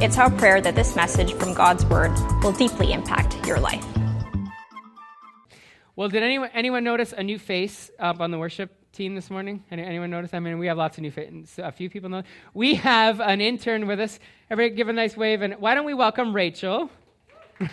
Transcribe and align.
It's 0.00 0.16
our 0.16 0.30
prayer 0.30 0.60
that 0.60 0.76
this 0.76 0.94
message 0.94 1.34
from 1.34 1.54
God's 1.54 1.84
Word 1.86 2.12
will 2.44 2.52
deeply 2.52 2.92
impact 2.92 3.44
your 3.44 3.58
life. 3.58 3.84
Well, 5.96 6.08
did 6.08 6.22
anyone, 6.22 6.50
anyone 6.54 6.84
notice 6.84 7.12
a 7.12 7.24
new 7.24 7.36
face 7.36 7.90
up 7.98 8.20
on 8.20 8.30
the 8.30 8.38
worship 8.38 8.70
team 8.92 9.16
this 9.16 9.28
morning? 9.28 9.64
Any, 9.72 9.82
anyone 9.82 10.10
notice? 10.10 10.32
I 10.34 10.38
mean, 10.38 10.60
we 10.60 10.68
have 10.68 10.78
lots 10.78 10.98
of 10.98 11.02
new 11.02 11.10
faces. 11.10 11.58
A 11.58 11.72
few 11.72 11.90
people 11.90 12.10
know. 12.10 12.22
We 12.54 12.76
have 12.76 13.18
an 13.20 13.40
intern 13.40 13.88
with 13.88 13.98
us. 13.98 14.20
Everybody 14.48 14.76
give 14.76 14.88
a 14.88 14.92
nice 14.92 15.16
wave. 15.16 15.42
And 15.42 15.54
why 15.54 15.74
don't 15.74 15.84
we 15.84 15.94
welcome 15.94 16.32
Rachel? 16.32 16.90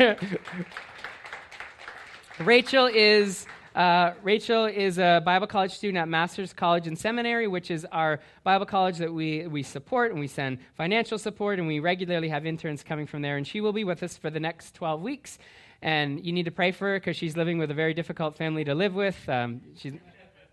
Rachel 2.39 2.87
is 2.87 3.45
uh, 3.75 4.13
Rachel 4.23 4.65
is 4.65 4.97
a 4.99 5.21
Bible 5.25 5.47
college 5.47 5.73
student 5.73 5.97
at 5.97 6.07
Master's 6.07 6.53
College 6.53 6.87
and 6.87 6.97
Seminary, 6.97 7.47
which 7.47 7.69
is 7.69 7.85
our 7.91 8.21
Bible 8.45 8.65
college 8.65 8.97
that 8.99 9.13
we, 9.13 9.47
we 9.47 9.63
support 9.63 10.11
and 10.11 10.19
we 10.19 10.27
send 10.27 10.59
financial 10.75 11.17
support, 11.17 11.59
and 11.59 11.67
we 11.67 11.79
regularly 11.79 12.29
have 12.29 12.45
interns 12.45 12.83
coming 12.83 13.05
from 13.05 13.21
there. 13.21 13.35
And 13.35 13.45
she 13.45 13.59
will 13.59 13.73
be 13.73 13.83
with 13.83 14.01
us 14.01 14.17
for 14.17 14.29
the 14.29 14.39
next 14.39 14.75
12 14.75 15.01
weeks. 15.01 15.39
And 15.81 16.25
you 16.25 16.31
need 16.31 16.45
to 16.45 16.51
pray 16.51 16.71
for 16.71 16.87
her 16.87 16.99
because 16.99 17.17
she's 17.17 17.35
living 17.35 17.57
with 17.57 17.69
a 17.69 17.73
very 17.73 17.93
difficult 17.93 18.37
family 18.37 18.63
to 18.63 18.73
live 18.73 18.95
with. 18.95 19.27
Um, 19.27 19.59
she's, 19.75 19.93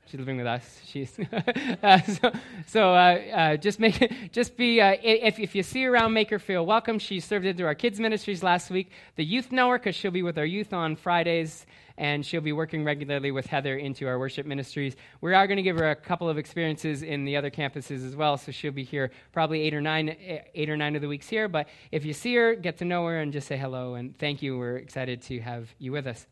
she's 0.06 0.18
living 0.18 0.36
with 0.36 0.46
us. 0.46 0.80
She's 0.84 1.18
uh, 1.82 2.00
so, 2.00 2.32
so 2.66 2.94
uh, 2.94 3.18
uh, 3.32 3.56
just 3.56 3.80
make 3.80 4.00
it, 4.02 4.32
just 4.32 4.56
be 4.56 4.80
uh, 4.80 4.96
if 5.02 5.38
if 5.38 5.54
you 5.54 5.62
see 5.62 5.82
her 5.84 5.92
around, 5.92 6.12
make 6.12 6.30
her 6.30 6.38
feel 6.38 6.64
welcome. 6.66 6.98
She 6.98 7.20
served 7.20 7.46
into 7.46 7.64
our 7.64 7.74
kids 7.74 7.98
ministries 8.00 8.42
last 8.42 8.70
week. 8.70 8.90
The 9.16 9.24
youth 9.24 9.52
know 9.52 9.70
her 9.70 9.78
because 9.78 9.94
she'll 9.94 10.10
be 10.10 10.22
with 10.22 10.38
our 10.38 10.44
youth 10.44 10.72
on 10.72 10.96
Fridays 10.96 11.66
and 11.98 12.24
she'll 12.24 12.40
be 12.40 12.52
working 12.52 12.84
regularly 12.84 13.30
with 13.30 13.46
Heather 13.46 13.76
into 13.76 14.06
our 14.06 14.18
worship 14.18 14.46
ministries. 14.46 14.96
We 15.20 15.34
are 15.34 15.46
going 15.46 15.56
to 15.56 15.62
give 15.62 15.76
her 15.76 15.90
a 15.90 15.96
couple 15.96 16.28
of 16.28 16.38
experiences 16.38 17.02
in 17.02 17.24
the 17.24 17.36
other 17.36 17.50
campuses 17.50 18.06
as 18.06 18.16
well, 18.16 18.36
so 18.36 18.50
she'll 18.52 18.72
be 18.72 18.84
here 18.84 19.10
probably 19.32 19.62
eight 19.62 19.74
or 19.74 19.80
nine, 19.80 20.16
eight 20.54 20.70
or 20.70 20.76
nine 20.76 20.96
of 20.96 21.02
the 21.02 21.08
weeks 21.08 21.28
here. 21.28 21.48
But 21.48 21.68
if 21.90 22.04
you 22.04 22.12
see 22.12 22.34
her, 22.34 22.54
get 22.54 22.78
to 22.78 22.84
know 22.84 23.06
her 23.06 23.20
and 23.20 23.32
just 23.32 23.46
say 23.46 23.56
hello 23.56 23.94
and 23.94 24.16
thank 24.18 24.42
you. 24.42 24.58
We're 24.58 24.76
excited 24.76 25.22
to 25.22 25.40
have 25.40 25.72
you 25.78 25.92
with 25.92 26.06
us. 26.06 26.26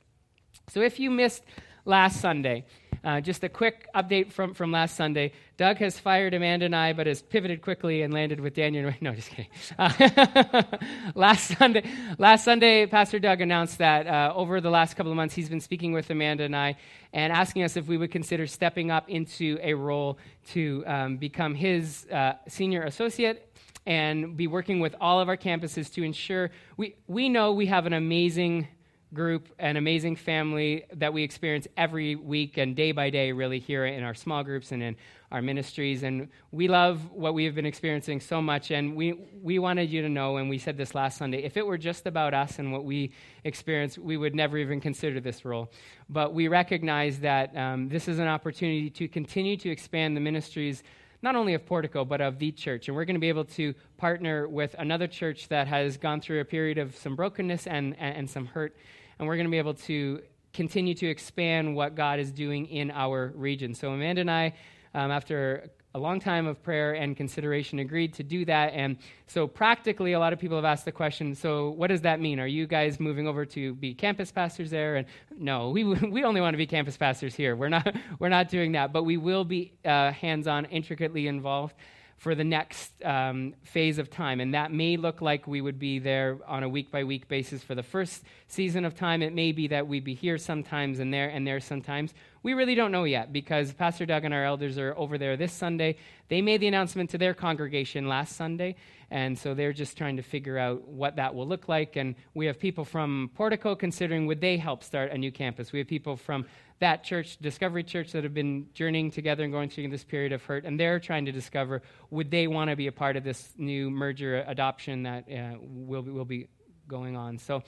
So 0.68 0.80
if 0.80 1.00
you 1.00 1.10
missed 1.10 1.44
last 1.84 2.20
Sunday, 2.20 2.64
uh, 3.02 3.20
just 3.20 3.42
a 3.44 3.48
quick 3.48 3.88
update 3.94 4.30
from, 4.30 4.52
from 4.52 4.70
last 4.70 4.96
Sunday. 4.96 5.32
Doug 5.56 5.78
has 5.78 5.98
fired 5.98 6.34
Amanda 6.34 6.66
and 6.66 6.76
I, 6.76 6.92
but 6.92 7.06
has 7.06 7.22
pivoted 7.22 7.62
quickly 7.62 8.02
and 8.02 8.12
landed 8.12 8.40
with 8.40 8.54
Daniel. 8.54 8.92
No, 9.00 9.14
just 9.14 9.30
kidding. 9.30 9.48
Uh, 9.78 10.62
last 11.14 11.56
Sunday, 11.56 11.82
last 12.18 12.44
Sunday, 12.44 12.86
Pastor 12.86 13.18
Doug 13.18 13.40
announced 13.40 13.78
that 13.78 14.06
uh, 14.06 14.32
over 14.34 14.60
the 14.60 14.70
last 14.70 14.94
couple 14.94 15.10
of 15.10 15.16
months, 15.16 15.34
he's 15.34 15.48
been 15.48 15.60
speaking 15.60 15.92
with 15.92 16.10
Amanda 16.10 16.44
and 16.44 16.54
I 16.54 16.76
and 17.12 17.32
asking 17.32 17.62
us 17.62 17.76
if 17.76 17.86
we 17.86 17.96
would 17.96 18.10
consider 18.10 18.46
stepping 18.46 18.90
up 18.90 19.08
into 19.08 19.58
a 19.62 19.72
role 19.72 20.18
to 20.50 20.84
um, 20.86 21.16
become 21.16 21.54
his 21.54 22.06
uh, 22.12 22.34
senior 22.48 22.82
associate 22.82 23.56
and 23.86 24.36
be 24.36 24.46
working 24.46 24.80
with 24.80 24.94
all 25.00 25.20
of 25.20 25.28
our 25.28 25.36
campuses 25.36 25.92
to 25.94 26.02
ensure 26.02 26.50
we, 26.76 26.96
we 27.06 27.28
know 27.28 27.52
we 27.52 27.66
have 27.66 27.86
an 27.86 27.94
amazing 27.94 28.68
group, 29.12 29.48
an 29.58 29.76
amazing 29.76 30.16
family 30.16 30.84
that 30.94 31.12
we 31.12 31.22
experience 31.22 31.66
every 31.76 32.14
week 32.14 32.56
and 32.56 32.76
day 32.76 32.92
by 32.92 33.10
day, 33.10 33.32
really, 33.32 33.58
here 33.58 33.86
in 33.86 34.02
our 34.04 34.14
small 34.14 34.44
groups 34.44 34.70
and 34.72 34.82
in 34.82 34.96
our 35.32 35.42
ministries. 35.42 36.02
And 36.02 36.28
we 36.52 36.68
love 36.68 37.10
what 37.10 37.34
we 37.34 37.44
have 37.44 37.54
been 37.54 37.66
experiencing 37.66 38.20
so 38.20 38.40
much. 38.40 38.70
And 38.70 38.94
we, 38.94 39.14
we 39.42 39.58
wanted 39.58 39.90
you 39.90 40.02
to 40.02 40.08
know, 40.08 40.36
and 40.36 40.48
we 40.48 40.58
said 40.58 40.76
this 40.76 40.94
last 40.94 41.18
Sunday, 41.18 41.42
if 41.42 41.56
it 41.56 41.66
were 41.66 41.78
just 41.78 42.06
about 42.06 42.34
us 42.34 42.58
and 42.58 42.72
what 42.72 42.84
we 42.84 43.12
experience, 43.44 43.98
we 43.98 44.16
would 44.16 44.34
never 44.34 44.58
even 44.58 44.80
consider 44.80 45.20
this 45.20 45.44
role. 45.44 45.70
But 46.08 46.32
we 46.34 46.48
recognize 46.48 47.20
that 47.20 47.56
um, 47.56 47.88
this 47.88 48.08
is 48.08 48.18
an 48.18 48.28
opportunity 48.28 48.90
to 48.90 49.08
continue 49.08 49.56
to 49.58 49.70
expand 49.70 50.16
the 50.16 50.20
ministries 50.20 50.82
not 51.22 51.36
only 51.36 51.52
of 51.52 51.66
Portico, 51.66 52.04
but 52.04 52.20
of 52.20 52.38
the 52.38 52.50
church. 52.50 52.88
And 52.88 52.96
we're 52.96 53.04
going 53.04 53.14
to 53.14 53.20
be 53.20 53.28
able 53.28 53.44
to 53.44 53.74
partner 53.98 54.48
with 54.48 54.74
another 54.78 55.06
church 55.06 55.48
that 55.48 55.68
has 55.68 55.98
gone 55.98 56.20
through 56.20 56.40
a 56.40 56.44
period 56.44 56.78
of 56.78 56.96
some 56.96 57.14
brokenness 57.14 57.66
and, 57.66 57.94
and, 57.98 58.16
and 58.16 58.30
some 58.30 58.46
hurt 58.46 58.74
and 59.20 59.28
we're 59.28 59.36
going 59.36 59.46
to 59.46 59.50
be 59.50 59.58
able 59.58 59.74
to 59.74 60.22
continue 60.54 60.94
to 60.94 61.06
expand 61.06 61.76
what 61.76 61.94
God 61.94 62.18
is 62.18 62.32
doing 62.32 62.64
in 62.66 62.90
our 62.90 63.32
region. 63.36 63.74
So, 63.74 63.92
Amanda 63.92 64.22
and 64.22 64.30
I, 64.30 64.54
um, 64.94 65.10
after 65.10 65.68
a 65.94 65.98
long 65.98 66.20
time 66.20 66.46
of 66.46 66.62
prayer 66.62 66.94
and 66.94 67.14
consideration, 67.14 67.80
agreed 67.80 68.14
to 68.14 68.22
do 68.22 68.46
that. 68.46 68.72
And 68.72 68.96
so, 69.26 69.46
practically, 69.46 70.14
a 70.14 70.18
lot 70.18 70.32
of 70.32 70.38
people 70.38 70.56
have 70.56 70.64
asked 70.64 70.86
the 70.86 70.92
question 70.92 71.34
so, 71.34 71.68
what 71.70 71.88
does 71.88 72.00
that 72.00 72.18
mean? 72.18 72.40
Are 72.40 72.46
you 72.46 72.66
guys 72.66 72.98
moving 72.98 73.28
over 73.28 73.44
to 73.44 73.74
be 73.74 73.92
campus 73.92 74.32
pastors 74.32 74.70
there? 74.70 74.96
And 74.96 75.06
no, 75.36 75.68
we, 75.68 75.84
we 75.84 76.24
only 76.24 76.40
want 76.40 76.54
to 76.54 76.58
be 76.58 76.66
campus 76.66 76.96
pastors 76.96 77.34
here. 77.34 77.54
We're 77.54 77.68
not, 77.68 77.94
we're 78.18 78.30
not 78.30 78.48
doing 78.48 78.72
that, 78.72 78.90
but 78.90 79.02
we 79.02 79.18
will 79.18 79.44
be 79.44 79.74
uh, 79.84 80.12
hands 80.12 80.46
on, 80.46 80.64
intricately 80.64 81.26
involved 81.26 81.74
for 82.20 82.34
the 82.34 82.44
next 82.44 82.92
um, 83.02 83.54
phase 83.62 83.96
of 83.96 84.10
time. 84.10 84.40
And 84.40 84.52
that 84.52 84.70
may 84.70 84.98
look 84.98 85.22
like 85.22 85.46
we 85.46 85.62
would 85.62 85.78
be 85.78 85.98
there 85.98 86.36
on 86.46 86.62
a 86.62 86.68
week 86.68 86.90
by 86.90 87.02
week 87.02 87.28
basis 87.28 87.62
for 87.62 87.74
the 87.74 87.82
first 87.82 88.24
season 88.46 88.84
of 88.84 88.94
time. 88.94 89.22
It 89.22 89.32
may 89.32 89.52
be 89.52 89.68
that 89.68 89.88
we'd 89.88 90.04
be 90.04 90.12
here 90.12 90.36
sometimes 90.36 90.98
and 90.98 91.14
there 91.14 91.30
and 91.30 91.46
there 91.46 91.60
sometimes. 91.60 92.12
We 92.42 92.54
really 92.54 92.74
don't 92.74 92.90
know 92.90 93.04
yet 93.04 93.32
because 93.32 93.72
Pastor 93.72 94.06
Doug 94.06 94.24
and 94.24 94.32
our 94.32 94.44
elders 94.44 94.78
are 94.78 94.94
over 94.96 95.18
there 95.18 95.36
this 95.36 95.52
Sunday. 95.52 95.96
They 96.28 96.40
made 96.40 96.62
the 96.62 96.68
announcement 96.68 97.10
to 97.10 97.18
their 97.18 97.34
congregation 97.34 98.08
last 98.08 98.34
Sunday. 98.34 98.76
And 99.10 99.38
so 99.38 99.52
they're 99.52 99.74
just 99.74 99.98
trying 99.98 100.16
to 100.16 100.22
figure 100.22 100.56
out 100.56 100.88
what 100.88 101.16
that 101.16 101.34
will 101.34 101.46
look 101.46 101.68
like. 101.68 101.96
And 101.96 102.14
we 102.32 102.46
have 102.46 102.58
people 102.58 102.84
from 102.84 103.30
Portico 103.34 103.74
considering 103.74 104.26
would 104.26 104.40
they 104.40 104.56
help 104.56 104.82
start 104.82 105.12
a 105.12 105.18
new 105.18 105.30
campus. 105.30 105.72
We 105.72 105.80
have 105.80 105.88
people 105.88 106.16
from 106.16 106.46
that 106.78 107.04
church, 107.04 107.36
Discovery 107.38 107.84
Church, 107.84 108.12
that 108.12 108.24
have 108.24 108.32
been 108.32 108.68
journeying 108.72 109.10
together 109.10 109.44
and 109.44 109.52
going 109.52 109.68
through 109.68 109.88
this 109.88 110.02
period 110.02 110.32
of 110.32 110.42
hurt, 110.42 110.64
and 110.64 110.80
they're 110.80 110.98
trying 110.98 111.26
to 111.26 111.32
discover 111.32 111.82
would 112.08 112.30
they 112.30 112.46
want 112.46 112.70
to 112.70 112.76
be 112.76 112.86
a 112.86 112.92
part 112.92 113.16
of 113.16 113.24
this 113.24 113.52
new 113.58 113.90
merger 113.90 114.42
adoption 114.46 115.02
that 115.02 115.24
uh, 115.30 115.58
will, 115.60 116.00
be, 116.00 116.10
will 116.10 116.24
be 116.24 116.48
going 116.88 117.16
on. 117.16 117.36
So 117.36 117.62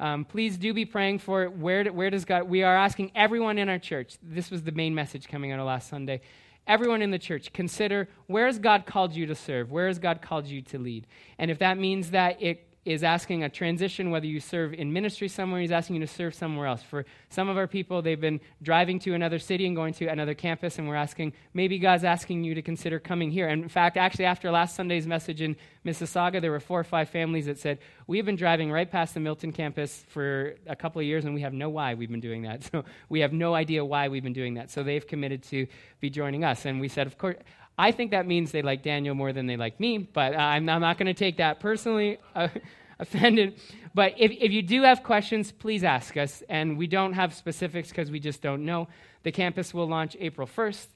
um, 0.00 0.24
please 0.24 0.56
do 0.56 0.72
be 0.72 0.84
praying 0.84 1.18
for 1.18 1.44
it. 1.44 1.52
Where, 1.52 1.84
where 1.86 2.10
does 2.10 2.24
God, 2.24 2.44
we 2.44 2.62
are 2.62 2.76
asking 2.76 3.12
everyone 3.14 3.58
in 3.58 3.68
our 3.68 3.78
church, 3.78 4.16
this 4.22 4.50
was 4.50 4.62
the 4.62 4.72
main 4.72 4.94
message 4.94 5.28
coming 5.28 5.52
out 5.52 5.60
of 5.60 5.66
last 5.66 5.88
Sunday. 5.88 6.20
Everyone 6.66 7.00
in 7.00 7.10
the 7.10 7.18
church, 7.18 7.52
consider 7.52 8.08
where 8.26 8.46
has 8.46 8.58
God 8.58 8.84
called 8.84 9.14
you 9.14 9.26
to 9.26 9.34
serve? 9.34 9.70
Where 9.70 9.88
has 9.88 9.98
God 9.98 10.20
called 10.20 10.46
you 10.46 10.60
to 10.62 10.78
lead? 10.78 11.06
And 11.38 11.50
if 11.50 11.58
that 11.60 11.78
means 11.78 12.10
that 12.10 12.40
it 12.42 12.67
is 12.84 13.04
asking 13.04 13.42
a 13.42 13.48
transition, 13.48 14.10
whether 14.10 14.26
you 14.26 14.40
serve 14.40 14.72
in 14.72 14.92
ministry 14.92 15.28
somewhere, 15.28 15.60
he's 15.60 15.70
asking 15.70 15.96
you 15.96 16.00
to 16.00 16.06
serve 16.06 16.34
somewhere 16.34 16.66
else. 16.66 16.82
For 16.82 17.04
some 17.28 17.48
of 17.48 17.58
our 17.58 17.66
people, 17.66 18.00
they've 18.00 18.20
been 18.20 18.40
driving 18.62 18.98
to 19.00 19.14
another 19.14 19.38
city 19.38 19.66
and 19.66 19.76
going 19.76 19.92
to 19.94 20.06
another 20.06 20.34
campus, 20.34 20.78
and 20.78 20.88
we're 20.88 20.94
asking, 20.94 21.34
maybe 21.52 21.78
God's 21.78 22.04
asking 22.04 22.44
you 22.44 22.54
to 22.54 22.62
consider 22.62 22.98
coming 22.98 23.30
here. 23.30 23.48
And 23.48 23.62
in 23.62 23.68
fact, 23.68 23.96
actually, 23.96 24.24
after 24.24 24.50
last 24.50 24.74
Sunday's 24.74 25.06
message 25.06 25.42
in 25.42 25.56
Mississauga, 25.84 26.40
there 26.40 26.50
were 26.50 26.60
four 26.60 26.80
or 26.80 26.84
five 26.84 27.08
families 27.08 27.46
that 27.46 27.58
said, 27.58 27.78
We've 28.06 28.24
been 28.24 28.36
driving 28.36 28.72
right 28.72 28.90
past 28.90 29.12
the 29.12 29.20
Milton 29.20 29.52
campus 29.52 30.04
for 30.08 30.54
a 30.66 30.74
couple 30.74 31.00
of 31.00 31.06
years, 31.06 31.26
and 31.26 31.34
we 31.34 31.42
have 31.42 31.52
no 31.52 31.68
why 31.68 31.92
we've 31.92 32.10
been 32.10 32.20
doing 32.20 32.42
that. 32.42 32.62
So 32.68 32.84
we 33.08 33.20
have 33.20 33.32
no 33.32 33.54
idea 33.54 33.82
why 33.82 34.08
we've 34.08 34.22
been 34.22 34.34
doing 34.34 34.54
that. 34.54 34.70
So 34.70 34.82
they've 34.82 35.06
committed 35.06 35.42
to 35.44 35.66
be 36.00 36.10
joining 36.10 36.44
us. 36.44 36.66
And 36.66 36.80
we 36.80 36.88
said, 36.88 37.06
Of 37.06 37.16
course, 37.16 37.36
I 37.78 37.92
think 37.92 38.10
that 38.10 38.26
means 38.26 38.50
they 38.50 38.62
like 38.62 38.82
Daniel 38.82 39.14
more 39.14 39.32
than 39.32 39.46
they 39.46 39.56
like 39.56 39.78
me, 39.78 39.98
but 39.98 40.34
uh, 40.34 40.38
I'm, 40.38 40.68
I'm, 40.68 40.80
not 40.80 40.98
going 40.98 41.06
to 41.06 41.14
take 41.14 41.36
that 41.36 41.60
personally. 41.60 42.18
Uh, 42.34 42.48
offended. 42.98 43.60
But 43.94 44.14
if, 44.16 44.32
if 44.32 44.52
you 44.52 44.62
do 44.62 44.82
have 44.82 45.02
questions, 45.02 45.52
please 45.52 45.84
ask 45.84 46.16
us. 46.16 46.42
And 46.48 46.76
we 46.76 46.86
don't 46.86 47.12
have 47.12 47.34
specifics 47.34 47.88
because 47.88 48.10
we 48.10 48.20
just 48.20 48.42
don't 48.42 48.64
know. 48.64 48.88
The 49.22 49.32
campus 49.32 49.72
will 49.72 49.86
launch 49.86 50.16
April 50.20 50.46
1st. 50.46 50.86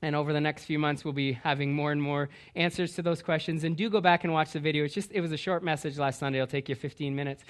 And 0.00 0.16
over 0.16 0.32
the 0.32 0.40
next 0.40 0.64
few 0.64 0.78
months, 0.78 1.04
we'll 1.04 1.14
be 1.14 1.32
having 1.32 1.72
more 1.72 1.92
and 1.92 2.02
more 2.02 2.28
answers 2.54 2.94
to 2.94 3.02
those 3.02 3.22
questions. 3.22 3.64
And 3.64 3.76
do 3.76 3.88
go 3.90 4.00
back 4.00 4.24
and 4.24 4.32
watch 4.32 4.52
the 4.52 4.60
video. 4.60 4.84
It's 4.84 4.94
just, 4.94 5.12
it 5.12 5.20
was 5.20 5.32
a 5.32 5.36
short 5.36 5.62
message 5.62 5.98
last 5.98 6.18
Sunday. 6.18 6.38
It'll 6.38 6.48
take 6.48 6.68
you 6.68 6.74
15 6.74 7.14
minutes. 7.14 7.44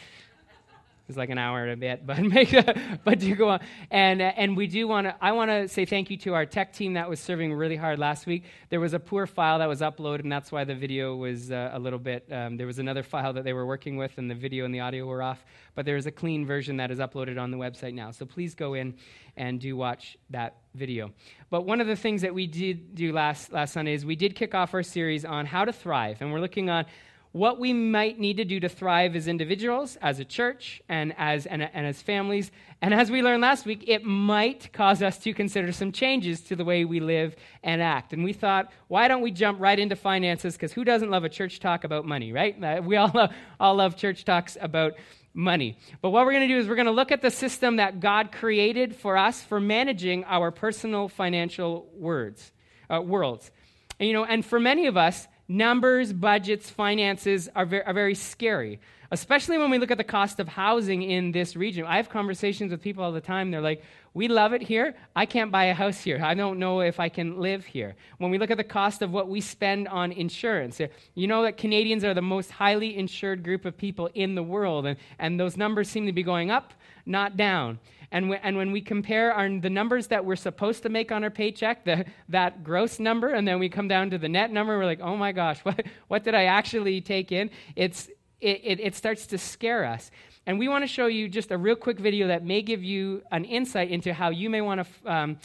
It's 1.08 1.18
like 1.18 1.30
an 1.30 1.38
hour 1.38 1.64
and 1.64 1.72
a 1.72 1.76
bit, 1.76 2.06
but 2.06 2.20
make 2.20 2.52
a, 2.52 2.98
but 3.04 3.18
do 3.18 3.34
go 3.34 3.50
on. 3.50 3.60
And 3.90 4.22
and 4.22 4.56
we 4.56 4.66
do 4.66 4.86
want 4.88 5.06
to. 5.06 5.16
I 5.20 5.32
want 5.32 5.50
to 5.50 5.68
say 5.68 5.84
thank 5.84 6.10
you 6.10 6.16
to 6.18 6.34
our 6.34 6.46
tech 6.46 6.72
team 6.72 6.94
that 6.94 7.08
was 7.08 7.20
serving 7.20 7.52
really 7.52 7.76
hard 7.76 7.98
last 7.98 8.26
week. 8.26 8.44
There 8.70 8.80
was 8.80 8.94
a 8.94 9.00
poor 9.00 9.26
file 9.26 9.58
that 9.58 9.68
was 9.68 9.80
uploaded, 9.80 10.20
and 10.20 10.32
that's 10.32 10.52
why 10.52 10.64
the 10.64 10.74
video 10.74 11.16
was 11.16 11.50
uh, 11.50 11.70
a 11.72 11.78
little 11.78 11.98
bit. 11.98 12.26
Um, 12.30 12.56
there 12.56 12.66
was 12.66 12.78
another 12.78 13.02
file 13.02 13.32
that 13.32 13.44
they 13.44 13.52
were 13.52 13.66
working 13.66 13.96
with, 13.96 14.16
and 14.18 14.30
the 14.30 14.34
video 14.34 14.64
and 14.64 14.74
the 14.74 14.80
audio 14.80 15.04
were 15.06 15.22
off. 15.22 15.44
But 15.74 15.86
there 15.86 15.96
is 15.96 16.06
a 16.06 16.12
clean 16.12 16.46
version 16.46 16.76
that 16.76 16.90
is 16.90 16.98
uploaded 16.98 17.40
on 17.40 17.50
the 17.50 17.56
website 17.56 17.94
now. 17.94 18.10
So 18.10 18.24
please 18.24 18.54
go 18.54 18.74
in 18.74 18.94
and 19.36 19.60
do 19.60 19.76
watch 19.76 20.16
that 20.30 20.58
video. 20.74 21.12
But 21.50 21.66
one 21.66 21.80
of 21.80 21.86
the 21.86 21.96
things 21.96 22.22
that 22.22 22.34
we 22.34 22.46
did 22.46 22.94
do 22.94 23.12
last 23.12 23.52
last 23.52 23.72
Sunday 23.72 23.94
is 23.94 24.06
we 24.06 24.16
did 24.16 24.34
kick 24.34 24.54
off 24.54 24.72
our 24.74 24.82
series 24.82 25.24
on 25.24 25.46
how 25.46 25.64
to 25.64 25.72
thrive, 25.72 26.18
and 26.20 26.32
we're 26.32 26.40
looking 26.40 26.70
on 26.70 26.86
what 27.32 27.58
we 27.58 27.72
might 27.72 28.18
need 28.18 28.36
to 28.36 28.44
do 28.44 28.60
to 28.60 28.68
thrive 28.68 29.16
as 29.16 29.26
individuals, 29.26 29.96
as 30.02 30.20
a 30.20 30.24
church, 30.24 30.82
and 30.88 31.14
as, 31.16 31.46
and, 31.46 31.62
and 31.62 31.86
as 31.86 32.00
families. 32.02 32.50
And 32.82 32.92
as 32.92 33.10
we 33.10 33.22
learned 33.22 33.40
last 33.40 33.64
week, 33.64 33.84
it 33.86 34.04
might 34.04 34.70
cause 34.72 35.02
us 35.02 35.16
to 35.20 35.32
consider 35.32 35.72
some 35.72 35.92
changes 35.92 36.42
to 36.42 36.56
the 36.56 36.64
way 36.64 36.84
we 36.84 37.00
live 37.00 37.34
and 37.62 37.80
act. 37.80 38.12
And 38.12 38.22
we 38.22 38.34
thought, 38.34 38.70
why 38.88 39.08
don't 39.08 39.22
we 39.22 39.30
jump 39.30 39.60
right 39.60 39.78
into 39.78 39.96
finances? 39.96 40.54
Because 40.54 40.74
who 40.74 40.84
doesn't 40.84 41.10
love 41.10 41.24
a 41.24 41.30
church 41.30 41.58
talk 41.58 41.84
about 41.84 42.04
money, 42.04 42.32
right? 42.32 42.62
Uh, 42.62 42.82
we 42.84 42.96
all 42.96 43.10
love, 43.14 43.32
all 43.58 43.76
love 43.76 43.96
church 43.96 44.26
talks 44.26 44.58
about 44.60 44.92
money. 45.32 45.78
But 46.02 46.10
what 46.10 46.26
we're 46.26 46.32
going 46.32 46.46
to 46.46 46.54
do 46.54 46.58
is 46.58 46.68
we're 46.68 46.74
going 46.74 46.84
to 46.84 46.92
look 46.92 47.12
at 47.12 47.22
the 47.22 47.30
system 47.30 47.76
that 47.76 48.00
God 48.00 48.30
created 48.30 48.94
for 48.94 49.16
us 49.16 49.42
for 49.42 49.58
managing 49.58 50.24
our 50.24 50.50
personal 50.50 51.08
financial 51.08 51.88
words, 51.94 52.52
uh, 52.92 53.00
worlds. 53.00 53.50
And, 53.98 54.06
you 54.06 54.12
know, 54.12 54.24
and 54.24 54.44
for 54.44 54.60
many 54.60 54.86
of 54.86 54.98
us, 54.98 55.26
numbers, 55.48 56.12
budgets, 56.12 56.70
finances 56.70 57.48
are 57.54 57.66
very, 57.66 57.84
are 57.84 57.92
very 57.92 58.14
scary, 58.14 58.80
especially 59.10 59.58
when 59.58 59.70
we 59.70 59.78
look 59.78 59.90
at 59.90 59.98
the 59.98 60.04
cost 60.04 60.40
of 60.40 60.48
housing 60.48 61.02
in 61.02 61.32
this 61.32 61.56
region. 61.56 61.84
I 61.86 61.96
have 61.96 62.08
conversations 62.08 62.70
with 62.70 62.80
people 62.80 63.04
all 63.04 63.12
the 63.12 63.20
time. 63.20 63.50
They're 63.50 63.60
like, 63.60 63.82
we 64.14 64.28
love 64.28 64.52
it 64.52 64.62
here. 64.62 64.94
I 65.16 65.26
can't 65.26 65.50
buy 65.50 65.64
a 65.64 65.74
house 65.74 66.00
here. 66.00 66.22
I 66.22 66.34
don't 66.34 66.58
know 66.58 66.80
if 66.80 67.00
I 67.00 67.08
can 67.08 67.40
live 67.40 67.64
here. 67.64 67.94
When 68.18 68.30
we 68.30 68.38
look 68.38 68.50
at 68.50 68.58
the 68.58 68.64
cost 68.64 69.02
of 69.02 69.10
what 69.10 69.28
we 69.28 69.40
spend 69.40 69.88
on 69.88 70.12
insurance, 70.12 70.80
eh, 70.80 70.88
you 71.14 71.26
know 71.26 71.42
that 71.42 71.56
Canadians 71.56 72.04
are 72.04 72.14
the 72.14 72.22
most 72.22 72.50
highly 72.50 72.96
insured 72.96 73.42
group 73.42 73.64
of 73.64 73.76
people 73.76 74.10
in 74.14 74.34
the 74.34 74.42
world, 74.42 74.86
and, 74.86 74.98
and 75.18 75.40
those 75.40 75.56
numbers 75.56 75.88
seem 75.88 76.06
to 76.06 76.12
be 76.12 76.22
going 76.22 76.50
up, 76.50 76.74
not 77.06 77.36
down. 77.36 77.78
And, 78.10 78.26
w- 78.26 78.40
and 78.42 78.56
when 78.56 78.72
we 78.72 78.82
compare 78.82 79.32
our, 79.32 79.48
the 79.48 79.70
numbers 79.70 80.08
that 80.08 80.24
we're 80.24 80.36
supposed 80.36 80.82
to 80.82 80.90
make 80.90 81.10
on 81.10 81.24
our 81.24 81.30
paycheck, 81.30 81.84
the, 81.84 82.04
that 82.28 82.62
gross 82.62 83.00
number, 83.00 83.28
and 83.28 83.48
then 83.48 83.58
we 83.58 83.68
come 83.68 83.88
down 83.88 84.10
to 84.10 84.18
the 84.18 84.28
net 84.28 84.50
number, 84.50 84.76
we're 84.76 84.84
like, 84.84 85.00
oh 85.00 85.16
my 85.16 85.32
gosh, 85.32 85.60
what, 85.64 85.84
what 86.08 86.24
did 86.24 86.34
I 86.34 86.44
actually 86.44 87.00
take 87.00 87.32
in? 87.32 87.50
It's, 87.74 88.08
it, 88.40 88.60
it, 88.62 88.80
it 88.80 88.94
starts 88.94 89.26
to 89.28 89.38
scare 89.38 89.84
us. 89.84 90.10
And 90.44 90.58
we 90.58 90.68
want 90.68 90.82
to 90.82 90.88
show 90.88 91.06
you 91.06 91.28
just 91.28 91.52
a 91.52 91.56
real 91.56 91.76
quick 91.76 91.98
video 91.98 92.26
that 92.28 92.44
may 92.44 92.62
give 92.62 92.82
you 92.82 93.22
an 93.30 93.44
insight 93.44 93.90
into 93.90 94.12
how 94.12 94.30
you 94.30 94.50
may 94.50 94.60
want 94.60 94.86
to. 94.86 95.12
Um, 95.12 95.38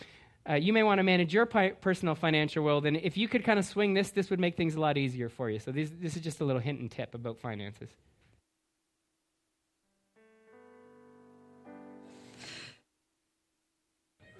uh, 0.49 0.53
you 0.53 0.71
may 0.71 0.81
want 0.81 0.97
to 0.97 1.03
manage 1.03 1.33
your 1.33 1.45
pi- 1.45 1.71
personal 1.71 2.15
financial 2.15 2.63
world, 2.63 2.85
and 2.85 2.95
if 2.95 3.17
you 3.17 3.27
could 3.27 3.43
kind 3.43 3.59
of 3.59 3.65
swing 3.65 3.93
this, 3.93 4.11
this 4.11 4.29
would 4.29 4.39
make 4.39 4.55
things 4.55 4.75
a 4.75 4.79
lot 4.79 4.97
easier 4.97 5.27
for 5.27 5.49
you. 5.49 5.59
So, 5.59 5.73
this 5.73 6.15
is 6.15 6.21
just 6.21 6.39
a 6.39 6.45
little 6.45 6.61
hint 6.61 6.79
and 6.79 6.89
tip 6.89 7.13
about 7.13 7.37
finances. 7.37 7.89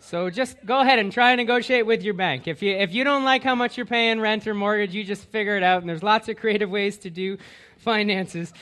So 0.07 0.29
just 0.29 0.65
go 0.65 0.79
ahead 0.79 0.99
and 0.99 1.11
try 1.11 1.31
and 1.31 1.37
negotiate 1.37 1.85
with 1.85 2.01
your 2.01 2.13
bank. 2.13 2.47
If 2.47 2.61
you, 2.61 2.71
if 2.71 2.93
you 2.93 3.03
don't 3.03 3.25
like 3.25 3.43
how 3.43 3.55
much 3.55 3.75
you're 3.75 3.85
paying 3.85 4.21
rent 4.21 4.47
or 4.47 4.53
mortgage, 4.53 4.95
you 4.95 5.03
just 5.03 5.25
figure 5.25 5.57
it 5.57 5.63
out. 5.63 5.81
And 5.81 5.89
there's 5.89 6.01
lots 6.01 6.29
of 6.29 6.37
creative 6.37 6.69
ways 6.69 6.97
to 6.99 7.09
do 7.09 7.37
finances. 7.75 8.53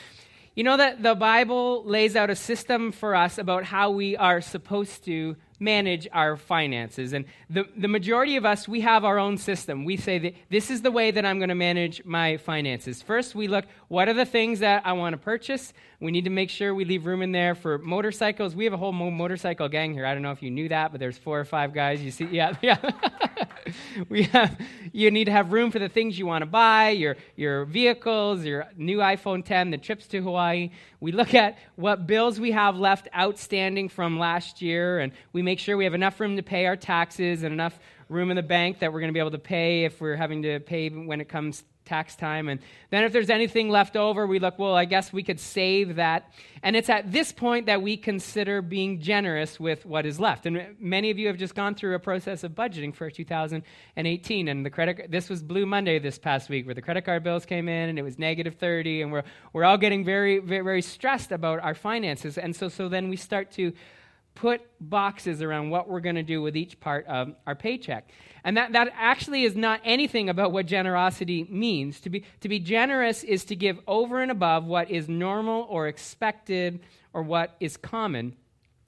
You 0.55 0.63
know 0.63 0.75
that 0.75 1.03
the 1.03 1.13
Bible 1.13 1.83
lays 1.83 2.15
out 2.15 2.31
a 2.31 2.35
system 2.35 2.91
for 2.91 3.13
us 3.13 3.37
about 3.37 3.63
how 3.63 3.91
we 3.91 4.17
are 4.17 4.41
supposed 4.41 5.05
to 5.05 5.35
manage 5.59 6.07
our 6.11 6.37
finances. 6.37 7.13
And 7.13 7.25
the, 7.49 7.65
the 7.77 7.87
majority 7.87 8.35
of 8.35 8.45
us, 8.45 8.67
we 8.67 8.81
have 8.81 9.03
our 9.03 9.17
own 9.17 9.37
system. 9.37 9.85
We 9.85 9.97
say 9.97 10.19
that 10.19 10.35
this 10.49 10.69
is 10.69 10.81
the 10.81 10.91
way 10.91 11.11
that 11.11 11.25
I'm 11.25 11.39
going 11.39 11.49
to 11.49 11.55
manage 11.55 12.03
my 12.05 12.37
finances. 12.37 13.01
First, 13.01 13.35
we 13.35 13.47
look, 13.47 13.65
what 13.87 14.07
are 14.07 14.13
the 14.13 14.25
things 14.25 14.59
that 14.59 14.85
I 14.85 14.93
want 14.93 15.13
to 15.13 15.17
purchase? 15.17 15.73
We 15.99 16.11
need 16.11 16.25
to 16.25 16.29
make 16.29 16.49
sure 16.49 16.75
we 16.75 16.85
leave 16.85 17.05
room 17.05 17.21
in 17.21 17.31
there 17.31 17.55
for 17.55 17.77
motorcycles. 17.77 18.55
We 18.55 18.65
have 18.65 18.73
a 18.73 18.77
whole 18.77 18.91
motorcycle 18.91 19.69
gang 19.69 19.93
here. 19.93 20.05
I 20.05 20.13
don't 20.13 20.23
know 20.23 20.31
if 20.31 20.43
you 20.43 20.51
knew 20.51 20.69
that, 20.69 20.91
but 20.91 20.99
there's 20.99 21.17
four 21.17 21.39
or 21.39 21.45
five 21.45 21.73
guys. 21.73 22.01
You 22.01 22.11
see, 22.11 22.25
yeah, 22.25 22.53
yeah. 22.61 22.77
we 24.09 24.23
have, 24.23 24.59
you 24.91 25.11
need 25.11 25.25
to 25.25 25.31
have 25.31 25.51
room 25.51 25.71
for 25.71 25.79
the 25.79 25.89
things 25.89 26.17
you 26.17 26.25
want 26.25 26.41
to 26.41 26.45
buy, 26.45 26.89
your, 26.89 27.17
your 27.35 27.65
vehicles, 27.65 28.43
your 28.43 28.67
new 28.77 28.99
iPhone 28.99 29.43
10, 29.43 29.71
the 29.71 29.77
trips 29.77 30.07
to 30.07 30.21
Hawaii. 30.21 30.71
We 30.99 31.11
look 31.11 31.33
at 31.33 31.57
what 31.75 32.07
bills 32.07 32.39
we 32.39 32.51
have 32.51 32.77
left 32.77 33.07
outstanding 33.15 33.89
from 33.89 34.19
last 34.19 34.61
year, 34.61 34.99
and 34.99 35.11
we 35.33 35.41
make 35.41 35.59
sure 35.59 35.77
we 35.77 35.83
have 35.83 35.93
enough 35.93 36.19
room 36.19 36.35
to 36.35 36.43
pay 36.43 36.65
our 36.65 36.75
taxes 36.75 37.43
and 37.43 37.53
enough 37.53 37.79
room 38.09 38.29
in 38.29 38.35
the 38.35 38.43
bank 38.43 38.79
that 38.79 38.93
we're 38.93 38.99
going 38.99 39.09
to 39.09 39.13
be 39.13 39.19
able 39.19 39.31
to 39.31 39.39
pay 39.39 39.85
if 39.85 39.99
we're 39.99 40.15
having 40.15 40.43
to 40.43 40.59
pay 40.59 40.89
when 40.89 41.21
it 41.21 41.29
comes 41.29 41.63
tax 41.85 42.15
time. 42.15 42.49
And 42.49 42.59
then 42.89 43.03
if 43.03 43.13
there's 43.13 43.29
anything 43.29 43.69
left 43.69 43.95
over, 43.95 44.27
we 44.27 44.39
look, 44.39 44.59
well, 44.59 44.75
I 44.75 44.85
guess 44.85 45.13
we 45.13 45.23
could 45.23 45.39
save 45.39 45.95
that. 45.95 46.31
And 46.63 46.75
it's 46.75 46.89
at 46.89 47.11
this 47.11 47.31
point 47.31 47.67
that 47.67 47.81
we 47.81 47.95
consider 47.95 48.61
being 48.61 48.99
generous 48.99 49.59
with 49.59 49.85
what 49.85 50.05
is 50.05 50.19
left. 50.19 50.45
And 50.45 50.75
many 50.79 51.11
of 51.11 51.19
you 51.19 51.27
have 51.27 51.37
just 51.37 51.55
gone 51.55 51.75
through 51.75 51.95
a 51.95 51.99
process 51.99 52.43
of 52.43 52.53
budgeting 52.53 52.93
for 52.93 53.09
2018. 53.09 54.47
And 54.47 54.65
the 54.65 54.69
credit, 54.69 55.11
this 55.11 55.29
was 55.29 55.43
Blue 55.43 55.65
Monday 55.65 55.99
this 55.99 56.17
past 56.17 56.49
week 56.49 56.65
where 56.65 56.75
the 56.75 56.81
credit 56.81 57.05
card 57.05 57.23
bills 57.23 57.45
came 57.45 57.69
in 57.69 57.89
and 57.89 57.99
it 57.99 58.03
was 58.03 58.17
negative 58.17 58.55
30. 58.55 59.03
And 59.03 59.11
we're, 59.11 59.23
we're 59.53 59.63
all 59.63 59.77
getting 59.77 60.03
very, 60.03 60.39
very, 60.39 60.63
very 60.63 60.81
stressed 60.81 61.31
about 61.31 61.59
our 61.59 61.75
finances. 61.75 62.37
And 62.37 62.55
so, 62.55 62.67
so 62.67 62.89
then 62.89 63.09
we 63.09 63.15
start 63.15 63.51
to 63.51 63.73
put 64.35 64.61
boxes 64.79 65.41
around 65.41 65.69
what 65.69 65.89
we're 65.89 66.01
going 66.01 66.15
to 66.15 66.23
do 66.23 66.41
with 66.41 66.55
each 66.55 66.79
part 66.79 67.07
of 67.07 67.33
our 67.47 67.55
paycheck. 67.55 68.09
And 68.43 68.57
that, 68.57 68.73
that 68.73 68.93
actually 68.93 69.43
is 69.43 69.55
not 69.55 69.81
anything 69.83 70.29
about 70.29 70.51
what 70.51 70.67
generosity 70.67 71.47
means. 71.49 71.99
To 72.01 72.09
be, 72.09 72.25
to 72.41 72.49
be 72.49 72.59
generous 72.59 73.23
is 73.23 73.45
to 73.45 73.55
give 73.55 73.79
over 73.87 74.21
and 74.21 74.29
above 74.29 74.65
what 74.65 74.91
is 74.91 75.09
normal 75.09 75.65
or 75.69 75.87
expected 75.87 76.81
or 77.13 77.23
what 77.23 77.55
is 77.59 77.77
common. 77.77 78.35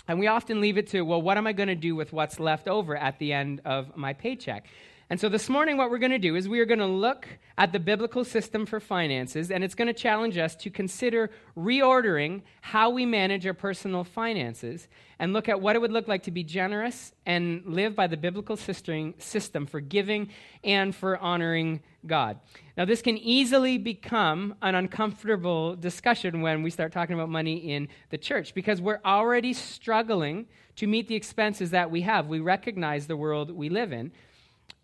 And 0.08 0.20
we 0.20 0.28
often 0.28 0.62
leave 0.62 0.78
it 0.78 0.88
to, 0.88 1.02
well, 1.02 1.22
what 1.22 1.38
am 1.38 1.48
I 1.48 1.54
going 1.54 1.68
to 1.68 1.76
do 1.76 1.96
with 1.96 2.14
what's 2.14 2.40
left 2.40 2.68
over 2.68 2.96
at 2.96 3.18
the 3.18 3.34
end 3.34 3.62
of 3.66 3.98
my 3.98 4.14
paycheck? 4.14 4.68
And 5.10 5.18
so 5.18 5.30
this 5.30 5.48
morning, 5.48 5.78
what 5.78 5.90
we're 5.90 6.00
going 6.00 6.12
to 6.12 6.18
do 6.18 6.36
is 6.36 6.50
we 6.50 6.60
are 6.60 6.66
going 6.66 6.80
to 6.80 6.86
look 6.86 7.30
at 7.58 7.72
the 7.72 7.80
biblical 7.80 8.26
system 8.26 8.66
for 8.66 8.82
finances, 8.82 9.52
and 9.52 9.64
it's 9.64 9.74
going 9.74 9.88
to 9.88 9.94
challenge 9.94 10.38
us 10.38 10.54
to 10.58 10.70
consider 10.70 11.30
reordering 11.58 12.42
how 12.60 12.90
we 12.90 13.06
manage 13.06 13.48
our 13.48 13.54
personal 13.54 14.04
finances 14.04 14.90
and 15.18 15.32
look 15.32 15.48
at 15.48 15.62
what 15.62 15.78
it 15.78 15.80
would 15.80 15.94
look 15.94 16.10
like 16.10 16.24
to 16.24 16.32
be 16.32 16.44
generous 16.44 17.14
and 17.26 17.64
live 17.66 17.96
by 17.96 18.06
the 18.06 18.18
biblical 18.18 18.58
system 18.58 19.66
for 19.66 19.80
giving 19.80 20.28
and 20.66 20.94
for 20.94 21.18
honoring 21.20 21.82
God. 22.06 22.42
Now, 22.76 22.84
this 22.84 23.02
can 23.02 23.18
easily 23.18 23.78
become 23.78 24.56
an 24.62 24.76
uncomfortable 24.76 25.78
discussion 25.78 26.42
when 26.42 26.64
we 26.64 26.70
start 26.70 26.92
talking 26.92 27.14
about 27.14 27.30
money 27.30 27.56
in 27.72 27.88
the 28.10 28.18
church 28.18 28.54
because 28.54 28.82
we're 28.82 29.00
already 29.06 29.54
struggling 29.54 30.48
to 30.76 30.86
meet 30.86 31.08
the 31.08 31.16
expenses 31.16 31.72
that 31.72 31.90
we 31.90 32.02
have. 32.02 32.28
We 32.28 32.42
recognize 32.42 33.08
the 33.08 33.18
world 33.18 33.52
we 33.52 33.70
live 33.70 33.94
in. 33.94 34.12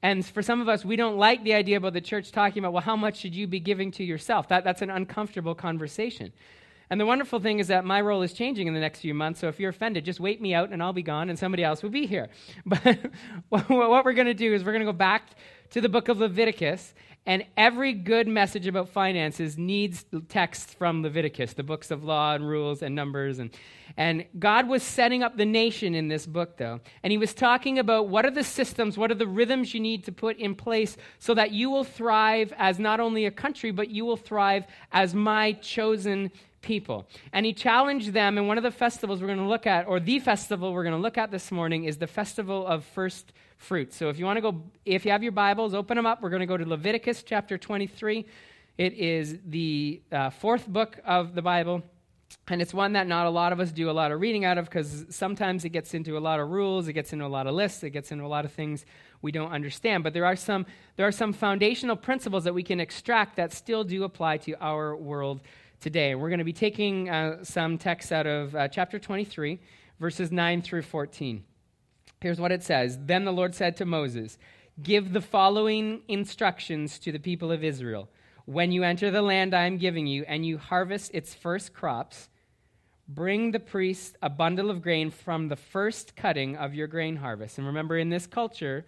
And 0.03 0.25
for 0.25 0.41
some 0.41 0.59
of 0.59 0.67
us, 0.67 0.83
we 0.83 0.97
don't 0.97 1.17
like 1.17 1.45
the 1.45 1.53
idea 1.53 1.77
about 1.77 1.93
the 1.93 2.01
church 2.01 2.33
talking 2.33 2.59
about, 2.59 2.73
well, 2.73 2.83
how 2.83 2.97
much 2.97 3.17
should 3.17 3.33
you 3.33 3.47
be 3.47 3.61
giving 3.61 3.89
to 3.91 4.03
yourself? 4.03 4.49
That, 4.49 4.65
that's 4.65 4.81
an 4.81 4.89
uncomfortable 4.89 5.55
conversation. 5.55 6.33
And 6.89 6.99
the 6.99 7.05
wonderful 7.05 7.39
thing 7.39 7.59
is 7.59 7.69
that 7.69 7.85
my 7.85 8.01
role 8.01 8.21
is 8.21 8.33
changing 8.33 8.67
in 8.67 8.73
the 8.73 8.81
next 8.81 8.99
few 8.99 9.13
months. 9.13 9.39
So 9.39 9.47
if 9.47 9.61
you're 9.61 9.69
offended, 9.69 10.03
just 10.03 10.19
wait 10.19 10.41
me 10.41 10.53
out 10.53 10.71
and 10.71 10.83
I'll 10.83 10.91
be 10.91 11.01
gone 11.01 11.29
and 11.29 11.39
somebody 11.39 11.63
else 11.63 11.81
will 11.81 11.89
be 11.89 12.05
here. 12.05 12.29
But 12.65 12.99
what 13.69 14.03
we're 14.05 14.13
going 14.13 14.27
to 14.27 14.33
do 14.33 14.53
is 14.53 14.65
we're 14.65 14.73
going 14.73 14.85
to 14.85 14.91
go 14.91 14.97
back 14.97 15.29
to 15.73 15.81
the 15.81 15.89
book 15.89 16.07
of 16.07 16.19
Leviticus 16.19 16.93
and 17.25 17.43
every 17.57 17.93
good 17.93 18.27
message 18.27 18.67
about 18.67 18.89
finances 18.89 19.57
needs 19.57 20.05
text 20.29 20.75
from 20.77 21.01
Leviticus, 21.01 21.53
the 21.53 21.63
books 21.63 21.89
of 21.89 22.03
law 22.03 22.35
and 22.35 22.47
rules 22.47 22.83
and 22.83 22.93
numbers. 22.93 23.39
And, 23.39 23.49
and 23.97 24.23
God 24.37 24.67
was 24.67 24.83
setting 24.83 25.23
up 25.23 25.35
the 25.35 25.45
nation 25.45 25.95
in 25.95 26.09
this 26.09 26.27
book, 26.27 26.57
though. 26.57 26.79
And 27.01 27.09
He 27.09 27.17
was 27.17 27.33
talking 27.33 27.79
about 27.79 28.07
what 28.07 28.23
are 28.23 28.31
the 28.31 28.43
systems, 28.43 28.99
what 28.99 29.09
are 29.09 29.15
the 29.15 29.25
rhythms 29.25 29.73
you 29.73 29.79
need 29.79 30.03
to 30.03 30.11
put 30.11 30.37
in 30.37 30.53
place 30.53 30.95
so 31.17 31.33
that 31.33 31.49
you 31.49 31.71
will 31.71 31.85
thrive 31.85 32.53
as 32.59 32.77
not 32.77 32.99
only 32.99 33.25
a 33.25 33.31
country, 33.31 33.71
but 33.71 33.89
you 33.89 34.05
will 34.05 34.17
thrive 34.17 34.65
as 34.91 35.15
my 35.15 35.53
chosen 35.53 36.29
people. 36.61 37.07
And 37.31 37.47
he 37.47 37.53
challenged 37.53 38.13
them, 38.13 38.37
and 38.37 38.47
one 38.47 38.57
of 38.57 38.63
the 38.63 38.71
festivals 38.71 39.21
we're 39.21 39.27
going 39.27 39.39
to 39.39 39.47
look 39.47 39.65
at, 39.65 39.87
or 39.87 39.99
the 39.99 40.19
festival 40.19 40.71
we're 40.71 40.83
going 40.83 40.95
to 40.95 41.01
look 41.01 41.17
at 41.17 41.31
this 41.31 41.51
morning, 41.51 41.85
is 41.85 41.97
the 41.97 42.07
festival 42.07 42.67
of 42.67 42.85
first 42.85 43.33
fruits. 43.63 43.95
So 43.95 44.09
if 44.09 44.19
you 44.19 44.25
want 44.25 44.37
to 44.37 44.41
go, 44.41 44.63
if 44.85 45.05
you 45.05 45.11
have 45.11 45.23
your 45.23 45.31
Bibles, 45.31 45.73
open 45.73 45.95
them 45.95 46.05
up. 46.05 46.21
We're 46.21 46.29
going 46.29 46.41
to 46.41 46.45
go 46.45 46.57
to 46.57 46.67
Leviticus 46.67 47.23
chapter 47.23 47.57
23. 47.57 48.25
It 48.77 48.93
is 48.93 49.39
the 49.45 50.01
uh, 50.11 50.29
fourth 50.29 50.67
book 50.67 50.99
of 51.05 51.33
the 51.33 51.41
Bible. 51.41 51.83
And 52.47 52.61
it's 52.61 52.73
one 52.73 52.93
that 52.93 53.07
not 53.07 53.25
a 53.25 53.29
lot 53.29 53.53
of 53.53 53.59
us 53.59 53.71
do 53.71 53.89
a 53.89 53.93
lot 53.93 54.11
of 54.11 54.19
reading 54.19 54.43
out 54.43 54.57
of 54.57 54.65
because 54.65 55.05
sometimes 55.09 55.63
it 55.63 55.69
gets 55.69 55.93
into 55.93 56.17
a 56.17 56.19
lot 56.19 56.39
of 56.39 56.49
rules, 56.49 56.87
it 56.87 56.93
gets 56.93 57.13
into 57.13 57.25
a 57.25 57.27
lot 57.27 57.47
of 57.47 57.53
lists, 57.53 57.83
it 57.83 57.91
gets 57.91 58.11
into 58.11 58.25
a 58.25 58.27
lot 58.27 58.43
of 58.43 58.51
things 58.51 58.85
we 59.21 59.31
don't 59.31 59.51
understand. 59.51 60.03
But 60.03 60.13
there 60.13 60.25
are 60.25 60.35
some, 60.35 60.65
there 60.97 61.07
are 61.07 61.11
some 61.11 61.31
foundational 61.31 61.95
principles 61.95 62.43
that 62.43 62.53
we 62.53 62.63
can 62.63 62.79
extract 62.79 63.37
that 63.37 63.53
still 63.53 63.83
do 63.83 64.03
apply 64.03 64.37
to 64.37 64.55
our 64.59 64.95
world 64.95 65.41
today. 65.79 66.15
We're 66.15 66.29
going 66.29 66.39
to 66.39 66.43
be 66.43 66.53
taking 66.53 67.09
uh, 67.09 67.43
some 67.43 67.77
texts 67.77 68.11
out 68.11 68.27
of 68.27 68.55
uh, 68.55 68.67
chapter 68.67 68.99
23, 68.99 69.59
verses 69.99 70.31
9 70.31 70.61
through 70.61 70.81
14. 70.81 71.43
Here's 72.23 72.39
what 72.39 72.53
it 72.53 72.63
says 72.63 72.97
Then 73.01 73.25
the 73.25 73.33
Lord 73.33 73.53
said 73.53 73.75
to 73.77 73.85
Moses, 73.85 74.37
Give 74.81 75.11
the 75.11 75.19
following 75.19 76.03
instructions 76.07 76.97
to 76.99 77.11
the 77.11 77.19
people 77.19 77.51
of 77.51 77.65
Israel. 77.65 78.09
When 78.45 78.71
you 78.71 78.83
enter 78.83 79.11
the 79.11 79.21
land 79.21 79.53
I 79.53 79.65
am 79.65 79.77
giving 79.77 80.07
you, 80.07 80.23
and 80.25 80.45
you 80.45 80.57
harvest 80.57 81.11
its 81.13 81.33
first 81.33 81.73
crops, 81.73 82.29
bring 83.09 83.51
the 83.51 83.59
priest 83.59 84.15
a 84.21 84.29
bundle 84.29 84.69
of 84.69 84.81
grain 84.81 85.11
from 85.11 85.49
the 85.49 85.57
first 85.57 86.15
cutting 86.15 86.55
of 86.55 86.73
your 86.73 86.87
grain 86.87 87.17
harvest. 87.17 87.57
And 87.57 87.67
remember, 87.67 87.97
in 87.97 88.07
this 88.07 88.25
culture, 88.25 88.85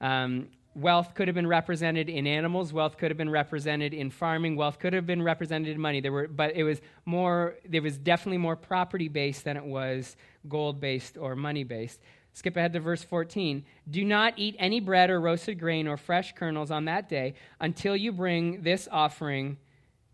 um, 0.00 0.48
wealth 0.74 1.14
could 1.14 1.28
have 1.28 1.34
been 1.34 1.46
represented 1.46 2.08
in 2.08 2.26
animals, 2.26 2.72
wealth 2.72 2.96
could 2.96 3.10
have 3.10 3.18
been 3.18 3.28
represented 3.28 3.92
in 3.92 4.08
farming, 4.08 4.56
wealth 4.56 4.78
could 4.78 4.94
have 4.94 5.06
been 5.06 5.22
represented 5.22 5.68
in 5.68 5.78
money. 5.78 6.00
There 6.00 6.12
were, 6.12 6.28
but 6.28 6.56
it 6.56 6.64
was 6.64 6.80
more, 7.04 7.56
there 7.68 7.82
was 7.82 7.98
definitely 7.98 8.38
more 8.38 8.56
property 8.56 9.08
based 9.08 9.44
than 9.44 9.58
it 9.58 9.64
was 9.64 10.16
gold 10.48 10.80
based 10.80 11.18
or 11.18 11.36
money 11.36 11.62
based. 11.62 12.00
Skip 12.34 12.56
ahead 12.56 12.72
to 12.72 12.80
verse 12.80 13.02
14. 13.04 13.64
Do 13.88 14.04
not 14.04 14.34
eat 14.36 14.56
any 14.58 14.80
bread 14.80 15.08
or 15.08 15.20
roasted 15.20 15.58
grain 15.58 15.86
or 15.86 15.96
fresh 15.96 16.34
kernels 16.34 16.70
on 16.72 16.84
that 16.86 17.08
day 17.08 17.34
until 17.60 17.96
you 17.96 18.10
bring 18.12 18.62
this 18.62 18.88
offering 18.90 19.56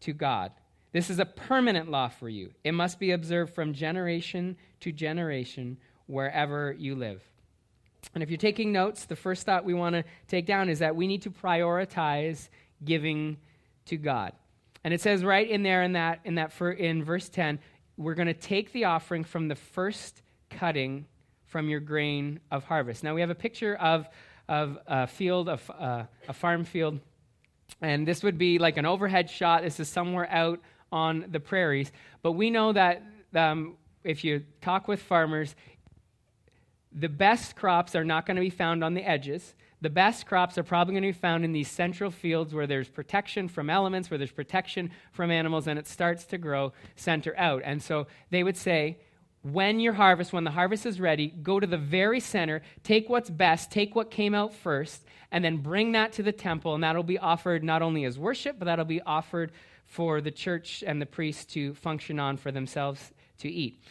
to 0.00 0.12
God. 0.12 0.52
This 0.92 1.08
is 1.08 1.18
a 1.18 1.24
permanent 1.24 1.90
law 1.90 2.08
for 2.08 2.28
you. 2.28 2.50
It 2.62 2.72
must 2.72 2.98
be 2.98 3.12
observed 3.12 3.54
from 3.54 3.72
generation 3.72 4.56
to 4.80 4.92
generation 4.92 5.78
wherever 6.06 6.72
you 6.72 6.94
live. 6.94 7.22
And 8.14 8.22
if 8.22 8.28
you're 8.28 8.36
taking 8.36 8.70
notes, 8.70 9.06
the 9.06 9.16
first 9.16 9.46
thought 9.46 9.64
we 9.64 9.74
want 9.74 9.94
to 9.94 10.04
take 10.28 10.46
down 10.46 10.68
is 10.68 10.80
that 10.80 10.96
we 10.96 11.06
need 11.06 11.22
to 11.22 11.30
prioritize 11.30 12.48
giving 12.84 13.38
to 13.86 13.96
God. 13.96 14.32
And 14.84 14.92
it 14.92 15.00
says 15.00 15.24
right 15.24 15.48
in 15.48 15.62
there 15.62 15.82
in 15.82 15.92
that 15.92 16.20
in 16.24 16.34
that 16.36 16.52
for, 16.52 16.70
in 16.70 17.02
verse 17.04 17.28
10, 17.28 17.60
we're 17.96 18.14
going 18.14 18.26
to 18.26 18.34
take 18.34 18.72
the 18.72 18.84
offering 18.84 19.24
from 19.24 19.48
the 19.48 19.54
first 19.54 20.22
cutting 20.48 21.06
from 21.50 21.68
your 21.68 21.80
grain 21.80 22.40
of 22.50 22.64
harvest. 22.64 23.04
Now 23.04 23.14
we 23.14 23.20
have 23.20 23.30
a 23.30 23.34
picture 23.34 23.76
of 23.76 24.08
of 24.48 24.78
a 24.86 25.06
field 25.06 25.48
of 25.48 25.70
uh, 25.78 26.04
a 26.28 26.32
farm 26.32 26.64
field 26.64 26.98
and 27.80 28.06
this 28.06 28.22
would 28.22 28.38
be 28.38 28.58
like 28.58 28.76
an 28.76 28.86
overhead 28.86 29.30
shot. 29.30 29.62
This 29.62 29.80
is 29.80 29.88
somewhere 29.88 30.28
out 30.30 30.60
on 30.92 31.26
the 31.30 31.40
prairies. 31.40 31.92
But 32.22 32.32
we 32.32 32.50
know 32.50 32.72
that 32.72 33.02
um, 33.34 33.76
if 34.04 34.24
you 34.24 34.44
talk 34.60 34.88
with 34.88 35.00
farmers, 35.00 35.54
the 36.92 37.08
best 37.08 37.56
crops 37.56 37.94
are 37.94 38.04
not 38.04 38.26
going 38.26 38.36
to 38.36 38.42
be 38.42 38.50
found 38.50 38.82
on 38.82 38.94
the 38.94 39.08
edges. 39.08 39.54
The 39.80 39.90
best 39.90 40.26
crops 40.26 40.58
are 40.58 40.62
probably 40.62 40.92
going 40.92 41.04
to 41.04 41.08
be 41.08 41.12
found 41.12 41.44
in 41.44 41.52
these 41.52 41.68
central 41.68 42.10
fields 42.10 42.52
where 42.52 42.66
there's 42.66 42.88
protection 42.88 43.48
from 43.48 43.70
elements, 43.70 44.10
where 44.10 44.18
there's 44.18 44.32
protection 44.32 44.90
from 45.12 45.30
animals, 45.30 45.66
and 45.66 45.78
it 45.78 45.86
starts 45.86 46.24
to 46.26 46.38
grow 46.38 46.72
center 46.96 47.34
out. 47.38 47.62
And 47.64 47.82
so 47.82 48.06
they 48.30 48.42
would 48.42 48.56
say, 48.56 48.98
when 49.42 49.80
your 49.80 49.94
harvest, 49.94 50.32
when 50.32 50.44
the 50.44 50.50
harvest 50.50 50.84
is 50.84 51.00
ready, 51.00 51.28
go 51.28 51.58
to 51.58 51.66
the 51.66 51.78
very 51.78 52.20
center, 52.20 52.62
take 52.82 53.08
what's 53.08 53.30
best, 53.30 53.70
take 53.70 53.94
what 53.94 54.10
came 54.10 54.34
out 54.34 54.52
first, 54.52 55.04
and 55.32 55.44
then 55.44 55.56
bring 55.56 55.92
that 55.92 56.12
to 56.12 56.22
the 56.22 56.32
temple, 56.32 56.74
and 56.74 56.84
that'll 56.84 57.02
be 57.02 57.18
offered 57.18 57.64
not 57.64 57.82
only 57.82 58.04
as 58.04 58.18
worship, 58.18 58.58
but 58.58 58.66
that'll 58.66 58.84
be 58.84 59.00
offered 59.02 59.52
for 59.86 60.20
the 60.20 60.30
church 60.30 60.84
and 60.86 61.00
the 61.00 61.06
priests 61.06 61.44
to 61.46 61.74
function 61.74 62.20
on 62.20 62.36
for 62.36 62.52
themselves 62.52 63.12
to 63.38 63.48
eat. 63.48 63.82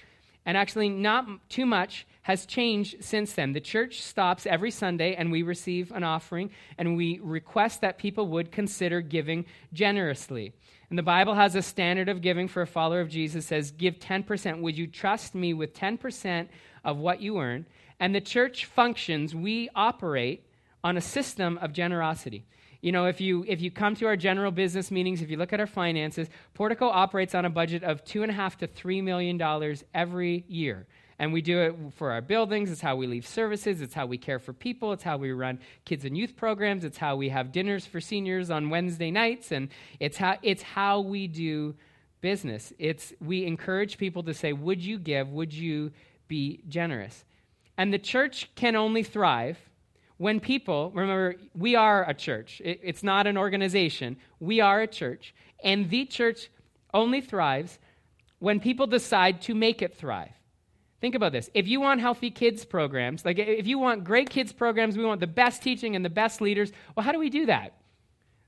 And 0.45 0.55
actually, 0.55 0.89
not 0.89 1.27
too 1.49 1.65
much 1.65 2.05
has 2.23 2.45
changed 2.45 3.03
since 3.03 3.33
then. 3.33 3.53
The 3.53 3.61
church 3.61 4.01
stops 4.01 4.45
every 4.45 4.71
Sunday 4.71 5.15
and 5.15 5.31
we 5.31 5.41
receive 5.41 5.91
an 5.91 6.03
offering 6.03 6.51
and 6.77 6.95
we 6.95 7.19
request 7.21 7.81
that 7.81 7.97
people 7.97 8.27
would 8.27 8.51
consider 8.51 9.01
giving 9.01 9.45
generously. 9.73 10.53
And 10.89 10.97
the 10.97 11.03
Bible 11.03 11.35
has 11.35 11.55
a 11.55 11.61
standard 11.61 12.09
of 12.09 12.21
giving 12.21 12.47
for 12.47 12.61
a 12.61 12.67
follower 12.67 13.01
of 13.01 13.09
Jesus 13.09 13.45
says, 13.45 13.71
Give 13.71 13.99
10%. 13.99 14.61
Would 14.61 14.77
you 14.77 14.87
trust 14.87 15.35
me 15.35 15.53
with 15.53 15.73
10% 15.73 16.47
of 16.83 16.97
what 16.97 17.21
you 17.21 17.39
earn? 17.39 17.65
And 17.99 18.15
the 18.15 18.21
church 18.21 18.65
functions, 18.65 19.35
we 19.35 19.69
operate 19.75 20.45
on 20.83 20.97
a 20.97 21.01
system 21.01 21.57
of 21.59 21.73
generosity. 21.73 22.45
You 22.81 22.93
know, 22.93 23.07
if 23.07 23.19
you 23.19 23.43
if 23.45 23.59
you 23.59 23.71
come 23.71 23.95
to 23.95 24.07
our 24.07 24.15
general 24.15 24.51
business 24.51 24.89
meetings, 24.89 25.21
if 25.21 25.29
you 25.29 25.35
look 25.35 25.51
at 25.51 25.59
our 25.59 25.67
finances, 25.67 26.29
Portico 26.53 26.87
operates 26.87 27.35
on 27.35 27.43
a 27.43 27.49
budget 27.49 27.83
of 27.83 28.05
two 28.05 28.23
and 28.23 28.31
a 28.31 28.33
half 28.33 28.57
to 28.59 28.67
three 28.67 29.01
million 29.01 29.37
dollars 29.37 29.83
every 29.93 30.45
year. 30.47 30.87
And 31.19 31.33
we 31.33 31.41
do 31.41 31.59
it 31.59 31.75
for 31.95 32.11
our 32.11 32.21
buildings. 32.21 32.71
It's 32.71 32.79
how 32.79 32.95
we 32.95 33.05
leave 33.05 33.27
services. 33.27 33.81
It's 33.81 33.93
how 33.93 34.05
we 34.05 34.17
care 34.17 34.39
for 34.39 34.53
people. 34.53 34.93
It's 34.93 35.03
how 35.03 35.17
we 35.17 35.31
run 35.33 35.59
kids 35.83 36.05
and 36.05 36.17
youth 36.17 36.37
programs. 36.37 36.85
It's 36.85 36.97
how 36.97 37.17
we 37.17 37.27
have 37.29 37.51
dinners 37.51 37.85
for 37.85 37.99
seniors 37.99 38.49
on 38.49 38.69
Wednesday 38.69 39.11
nights. 39.11 39.51
And 39.51 39.67
it's 39.99 40.15
how, 40.15 40.37
it's 40.41 40.63
how 40.63 41.01
we 41.01 41.27
do 41.27 41.75
business. 42.21 42.71
It's, 42.79 43.13
we 43.19 43.45
encourage 43.45 43.97
people 43.97 44.23
to 44.23 44.33
say, 44.33 44.53
Would 44.53 44.83
you 44.83 44.97
give? 44.97 45.29
Would 45.29 45.53
you 45.53 45.91
be 46.29 46.63
generous? 46.69 47.25
And 47.77 47.93
the 47.93 47.99
church 47.99 48.49
can 48.55 48.77
only 48.77 49.03
thrive 49.03 49.57
when 50.17 50.41
people, 50.41 50.91
remember, 50.93 51.35
we 51.55 51.75
are 51.75 52.07
a 52.07 52.13
church, 52.13 52.61
it, 52.63 52.81
it's 52.83 53.03
not 53.03 53.25
an 53.25 53.37
organization, 53.37 54.17
we 54.41 54.59
are 54.59 54.81
a 54.81 54.87
church, 54.87 55.33
and 55.63 55.89
the 55.89 56.05
church 56.05 56.49
only 56.93 57.21
thrives 57.21 57.79
when 58.39 58.59
people 58.59 58.85
decide 58.85 59.41
to 59.43 59.55
make 59.55 59.81
it 59.81 59.95
thrive. 59.95 60.33
Think 61.01 61.15
about 61.15 61.31
this. 61.31 61.49
If 61.53 61.67
you 61.67 61.79
want 61.79 62.01
healthy 62.01 62.29
kids 62.29 62.65
programs, 62.65 63.23
like 63.23 63.39
if 63.39 63.67
you 63.67 63.79
want 63.79 64.03
great 64.03 64.29
kids 64.29 64.51
programs, 64.51 64.97
we 64.97 65.05
want 65.05 65.21
the 65.21 65.27
best 65.27 65.63
teaching 65.63 65.95
and 65.95 66.03
the 66.03 66.09
best 66.09 66.41
leaders, 66.41 66.71
well, 66.95 67.05
how 67.05 67.11
do 67.11 67.19
we 67.19 67.29
do 67.29 67.45
that? 67.45 67.73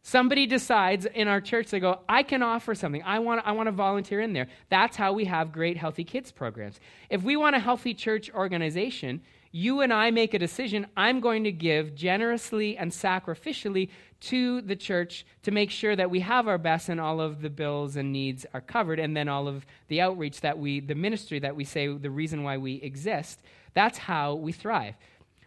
Somebody 0.04 0.48
decides 0.48 1.06
in 1.06 1.28
our 1.28 1.40
church, 1.40 1.70
they 1.70 1.80
go, 1.80 2.00
I 2.10 2.24
can 2.24 2.42
offer 2.42 2.74
something. 2.74 3.04
I 3.04 3.20
want, 3.20 3.42
I 3.46 3.52
want 3.52 3.68
to 3.68 3.72
volunteer 3.72 4.20
in 4.20 4.34
there. 4.34 4.48
That's 4.70 4.98
how 4.98 5.14
we 5.14 5.26
have 5.26 5.52
great 5.52 5.78
healthy 5.78 6.04
kids 6.04 6.32
programs. 6.32 6.80
If 7.10 7.22
we 7.22 7.36
want 7.38 7.56
a 7.56 7.60
healthy 7.60 7.94
church 7.94 8.32
organization, 8.34 9.22
you 9.52 9.82
and 9.82 9.94
I 9.94 10.10
make 10.10 10.34
a 10.34 10.40
decision, 10.40 10.88
I'm 10.98 11.20
going 11.20 11.44
to 11.44 11.52
give 11.52 11.94
generously 11.94 12.78
and 12.78 12.92
sacrificially 12.92 13.90
to 14.22 14.62
the 14.62 14.76
church 14.76 15.26
to 15.44 15.52
make 15.52 15.72
sure 15.72 15.96
that 15.96 16.10
we 16.10 16.20
have 16.22 16.48
our 16.48 16.58
best 16.58 16.90
and 16.90 17.00
all 17.00 17.20
of 17.20 17.42
the 17.42 17.50
bills 17.50 17.96
and 17.96 18.12
needs 18.12 18.46
are 18.54 18.62
covered, 18.62 19.00
and 19.00 19.18
then 19.18 19.28
all 19.28 19.48
of 19.48 19.66
the 19.88 20.02
outreach 20.02 20.42
that 20.42 20.58
we, 20.58 20.80
the 20.80 20.96
ministry 20.96 21.40
that 21.40 21.56
we 21.56 21.64
say, 21.64 21.88
the 21.88 22.10
reason 22.10 22.44
why 22.44 22.58
we 22.58 22.76
exist. 22.76 23.42
That's 23.74 23.98
how 23.98 24.36
we 24.36 24.52
thrive. 24.52 24.96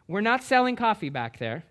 We're 0.08 0.20
not 0.20 0.42
selling 0.42 0.76
coffee 0.76 1.08
back 1.08 1.38
there. 1.38 1.64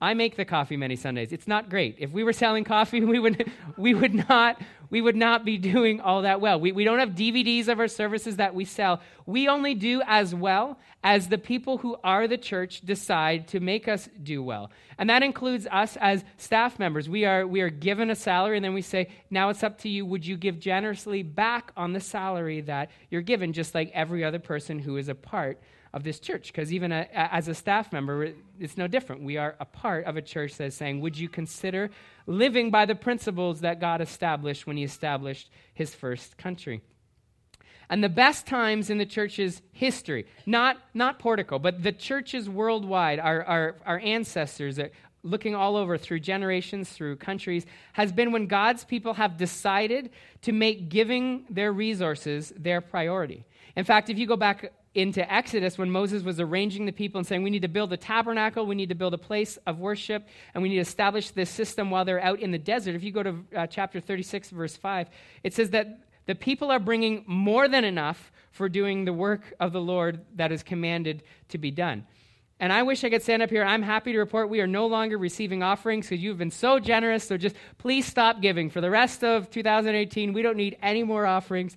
I 0.00 0.14
make 0.14 0.36
the 0.36 0.44
coffee 0.44 0.76
many 0.76 0.96
Sundays. 0.96 1.32
It's 1.32 1.48
not 1.48 1.70
great. 1.70 1.96
If 1.98 2.10
we 2.10 2.22
were 2.22 2.32
selling 2.32 2.64
coffee, 2.64 3.00
we 3.04 3.18
would, 3.18 3.50
we 3.76 3.94
would, 3.94 4.14
not, 4.28 4.60
we 4.90 5.00
would 5.00 5.16
not 5.16 5.44
be 5.44 5.58
doing 5.72 6.00
all 6.00 6.22
that 6.22 6.40
well. 6.40 6.60
We, 6.60 6.72
we 6.72 6.84
don't 6.84 6.98
have 6.98 7.10
DVDs 7.10 7.68
of 7.68 7.80
our 7.80 7.88
services 7.88 8.36
that 8.36 8.54
we 8.54 8.64
sell. 8.64 9.00
We 9.26 9.48
only 9.48 9.74
do 9.74 10.02
as 10.06 10.34
well 10.34 10.78
as 11.02 11.28
the 11.28 11.38
people 11.38 11.78
who 11.78 11.96
are 12.02 12.26
the 12.26 12.38
church 12.38 12.80
decide 12.80 13.48
to 13.48 13.60
make 13.60 13.88
us 13.88 14.08
do 14.22 14.42
well. 14.42 14.70
And 14.98 15.10
that 15.10 15.22
includes 15.22 15.66
us 15.70 15.96
as 16.00 16.24
staff 16.36 16.78
members. 16.78 17.08
We 17.08 17.24
are, 17.24 17.46
we 17.46 17.60
are 17.60 17.70
given 17.70 18.10
a 18.10 18.16
salary, 18.16 18.56
and 18.56 18.64
then 18.64 18.74
we 18.74 18.82
say, 18.82 19.08
now 19.30 19.48
it's 19.50 19.62
up 19.62 19.78
to 19.78 19.88
you. 19.88 20.06
Would 20.06 20.26
you 20.26 20.36
give 20.36 20.58
generously 20.58 21.22
back 21.22 21.72
on 21.76 21.92
the 21.92 22.00
salary 22.00 22.60
that 22.62 22.90
you're 23.10 23.22
given, 23.22 23.52
just 23.52 23.74
like 23.74 23.90
every 23.92 24.24
other 24.24 24.38
person 24.38 24.78
who 24.78 24.96
is 24.96 25.08
a 25.08 25.14
part 25.14 25.60
of 25.96 26.04
this 26.04 26.20
church 26.20 26.52
because 26.52 26.74
even 26.74 26.92
a, 26.92 27.08
as 27.14 27.48
a 27.48 27.54
staff 27.54 27.90
member, 27.90 28.34
it's 28.60 28.76
no 28.76 28.86
different. 28.86 29.22
We 29.22 29.38
are 29.38 29.56
a 29.58 29.64
part 29.64 30.04
of 30.04 30.18
a 30.18 30.22
church 30.22 30.56
that 30.58 30.66
is 30.66 30.74
saying, 30.74 31.00
Would 31.00 31.16
you 31.16 31.26
consider 31.26 31.90
living 32.26 32.70
by 32.70 32.84
the 32.84 32.94
principles 32.94 33.60
that 33.60 33.80
God 33.80 34.02
established 34.02 34.66
when 34.66 34.76
He 34.76 34.84
established 34.84 35.48
His 35.72 35.94
first 35.94 36.36
country? 36.36 36.82
And 37.88 38.04
the 38.04 38.10
best 38.10 38.46
times 38.46 38.90
in 38.90 38.98
the 38.98 39.06
church's 39.06 39.62
history, 39.72 40.26
not, 40.44 40.76
not 40.92 41.18
Portico, 41.18 41.58
but 41.58 41.82
the 41.82 41.92
churches 41.92 42.46
worldwide, 42.46 43.18
our, 43.18 43.42
our, 43.44 43.76
our 43.86 43.98
ancestors, 44.00 44.78
looking 45.22 45.54
all 45.54 45.76
over 45.76 45.96
through 45.96 46.20
generations, 46.20 46.90
through 46.90 47.16
countries, 47.16 47.64
has 47.94 48.12
been 48.12 48.32
when 48.32 48.48
God's 48.48 48.84
people 48.84 49.14
have 49.14 49.38
decided 49.38 50.10
to 50.42 50.52
make 50.52 50.90
giving 50.90 51.46
their 51.48 51.72
resources 51.72 52.52
their 52.54 52.82
priority. 52.82 53.46
In 53.76 53.84
fact, 53.84 54.10
if 54.10 54.18
you 54.18 54.26
go 54.26 54.36
back 54.36 54.72
into 54.96 55.30
Exodus 55.32 55.76
when 55.76 55.90
Moses 55.90 56.22
was 56.22 56.40
arranging 56.40 56.86
the 56.86 56.92
people 56.92 57.18
and 57.18 57.26
saying, 57.26 57.42
We 57.42 57.50
need 57.50 57.62
to 57.62 57.68
build 57.68 57.92
a 57.92 57.96
tabernacle, 57.96 58.66
we 58.66 58.74
need 58.74 58.88
to 58.88 58.94
build 58.94 59.14
a 59.14 59.18
place 59.18 59.58
of 59.66 59.78
worship, 59.78 60.26
and 60.54 60.62
we 60.62 60.68
need 60.68 60.76
to 60.76 60.80
establish 60.80 61.30
this 61.30 61.50
system 61.50 61.90
while 61.90 62.04
they're 62.04 62.22
out 62.22 62.40
in 62.40 62.50
the 62.50 62.58
desert. 62.58 62.94
If 62.94 63.04
you 63.04 63.12
go 63.12 63.22
to 63.22 63.44
uh, 63.54 63.66
chapter 63.66 64.00
36, 64.00 64.50
verse 64.50 64.76
5, 64.76 65.08
it 65.42 65.54
says 65.54 65.70
that 65.70 66.00
the 66.24 66.34
people 66.34 66.70
are 66.70 66.80
bringing 66.80 67.24
more 67.26 67.68
than 67.68 67.84
enough 67.84 68.32
for 68.50 68.68
doing 68.68 69.04
the 69.04 69.12
work 69.12 69.54
of 69.60 69.72
the 69.72 69.80
Lord 69.80 70.24
that 70.34 70.50
is 70.50 70.62
commanded 70.62 71.22
to 71.50 71.58
be 71.58 71.70
done. 71.70 72.06
And 72.58 72.72
I 72.72 72.82
wish 72.82 73.04
I 73.04 73.10
could 73.10 73.22
stand 73.22 73.42
up 73.42 73.50
here. 73.50 73.62
I'm 73.62 73.82
happy 73.82 74.12
to 74.12 74.18
report 74.18 74.48
we 74.48 74.60
are 74.60 74.66
no 74.66 74.86
longer 74.86 75.18
receiving 75.18 75.62
offerings 75.62 76.08
because 76.08 76.22
you've 76.22 76.38
been 76.38 76.50
so 76.50 76.80
generous. 76.80 77.28
So 77.28 77.36
just 77.36 77.54
please 77.76 78.06
stop 78.06 78.40
giving. 78.40 78.70
For 78.70 78.80
the 78.80 78.90
rest 78.90 79.22
of 79.22 79.50
2018, 79.50 80.32
we 80.32 80.40
don't 80.40 80.56
need 80.56 80.78
any 80.82 81.02
more 81.02 81.26
offerings. 81.26 81.76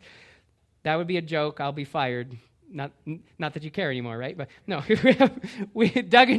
That 0.84 0.96
would 0.96 1.08
be 1.08 1.18
a 1.18 1.22
joke. 1.22 1.60
I'll 1.60 1.74
be 1.74 1.84
fired 1.84 2.38
not, 2.72 2.92
not 3.38 3.54
that 3.54 3.64
you 3.64 3.72
care 3.72 3.90
anymore, 3.90 4.18
right? 4.18 4.38
But 4.38 4.50
no, 4.68 4.84
we, 5.74 5.90
Doug, 5.90 6.30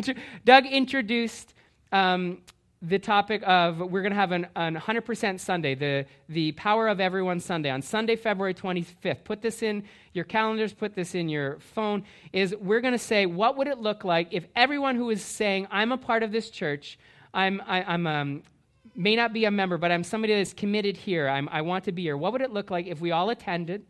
Doug 0.44 0.66
introduced 0.66 1.54
um, 1.92 2.38
the 2.82 2.98
topic 2.98 3.42
of 3.46 3.78
we're 3.78 4.00
going 4.00 4.12
to 4.12 4.16
have 4.16 4.32
an, 4.32 4.46
an 4.56 4.74
100% 4.74 5.38
Sunday, 5.38 5.74
the, 5.74 6.06
the 6.30 6.52
Power 6.52 6.88
of 6.88 6.98
Everyone 6.98 7.38
Sunday 7.38 7.68
on 7.68 7.82
Sunday, 7.82 8.16
February 8.16 8.54
25th. 8.54 9.22
Put 9.24 9.42
this 9.42 9.62
in 9.62 9.84
your 10.14 10.24
calendars, 10.24 10.72
put 10.72 10.94
this 10.94 11.14
in 11.14 11.28
your 11.28 11.58
phone. 11.58 12.04
Is 12.32 12.54
we're 12.56 12.80
going 12.80 12.94
to 12.94 12.98
say, 12.98 13.26
what 13.26 13.58
would 13.58 13.66
it 13.66 13.78
look 13.78 14.04
like 14.04 14.28
if 14.30 14.46
everyone 14.56 14.96
who 14.96 15.10
is 15.10 15.22
saying, 15.22 15.66
I'm 15.70 15.92
a 15.92 15.98
part 15.98 16.22
of 16.22 16.32
this 16.32 16.48
church, 16.48 16.98
I'm, 17.34 17.60
I, 17.66 17.80
am 17.80 17.86
i 17.86 17.94
am 17.94 18.06
um, 18.06 18.42
may 18.96 19.14
not 19.14 19.32
be 19.32 19.44
a 19.44 19.50
member, 19.50 19.76
but 19.76 19.92
I'm 19.92 20.02
somebody 20.02 20.34
that's 20.34 20.54
committed 20.54 20.96
here, 20.96 21.28
I'm, 21.28 21.48
I 21.50 21.60
want 21.62 21.84
to 21.84 21.92
be 21.92 22.02
here, 22.02 22.16
what 22.16 22.32
would 22.32 22.42
it 22.42 22.50
look 22.50 22.70
like 22.70 22.86
if 22.86 23.00
we 23.00 23.10
all 23.10 23.30
attended? 23.30 23.84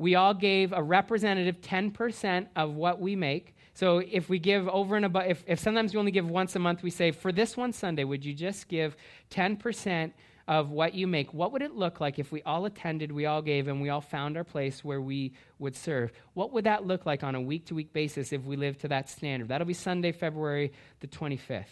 We 0.00 0.14
all 0.14 0.32
gave 0.32 0.72
a 0.72 0.82
representative 0.82 1.60
10% 1.60 2.46
of 2.56 2.72
what 2.72 3.02
we 3.02 3.14
make. 3.14 3.54
So 3.74 3.98
if 3.98 4.30
we 4.30 4.38
give 4.38 4.66
over 4.66 4.96
and 4.96 5.04
above, 5.04 5.26
if, 5.26 5.44
if 5.46 5.58
sometimes 5.58 5.92
we 5.92 5.98
only 5.98 6.10
give 6.10 6.26
once 6.26 6.56
a 6.56 6.58
month, 6.58 6.82
we 6.82 6.88
say, 6.88 7.10
for 7.10 7.32
this 7.32 7.54
one 7.54 7.74
Sunday, 7.74 8.04
would 8.04 8.24
you 8.24 8.32
just 8.32 8.66
give 8.66 8.96
10% 9.30 10.12
of 10.48 10.70
what 10.70 10.94
you 10.94 11.06
make? 11.06 11.34
What 11.34 11.52
would 11.52 11.60
it 11.60 11.72
look 11.72 12.00
like 12.00 12.18
if 12.18 12.32
we 12.32 12.42
all 12.44 12.64
attended, 12.64 13.12
we 13.12 13.26
all 13.26 13.42
gave, 13.42 13.68
and 13.68 13.82
we 13.82 13.90
all 13.90 14.00
found 14.00 14.38
our 14.38 14.42
place 14.42 14.82
where 14.82 15.02
we 15.02 15.34
would 15.58 15.76
serve? 15.76 16.12
What 16.32 16.50
would 16.54 16.64
that 16.64 16.86
look 16.86 17.04
like 17.04 17.22
on 17.22 17.34
a 17.34 17.40
week 17.40 17.66
to 17.66 17.74
week 17.74 17.92
basis 17.92 18.32
if 18.32 18.42
we 18.44 18.56
lived 18.56 18.80
to 18.80 18.88
that 18.88 19.10
standard? 19.10 19.48
That'll 19.48 19.66
be 19.66 19.74
Sunday, 19.74 20.12
February 20.12 20.72
the 21.00 21.08
25th. 21.08 21.66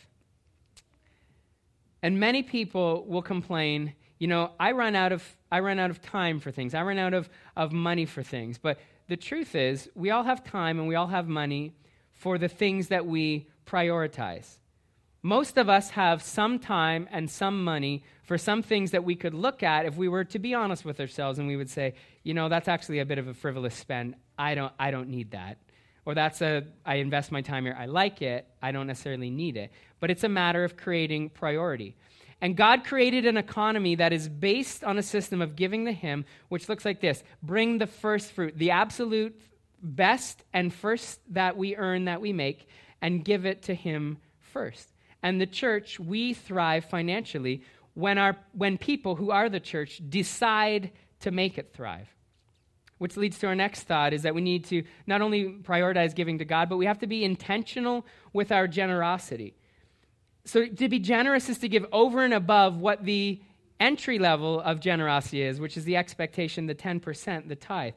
And 2.02 2.20
many 2.20 2.42
people 2.42 3.06
will 3.08 3.22
complain, 3.22 3.94
you 4.18 4.26
know, 4.26 4.52
I 4.58 4.72
run 4.72 4.94
out 4.94 5.12
of, 5.12 5.24
I 5.50 5.60
run 5.60 5.78
out 5.78 5.90
of 5.90 6.02
time 6.02 6.40
for 6.40 6.50
things, 6.50 6.74
I 6.74 6.82
run 6.82 6.98
out 6.98 7.14
of, 7.14 7.28
of 7.56 7.72
money 7.72 8.04
for 8.06 8.22
things. 8.22 8.58
But 8.58 8.78
the 9.08 9.16
truth 9.16 9.54
is, 9.54 9.88
we 9.94 10.10
all 10.10 10.24
have 10.24 10.44
time 10.44 10.78
and 10.78 10.88
we 10.88 10.94
all 10.94 11.06
have 11.06 11.28
money 11.28 11.74
for 12.12 12.36
the 12.38 12.48
things 12.48 12.88
that 12.88 13.06
we 13.06 13.48
prioritize. 13.66 14.58
Most 15.22 15.56
of 15.56 15.68
us 15.68 15.90
have 15.90 16.22
some 16.22 16.58
time 16.58 17.08
and 17.10 17.28
some 17.28 17.64
money 17.64 18.04
for 18.22 18.38
some 18.38 18.62
things 18.62 18.92
that 18.92 19.04
we 19.04 19.16
could 19.16 19.34
look 19.34 19.62
at 19.62 19.84
if 19.84 19.96
we 19.96 20.08
were 20.08 20.24
to 20.24 20.38
be 20.38 20.54
honest 20.54 20.84
with 20.84 21.00
ourselves 21.00 21.38
and 21.38 21.48
we 21.48 21.56
would 21.56 21.70
say, 21.70 21.94
you 22.22 22.34
know, 22.34 22.48
that's 22.48 22.68
actually 22.68 23.00
a 23.00 23.06
bit 23.06 23.18
of 23.18 23.26
a 23.26 23.34
frivolous 23.34 23.74
spend. 23.74 24.14
I 24.38 24.54
don't, 24.54 24.72
I 24.78 24.90
don't 24.90 25.08
need 25.08 25.32
that. 25.32 25.58
Or 26.04 26.14
that's 26.14 26.40
a, 26.40 26.64
I 26.86 26.96
invest 26.96 27.32
my 27.32 27.42
time 27.42 27.64
here. 27.64 27.76
I 27.78 27.86
like 27.86 28.22
it. 28.22 28.46
I 28.62 28.72
don't 28.72 28.86
necessarily 28.86 29.28
need 29.28 29.56
it. 29.56 29.72
But 30.00 30.10
it's 30.10 30.24
a 30.24 30.28
matter 30.28 30.64
of 30.64 30.76
creating 30.76 31.30
priority. 31.30 31.96
And 32.40 32.56
God 32.56 32.84
created 32.84 33.26
an 33.26 33.36
economy 33.36 33.96
that 33.96 34.12
is 34.12 34.28
based 34.28 34.84
on 34.84 34.96
a 34.96 35.02
system 35.02 35.42
of 35.42 35.56
giving 35.56 35.86
to 35.86 35.92
Him, 35.92 36.24
which 36.48 36.68
looks 36.68 36.84
like 36.84 37.00
this 37.00 37.22
bring 37.42 37.78
the 37.78 37.86
first 37.86 38.32
fruit, 38.32 38.56
the 38.56 38.70
absolute 38.70 39.40
best 39.82 40.44
and 40.52 40.72
first 40.72 41.20
that 41.30 41.56
we 41.56 41.76
earn, 41.76 42.04
that 42.04 42.20
we 42.20 42.32
make, 42.32 42.68
and 43.02 43.24
give 43.24 43.44
it 43.44 43.62
to 43.62 43.74
Him 43.74 44.18
first. 44.38 44.92
And 45.22 45.40
the 45.40 45.46
church, 45.46 45.98
we 45.98 46.32
thrive 46.32 46.84
financially 46.84 47.62
when, 47.94 48.18
our, 48.18 48.36
when 48.52 48.78
people 48.78 49.16
who 49.16 49.32
are 49.32 49.48
the 49.48 49.60
church 49.60 50.00
decide 50.08 50.92
to 51.20 51.32
make 51.32 51.58
it 51.58 51.72
thrive. 51.74 52.08
Which 52.98 53.16
leads 53.16 53.38
to 53.40 53.48
our 53.48 53.54
next 53.54 53.84
thought 53.84 54.12
is 54.12 54.22
that 54.22 54.34
we 54.34 54.40
need 54.40 54.64
to 54.66 54.84
not 55.06 55.22
only 55.22 55.56
prioritize 55.62 56.14
giving 56.14 56.38
to 56.38 56.44
God, 56.44 56.68
but 56.68 56.76
we 56.76 56.86
have 56.86 56.98
to 57.00 57.06
be 57.06 57.24
intentional 57.24 58.06
with 58.32 58.52
our 58.52 58.68
generosity. 58.68 59.54
So 60.48 60.64
to 60.64 60.88
be 60.88 60.98
generous 60.98 61.50
is 61.50 61.58
to 61.58 61.68
give 61.68 61.84
over 61.92 62.24
and 62.24 62.32
above 62.32 62.78
what 62.78 63.04
the 63.04 63.38
entry 63.78 64.18
level 64.18 64.62
of 64.62 64.80
generosity 64.80 65.42
is, 65.42 65.60
which 65.60 65.76
is 65.76 65.84
the 65.84 65.98
expectation, 65.98 66.64
the 66.64 66.74
10%, 66.74 67.48
the 67.48 67.54
tithe. 67.54 67.92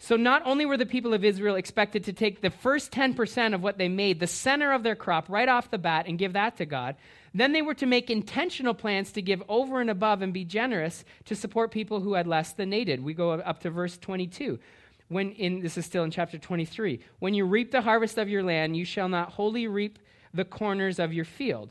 So 0.00 0.16
not 0.16 0.42
only 0.44 0.66
were 0.66 0.76
the 0.76 0.84
people 0.84 1.14
of 1.14 1.24
Israel 1.24 1.54
expected 1.54 2.02
to 2.04 2.12
take 2.12 2.40
the 2.40 2.50
first 2.50 2.90
10% 2.90 3.54
of 3.54 3.62
what 3.62 3.78
they 3.78 3.86
made, 3.86 4.18
the 4.18 4.26
center 4.26 4.72
of 4.72 4.82
their 4.82 4.96
crop, 4.96 5.28
right 5.28 5.48
off 5.48 5.70
the 5.70 5.78
bat, 5.78 6.06
and 6.08 6.18
give 6.18 6.32
that 6.32 6.56
to 6.56 6.66
God, 6.66 6.96
then 7.34 7.52
they 7.52 7.62
were 7.62 7.74
to 7.74 7.86
make 7.86 8.10
intentional 8.10 8.74
plans 8.74 9.12
to 9.12 9.22
give 9.22 9.40
over 9.48 9.80
and 9.80 9.88
above 9.88 10.22
and 10.22 10.34
be 10.34 10.44
generous 10.44 11.04
to 11.26 11.36
support 11.36 11.70
people 11.70 12.00
who 12.00 12.14
had 12.14 12.26
less 12.26 12.52
than 12.52 12.70
they 12.70 12.82
did. 12.82 13.04
We 13.04 13.14
go 13.14 13.30
up 13.30 13.60
to 13.60 13.70
verse 13.70 13.96
22. 13.96 14.58
When 15.06 15.30
in 15.30 15.60
this 15.60 15.78
is 15.78 15.86
still 15.86 16.02
in 16.02 16.10
chapter 16.10 16.36
23. 16.36 16.98
When 17.20 17.32
you 17.32 17.44
reap 17.44 17.70
the 17.70 17.82
harvest 17.82 18.18
of 18.18 18.28
your 18.28 18.42
land, 18.42 18.76
you 18.76 18.84
shall 18.84 19.08
not 19.08 19.30
wholly 19.30 19.68
reap 19.68 20.00
the 20.34 20.44
corners 20.44 20.98
of 20.98 21.12
your 21.12 21.24
field, 21.24 21.70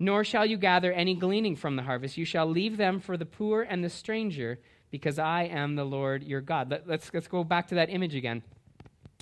nor 0.00 0.24
shall 0.24 0.46
you 0.46 0.56
gather 0.56 0.92
any 0.92 1.14
gleaning 1.14 1.54
from 1.54 1.76
the 1.76 1.82
harvest. 1.82 2.16
You 2.16 2.24
shall 2.24 2.46
leave 2.46 2.78
them 2.78 2.98
for 2.98 3.16
the 3.16 3.26
poor 3.26 3.62
and 3.62 3.84
the 3.84 3.90
stranger 3.90 4.58
because 4.90 5.18
I 5.18 5.42
am 5.44 5.76
the 5.76 5.84
Lord 5.84 6.24
your 6.24 6.40
God. 6.40 6.70
Let, 6.70 6.80
us 6.80 6.86
let's, 6.88 7.14
let's 7.14 7.28
go 7.28 7.44
back 7.44 7.68
to 7.68 7.76
that 7.76 7.90
image 7.90 8.14
again. 8.14 8.42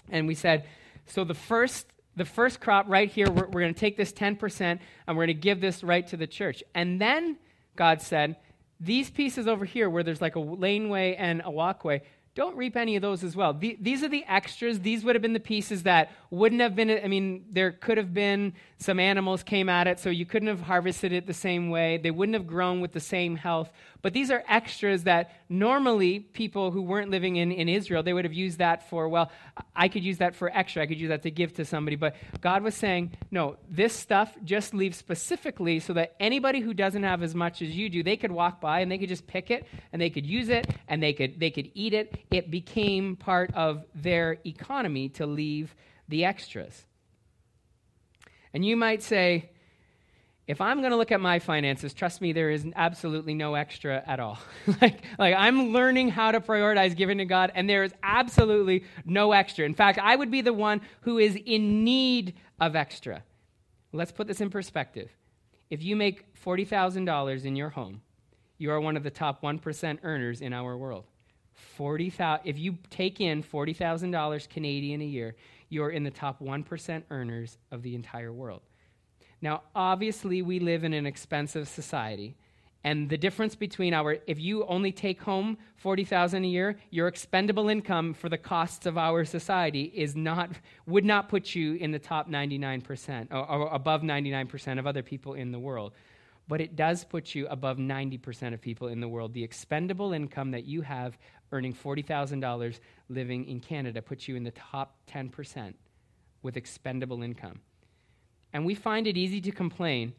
And 0.09 0.27
we 0.27 0.35
said, 0.35 0.67
so 1.07 1.25
the 1.25 1.35
first 1.35 1.87
the 2.17 2.25
first 2.25 2.61
crop 2.61 2.87
right 2.89 3.09
here, 3.09 3.31
we're, 3.31 3.47
we're 3.47 3.61
going 3.61 3.73
to 3.73 3.79
take 3.79 3.97
this 3.97 4.13
10% 4.13 4.61
and 4.61 4.81
we're 5.07 5.15
going 5.15 5.29
to 5.29 5.35
give 5.35 5.61
this 5.61 5.85
right 5.85 6.05
to 6.09 6.17
the 6.17 6.27
church. 6.27 6.65
And 6.75 7.01
then 7.01 7.39
God 7.77 8.03
said, 8.03 8.37
these 8.81 9.09
pieces 9.09 9.47
over 9.47 9.65
here, 9.65 9.89
where 9.89 10.03
there's 10.03 10.21
like 10.21 10.35
a 10.35 10.41
laneway 10.41 11.15
and 11.15 11.43
a 11.45 11.51
walkway, 11.51 12.03
don't 12.39 12.57
reap 12.57 12.77
any 12.77 12.95
of 12.95 13.03
those 13.03 13.25
as 13.25 13.35
well. 13.35 13.53
The, 13.53 13.77
these 13.81 14.05
are 14.05 14.09
the 14.09 14.25
extras. 14.29 14.79
These 14.79 15.05
would 15.05 15.17
have 15.17 15.23
been 15.23 15.33
the 15.33 15.41
pieces 15.41 15.83
that 15.83 16.13
wouldn't 16.31 16.61
have 16.61 16.77
been, 16.77 16.89
I 16.89 17.09
mean, 17.09 17.45
there 17.51 17.73
could 17.73 17.99
have 17.99 18.15
been 18.15 18.53
some 18.79 19.01
animals 19.01 19.43
came 19.43 19.69
at 19.69 19.89
it, 19.89 19.99
so 19.99 20.09
you 20.09 20.25
couldn't 20.25 20.47
have 20.47 20.61
harvested 20.61 21.11
it 21.11 21.27
the 21.27 21.35
same 21.35 21.69
way. 21.69 21.97
They 21.99 22.13
wouldn't 22.13 22.35
have 22.35 22.47
grown 22.47 22.81
with 22.81 22.93
the 22.93 23.01
same 23.01 23.35
health. 23.35 23.73
But 24.01 24.13
these 24.13 24.31
are 24.31 24.45
extras 24.49 25.05
that 25.05 25.33
normally 25.49 26.21
people 26.21 26.71
who 26.71 26.83
weren't 26.83 27.11
living 27.11 27.37
in, 27.37 27.51
in 27.51 27.69
Israel, 27.69 28.03
they 28.03 28.13
would 28.13 28.25
have 28.25 28.33
used 28.33 28.59
that 28.59 28.89
for, 28.89 29.09
well, 29.09 29.33
I 29.75 29.89
could 29.89 30.05
use 30.05 30.19
that 30.19 30.37
for 30.37 30.57
extra. 30.57 30.83
I 30.83 30.87
could 30.87 31.01
use 31.01 31.09
that 31.09 31.23
to 31.25 31.31
give 31.33 31.55
to 31.55 31.65
somebody. 31.65 31.97
But 31.97 32.15
God 32.41 32.63
was 32.63 32.77
saying, 32.77 33.17
no, 33.33 33.57
this 33.69 33.93
stuff 33.93 34.37
just 34.45 34.73
leaves 34.73 34.97
specifically 34.97 35.81
so 35.81 35.95
that 35.95 36.15
anybody 36.21 36.61
who 36.61 36.75
doesn't 36.75 37.03
have 37.03 37.25
as 37.25 37.35
much 37.35 37.61
as 37.61 37.71
you 37.71 37.89
do, 37.89 38.05
they 38.05 38.17
could 38.17 38.31
walk 38.31 38.61
by 38.61 38.81
and 38.81 38.91
they 38.91 38.99
could 38.99 39.09
just 39.09 39.27
pick 39.27 39.51
it 39.51 39.67
and 39.93 40.01
they 40.01 40.11
could 40.11 40.27
use 40.27 40.49
it 40.49 40.69
and 40.87 41.03
they 41.03 41.13
could, 41.13 41.41
they 41.41 41.51
could 41.51 41.71
eat 41.75 41.93
it. 41.93 42.25
It 42.31 42.53
became 42.53 43.17
part 43.17 43.53
of 43.55 43.85
their 43.97 44.39
economy 44.47 45.09
to 45.11 45.27
leave 45.27 45.75
the 46.09 46.25
extras. 46.25 46.87
And 48.55 48.65
you 48.65 48.77
might 48.77 49.03
say, 49.03 49.51
if 50.49 50.63
I'm 50.63 50.79
going 50.79 50.93
to 50.93 50.97
look 50.97 51.13
at 51.13 51.21
my 51.21 51.39
finances, 51.39 51.93
trust 51.93 52.23
me, 52.23 52.33
there 52.33 52.49
is 52.49 52.67
absolutely 52.75 53.35
no 53.35 53.55
extra 53.55 54.03
at 54.07 54.19
all. 54.19 54.39
like, 54.81 55.03
like, 55.19 55.35
I'm 55.37 55.75
learning 55.75 56.09
how 56.09 56.33
to 56.33 56.41
prioritize 56.41 56.97
giving 56.97 57.19
to 57.19 57.27
God, 57.27 57.53
and 57.55 57.69
there 57.69 57.85
is 57.85 57.93
absolutely 58.03 58.85
no 59.05 59.33
extra. 59.33 59.67
In 59.67 59.75
fact, 59.75 59.99
I 59.99 60.17
would 60.17 60.31
be 60.31 60.41
the 60.41 60.55
one 60.55 60.81
who 61.03 61.19
is 61.19 61.37
in 61.37 61.85
need 61.85 62.35
of 62.59 62.75
extra. 62.75 63.23
Let's 63.93 64.11
put 64.11 64.27
this 64.27 64.41
in 64.41 64.49
perspective. 64.49 65.11
If 65.69 65.83
you 65.83 65.97
make 65.97 66.35
$40,000 66.43 67.45
in 67.45 67.55
your 67.55 67.69
home, 67.69 68.01
you 68.57 68.71
are 68.71 68.81
one 68.81 68.97
of 68.97 69.03
the 69.03 69.11
top 69.11 69.43
1% 69.43 69.99
earners 70.03 70.41
in 70.41 70.55
our 70.55 70.79
world. 70.79 71.05
40, 71.77 72.11
if 72.45 72.59
you 72.59 72.79
take 72.89 73.21
in 73.21 73.43
$40,000 73.43 74.49
Canadian 74.49 75.03
a 75.03 75.05
year, 75.05 75.37
you're 75.69 75.91
in 75.91 76.05
the 76.05 76.11
top 76.11 76.41
1% 76.41 77.03
earners 77.11 77.59
of 77.71 77.83
the 77.83 77.95
entire 77.95 78.33
world. 78.33 78.63
Now, 79.41 79.63
obviously, 79.75 80.43
we 80.43 80.59
live 80.59 80.85
in 80.85 80.93
an 80.93 81.07
expensive 81.07 81.69
society. 81.69 82.37
And 82.85 83.09
the 83.09 83.19
difference 83.19 83.55
between 83.55 83.93
our, 83.93 84.19
if 84.27 84.39
you 84.39 84.65
only 84.67 84.93
take 84.93 85.21
home 85.21 85.59
40,000 85.77 86.45
a 86.45 86.47
year, 86.47 86.79
your 86.91 87.09
expendable 87.09 87.69
income 87.69 88.15
for 88.15 88.29
the 88.29 88.39
costs 88.39 88.87
of 88.87 88.97
our 88.97 89.25
society 89.25 89.93
is 89.95 90.15
not, 90.15 90.51
would 90.87 91.05
not 91.05 91.29
put 91.29 91.55
you 91.55 91.75
in 91.75 91.91
the 91.91 91.99
top 91.99 92.31
99% 92.31 93.29
or, 93.33 93.37
or 93.37 93.75
above 93.75 94.03
99% 94.03 94.79
of 94.79 94.87
other 94.87 95.03
people 95.03 95.35
in 95.35 95.51
the 95.51 95.59
world. 95.59 95.93
But 96.47 96.61
it 96.61 96.77
does 96.77 97.05
put 97.05 97.35
you 97.35 97.47
above 97.49 97.79
90% 97.79 98.55
of 98.55 98.61
people 98.61 98.89
in 98.89 99.01
the 99.01 99.09
world. 99.09 99.35
The 99.35 99.45
expendable 99.45 100.13
income 100.13 100.53
that 100.53 100.65
you 100.65 100.81
have 100.83 101.19
earning 101.53 101.75
$40,000 101.75 102.81
living 103.09 103.45
in 103.47 103.61
Canada 103.61 104.01
puts 104.01 104.29
you 104.29 104.37
in 104.37 104.45
the 104.45 104.53
top 104.53 104.97
10% 105.11 105.75
with 106.43 106.57
expendable 106.57 107.23
income. 107.23 107.61
And 108.53 108.65
we 108.65 108.75
find 108.75 109.07
it 109.07 109.17
easy 109.17 109.41
to 109.43 109.51
complain, 109.51 110.15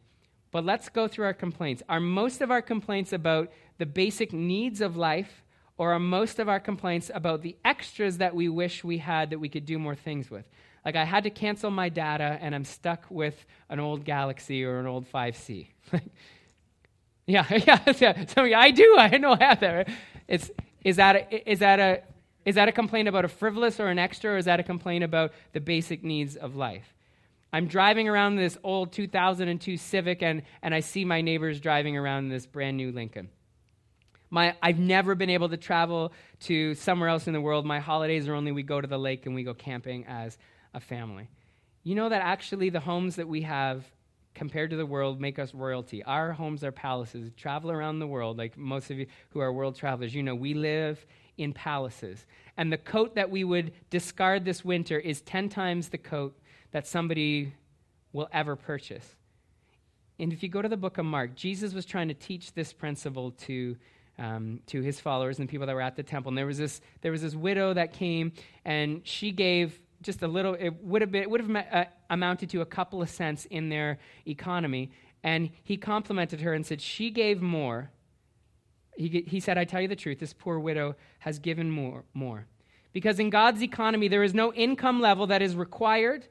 but 0.52 0.66
let's 0.66 0.90
go 0.90 1.08
through 1.08 1.26
our 1.26 1.34
complaints. 1.34 1.84
Are 1.90 2.00
most 2.00 2.42
of 2.42 2.52
our 2.52 2.62
complaints 2.62 3.14
about 3.14 3.52
the 3.78 3.86
basic 3.86 4.34
needs 4.34 4.82
of 4.82 4.96
life, 4.96 5.44
or 5.78 5.94
are 5.94 6.00
most 6.00 6.40
of 6.40 6.50
our 6.50 6.60
complaints 6.60 7.10
about 7.14 7.42
the 7.42 7.56
extras 7.64 8.18
that 8.18 8.36
we 8.36 8.50
wish 8.50 8.84
we 8.84 8.98
had 8.98 9.30
that 9.30 9.40
we 9.40 9.50
could 9.50 9.66
do 9.66 9.80
more 9.80 9.96
things 9.96 10.30
with? 10.30 10.46
Like, 10.86 10.96
I 10.96 11.06
had 11.06 11.24
to 11.24 11.30
cancel 11.30 11.72
my 11.72 11.90
data 11.90 12.38
and 12.42 12.56
I'm 12.56 12.66
stuck 12.66 13.06
with 13.10 13.46
an 13.70 13.80
old 13.80 14.06
Galaxy 14.06 14.64
or 14.64 14.80
an 14.80 14.88
old 14.88 15.12
5C. 15.12 15.68
yeah, 17.28 17.46
yeah, 17.52 17.94
yeah. 18.00 18.26
So 18.26 18.44
yeah, 18.44 18.60
I 18.60 18.72
do. 18.72 18.96
I 18.98 19.18
know 19.18 19.34
I 19.40 19.44
have 19.44 19.60
that. 19.60 19.72
Right? 19.72 19.90
It's, 20.28 20.52
is, 20.84 20.96
that 20.98 21.16
a, 21.16 21.52
is, 21.52 21.60
that 21.60 21.80
a, 21.80 22.02
is 22.46 22.56
that 22.56 22.68
a 22.68 22.72
complaint 22.72 23.08
about 23.08 23.26
a 23.26 23.28
frivolous 23.28 23.80
or 23.80 23.88
an 23.88 24.00
extra, 24.00 24.34
or 24.34 24.38
is 24.38 24.46
that 24.46 24.60
a 24.60 24.64
complaint 24.64 25.04
about 25.04 25.34
the 25.54 25.60
basic 25.60 26.04
needs 26.04 26.36
of 26.36 26.56
life? 26.56 26.94
I'm 27.52 27.68
driving 27.68 28.08
around 28.08 28.36
this 28.36 28.58
old 28.64 28.92
2002 28.92 29.78
Civic, 29.78 30.22
and, 30.22 30.44
and 30.62 30.74
I 30.74 30.82
see 30.82 31.04
my 31.04 31.22
neighbors 31.22 31.60
driving 31.60 31.98
around 31.98 32.30
this 32.30 32.46
brand 32.46 32.78
new 32.78 32.92
Lincoln. 32.92 33.30
My, 34.30 34.56
I've 34.62 34.78
never 34.78 35.16
been 35.16 35.32
able 35.32 35.50
to 35.50 35.58
travel 35.58 36.14
to 36.42 36.76
somewhere 36.76 37.10
else 37.10 37.26
in 37.26 37.34
the 37.34 37.42
world. 37.42 37.66
My 37.66 37.80
holidays 37.80 38.28
are 38.28 38.36
only 38.36 38.52
we 38.52 38.62
go 38.62 38.80
to 38.80 38.88
the 38.88 39.00
lake 39.00 39.26
and 39.26 39.34
we 39.34 39.44
go 39.44 39.56
camping 39.56 40.06
as 40.08 40.38
a 40.76 40.80
family. 40.80 41.28
You 41.84 41.96
know 41.96 42.10
that 42.10 42.22
actually 42.22 42.70
the 42.70 42.80
homes 42.80 43.16
that 43.16 43.28
we 43.28 43.42
have 43.42 43.84
compared 44.36 44.70
to 44.70 44.76
the 44.76 44.86
world 44.86 45.20
make 45.20 45.40
us 45.40 45.56
royalty. 45.56 46.04
Our 46.04 46.32
homes 46.32 46.64
are 46.64 46.72
palaces. 46.72 47.32
Travel 47.36 47.72
around 47.72 47.98
the 47.98 48.08
world, 48.08 48.38
like 48.38 48.56
most 48.56 48.92
of 48.92 49.00
you 49.00 49.08
who 49.30 49.40
are 49.40 49.52
world 49.52 49.76
travelers, 49.76 50.14
you 50.14 50.22
know, 50.22 50.36
we 50.36 50.54
live 50.54 51.04
in 51.38 51.52
palaces. 51.52 52.28
And 52.58 52.72
the 52.72 52.78
coat 52.78 53.16
that 53.16 53.32
we 53.32 53.44
would 53.44 53.72
discard 53.90 54.46
this 54.46 54.64
winter 54.64 55.00
is 55.00 55.22
10 55.22 55.50
times 55.50 55.90
the 55.90 55.98
coat 55.98 56.39
that 56.72 56.88
somebody 56.88 57.54
will 58.14 58.30
ever 58.32 58.56
purchase. 58.56 59.16
And 60.20 60.34
if 60.34 60.44
you 60.44 60.50
go 60.50 60.62
to 60.62 60.68
the 60.68 60.78
book 60.78 60.98
of 60.98 61.06
Mark, 61.06 61.36
Jesus 61.36 61.74
was 61.74 61.86
trying 61.86 62.10
to 62.10 62.14
teach 62.14 62.54
this 62.54 62.74
principle 62.74 63.32
to 63.32 63.78
um, 64.18 64.60
to 64.68 64.82
his 64.82 65.00
followers 65.00 65.40
and 65.40 65.48
people 65.48 65.66
that 65.66 65.74
were 65.74 65.82
at 65.82 65.96
the 65.96 66.04
temple. 66.04 66.30
And 66.30 66.38
there 66.38 66.46
was 66.46 66.58
this 66.58 66.82
there 67.02 67.12
was 67.12 67.22
this 67.22 67.36
widow 67.36 67.74
that 67.74 67.94
came, 67.94 68.34
and 68.66 69.02
she 69.06 69.32
gave 69.32 69.80
just 70.02 70.22
a 70.22 70.28
little. 70.28 70.56
It 70.56 70.84
would 70.84 71.02
have 71.02 71.12
been 71.12 71.30
would 71.30 71.42
have 71.42 71.56
uh, 71.56 71.86
amounted 72.10 72.50
to 72.52 72.62
a 72.62 72.66
couple 72.66 73.02
of 73.02 73.10
cents 73.10 73.46
in 73.46 73.70
their 73.70 73.98
economy. 74.28 74.92
And 75.24 75.50
he 75.64 75.78
complimented 75.78 76.42
her 76.42 76.54
and 76.54 76.66
said 76.66 76.82
she 76.82 77.10
gave 77.10 77.42
more. 77.42 77.92
He, 78.98 79.24
he 79.26 79.40
said, 79.40 79.58
"I 79.58 79.64
tell 79.64 79.82
you 79.82 79.88
the 79.88 79.96
truth. 79.96 80.20
This 80.20 80.34
poor 80.34 80.60
widow 80.60 80.96
has 81.20 81.40
given 81.40 81.72
more 81.72 82.04
more." 82.14 82.46
Because 82.92 83.20
in 83.20 83.30
God's 83.30 83.62
economy, 83.62 84.08
there 84.08 84.24
is 84.24 84.34
no 84.34 84.52
income 84.52 85.00
level 85.00 85.28
that 85.28 85.42
is 85.42 85.56
required 85.56 86.28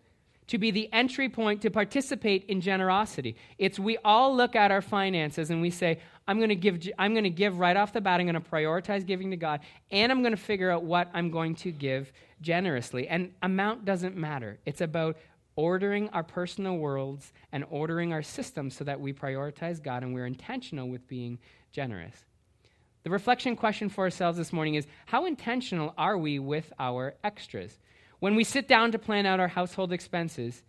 to 0.49 0.59
be 0.59 0.71
the 0.71 0.93
entry 0.93 1.29
point 1.29 1.63
to 1.63 1.71
participate 1.71 2.45
in 2.47 2.61
generosity. 2.61 3.37
It's 3.59 3.79
we 3.79 3.99
all 4.05 4.35
look 4.35 4.57
at 4.57 4.71
our 4.71 4.83
finances 4.83 5.51
and 5.51 5.61
we 5.61 5.71
say, 5.71 6.01
I'm 6.27 6.39
going 6.39 6.49
to 6.49 6.57
give 6.57 6.81
I'm 6.99 7.15
going 7.15 7.25
to 7.25 7.31
give 7.31 7.59
right 7.59 7.77
off 7.77 7.93
the 7.93 8.01
bat. 8.01 8.21
I'm 8.21 8.27
going 8.27 8.43
to 8.43 8.51
prioritize 8.51 9.07
giving 9.07 9.31
to 9.31 9.37
God 9.37 9.61
and 9.91 10.11
I'm 10.11 10.23
going 10.23 10.35
to 10.35 10.43
figure 10.43 10.71
out 10.71 10.85
what 10.85 11.09
I'm 11.15 11.31
going 11.31 11.55
to 11.57 11.71
give 11.71 12.13
generously. 12.41 13.09
And 13.09 13.33
amount 13.43 13.85
doesn't 13.85 14.17
matter. 14.17 14.59
It's 14.67 14.81
about 14.81 15.17
ordering 15.57 16.09
our 16.11 16.23
personal 16.23 16.77
worlds 16.77 17.33
and 17.53 17.65
ordering 17.69 18.13
our 18.13 18.23
systems 18.23 18.77
so 18.77 18.85
that 18.85 19.01
we 19.01 19.13
prioritize 19.13 19.83
God 19.83 20.03
and 20.03 20.15
we're 20.15 20.27
intentional 20.27 20.89
with 20.89 21.07
being 21.09 21.39
generous. 21.73 22.25
The 23.03 23.11
reflection 23.11 23.57
question 23.57 23.89
for 23.89 24.05
ourselves 24.05 24.39
this 24.39 24.53
morning 24.53 24.75
is 24.75 24.87
how 25.07 25.27
intentional 25.27 25.95
are 25.99 26.17
we 26.17 26.39
with 26.39 26.73
our 26.79 27.15
extras? 27.25 27.79
When 28.21 28.35
we 28.35 28.45
sit 28.45 28.67
down 28.67 28.93
to 28.93 28.99
plan 28.99 29.27
out 29.27 29.41
our 29.41 29.49
household 29.49 29.93
expenses, 29.93 30.63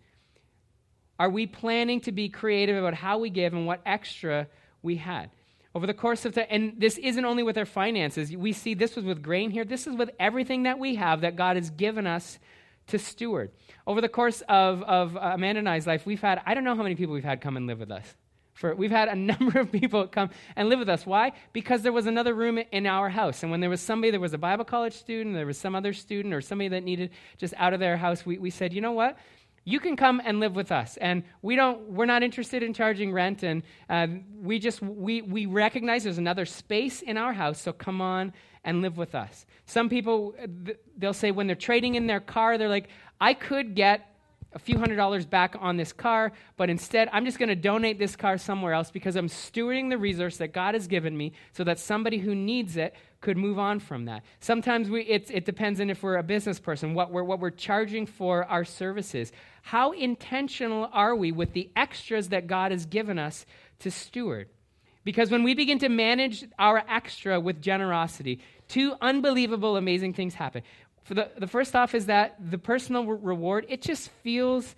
are 1.18 1.30
we 1.30 1.46
planning 1.46 2.00
to 2.02 2.12
be 2.12 2.28
creative 2.28 2.76
about 2.76 2.94
how 2.94 3.18
we 3.18 3.30
give 3.30 3.52
and 3.52 3.66
what 3.66 3.80
extra 3.84 4.46
we 4.82 4.96
had? 4.96 5.30
Over 5.74 5.86
the 5.86 5.94
course 5.94 6.24
of 6.24 6.34
the, 6.34 6.50
and 6.50 6.74
this 6.78 6.98
isn't 6.98 7.24
only 7.24 7.42
with 7.42 7.56
our 7.58 7.66
finances. 7.66 8.34
We 8.34 8.52
see 8.52 8.74
this 8.74 8.96
was 8.96 9.04
with 9.04 9.22
grain 9.22 9.50
here. 9.50 9.64
This 9.64 9.86
is 9.86 9.94
with 9.94 10.10
everything 10.18 10.64
that 10.64 10.78
we 10.78 10.96
have 10.96 11.20
that 11.20 11.36
God 11.36 11.56
has 11.56 11.70
given 11.70 12.06
us 12.06 12.38
to 12.88 12.98
steward. 12.98 13.52
Over 13.86 14.00
the 14.00 14.08
course 14.08 14.42
of, 14.48 14.82
of 14.82 15.16
Amanda 15.16 15.60
and 15.60 15.68
I's 15.68 15.86
life, 15.86 16.06
we've 16.06 16.20
had, 16.20 16.40
I 16.44 16.54
don't 16.54 16.64
know 16.64 16.74
how 16.74 16.82
many 16.82 16.96
people 16.96 17.14
we've 17.14 17.22
had 17.22 17.40
come 17.40 17.56
and 17.56 17.66
live 17.66 17.78
with 17.78 17.90
us. 17.90 18.14
For, 18.60 18.74
we've 18.74 18.90
had 18.90 19.08
a 19.08 19.14
number 19.16 19.58
of 19.58 19.72
people 19.72 20.06
come 20.06 20.28
and 20.54 20.68
live 20.68 20.78
with 20.78 20.90
us. 20.90 21.06
Why? 21.06 21.32
Because 21.54 21.80
there 21.80 21.92
was 21.92 22.06
another 22.06 22.34
room 22.34 22.58
in 22.58 22.86
our 22.86 23.08
house. 23.08 23.42
And 23.42 23.50
when 23.50 23.60
there 23.60 23.70
was 23.70 23.80
somebody, 23.80 24.10
there 24.10 24.20
was 24.20 24.34
a 24.34 24.38
Bible 24.38 24.66
college 24.66 24.92
student, 24.92 25.34
there 25.34 25.46
was 25.46 25.58
some 25.58 25.74
other 25.74 25.94
student, 25.94 26.34
or 26.34 26.42
somebody 26.42 26.68
that 26.68 26.84
needed 26.84 27.10
just 27.38 27.54
out 27.56 27.72
of 27.72 27.80
their 27.80 27.96
house, 27.96 28.24
we, 28.26 28.36
we 28.36 28.50
said, 28.50 28.74
you 28.74 28.82
know 28.82 28.92
what? 28.92 29.16
You 29.64 29.80
can 29.80 29.96
come 29.96 30.20
and 30.22 30.40
live 30.40 30.54
with 30.54 30.72
us. 30.72 30.98
And 30.98 31.24
we 31.40 31.56
don't, 31.56 31.90
we're 31.90 32.06
not 32.06 32.22
interested 32.22 32.62
in 32.62 32.74
charging 32.74 33.12
rent. 33.12 33.42
And 33.42 33.62
uh, 33.88 34.08
we 34.38 34.58
just, 34.58 34.82
we, 34.82 35.22
we 35.22 35.46
recognize 35.46 36.04
there's 36.04 36.18
another 36.18 36.44
space 36.44 37.00
in 37.00 37.16
our 37.16 37.32
house, 37.32 37.60
so 37.60 37.72
come 37.72 38.02
on 38.02 38.34
and 38.62 38.82
live 38.82 38.98
with 38.98 39.14
us. 39.14 39.46
Some 39.64 39.88
people, 39.88 40.34
they'll 40.98 41.14
say 41.14 41.30
when 41.30 41.46
they're 41.46 41.56
trading 41.56 41.94
in 41.94 42.06
their 42.06 42.20
car, 42.20 42.58
they're 42.58 42.68
like, 42.68 42.88
I 43.20 43.32
could 43.32 43.74
get 43.74 44.09
a 44.52 44.58
few 44.58 44.78
hundred 44.78 44.96
dollars 44.96 45.26
back 45.26 45.54
on 45.58 45.76
this 45.76 45.92
car, 45.92 46.32
but 46.56 46.70
instead 46.70 47.08
I'm 47.12 47.24
just 47.24 47.38
going 47.38 47.48
to 47.48 47.54
donate 47.54 47.98
this 47.98 48.16
car 48.16 48.36
somewhere 48.38 48.72
else 48.72 48.90
because 48.90 49.16
I'm 49.16 49.28
stewarding 49.28 49.90
the 49.90 49.98
resource 49.98 50.38
that 50.38 50.52
God 50.52 50.74
has 50.74 50.86
given 50.86 51.16
me 51.16 51.32
so 51.52 51.64
that 51.64 51.78
somebody 51.78 52.18
who 52.18 52.34
needs 52.34 52.76
it 52.76 52.94
could 53.20 53.36
move 53.36 53.58
on 53.58 53.78
from 53.78 54.06
that. 54.06 54.22
Sometimes 54.40 54.88
we, 54.90 55.02
it, 55.02 55.30
it 55.30 55.44
depends 55.44 55.80
on 55.80 55.90
if 55.90 56.02
we're 56.02 56.16
a 56.16 56.22
business 56.22 56.58
person, 56.58 56.94
what 56.94 57.12
we're, 57.12 57.22
what 57.22 57.38
we're 57.38 57.50
charging 57.50 58.06
for 58.06 58.44
our 58.46 58.64
services. 58.64 59.30
How 59.62 59.92
intentional 59.92 60.88
are 60.92 61.14
we 61.14 61.30
with 61.30 61.52
the 61.52 61.70
extras 61.76 62.30
that 62.30 62.46
God 62.46 62.72
has 62.72 62.86
given 62.86 63.18
us 63.18 63.46
to 63.80 63.90
steward? 63.90 64.48
Because 65.04 65.30
when 65.30 65.44
we 65.44 65.54
begin 65.54 65.78
to 65.78 65.88
manage 65.88 66.44
our 66.58 66.82
extra 66.88 67.40
with 67.40 67.62
generosity, 67.62 68.40
two 68.68 68.94
unbelievable, 69.00 69.76
amazing 69.76 70.12
things 70.12 70.34
happen 70.34 70.62
for 71.02 71.14
the, 71.14 71.30
the 71.38 71.46
first 71.46 71.74
off 71.74 71.94
is 71.94 72.06
that 72.06 72.36
the 72.38 72.58
personal 72.58 73.06
re- 73.06 73.18
reward, 73.20 73.66
it 73.68 73.82
just 73.82 74.10
feels, 74.22 74.74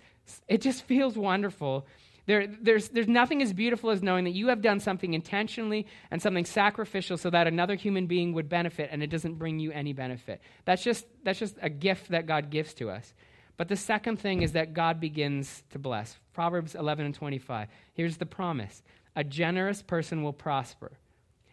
it 0.47 0.61
just 0.61 0.83
feels 0.83 1.17
wonderful. 1.17 1.85
There, 2.25 2.47
there's, 2.47 2.89
there's 2.89 3.07
nothing 3.07 3.41
as 3.41 3.51
beautiful 3.51 3.89
as 3.89 4.01
knowing 4.01 4.23
that 4.23 4.31
you 4.31 4.47
have 4.47 4.61
done 4.61 4.79
something 4.79 5.13
intentionally 5.13 5.85
and 6.09 6.21
something 6.21 6.45
sacrificial 6.45 7.17
so 7.17 7.29
that 7.29 7.47
another 7.47 7.75
human 7.75 8.07
being 8.07 8.33
would 8.33 8.47
benefit 8.47 8.89
and 8.91 9.03
it 9.03 9.07
doesn't 9.07 9.35
bring 9.35 9.59
you 9.59 9.71
any 9.71 9.91
benefit. 9.91 10.41
That's 10.65 10.83
just, 10.83 11.05
that's 11.23 11.39
just 11.39 11.55
a 11.61 11.69
gift 11.69 12.09
that 12.09 12.25
God 12.25 12.49
gives 12.49 12.73
to 12.75 12.89
us. 12.89 13.13
But 13.57 13.67
the 13.67 13.75
second 13.75 14.17
thing 14.17 14.41
is 14.41 14.53
that 14.53 14.73
God 14.73 14.99
begins 14.99 15.63
to 15.71 15.79
bless. 15.79 16.17
Proverbs 16.33 16.75
11 16.75 17.05
and 17.05 17.15
25. 17.15 17.67
Here's 17.93 18.17
the 18.17 18.25
promise 18.25 18.81
A 19.15 19.23
generous 19.23 19.81
person 19.81 20.23
will 20.23 20.33
prosper, 20.33 20.93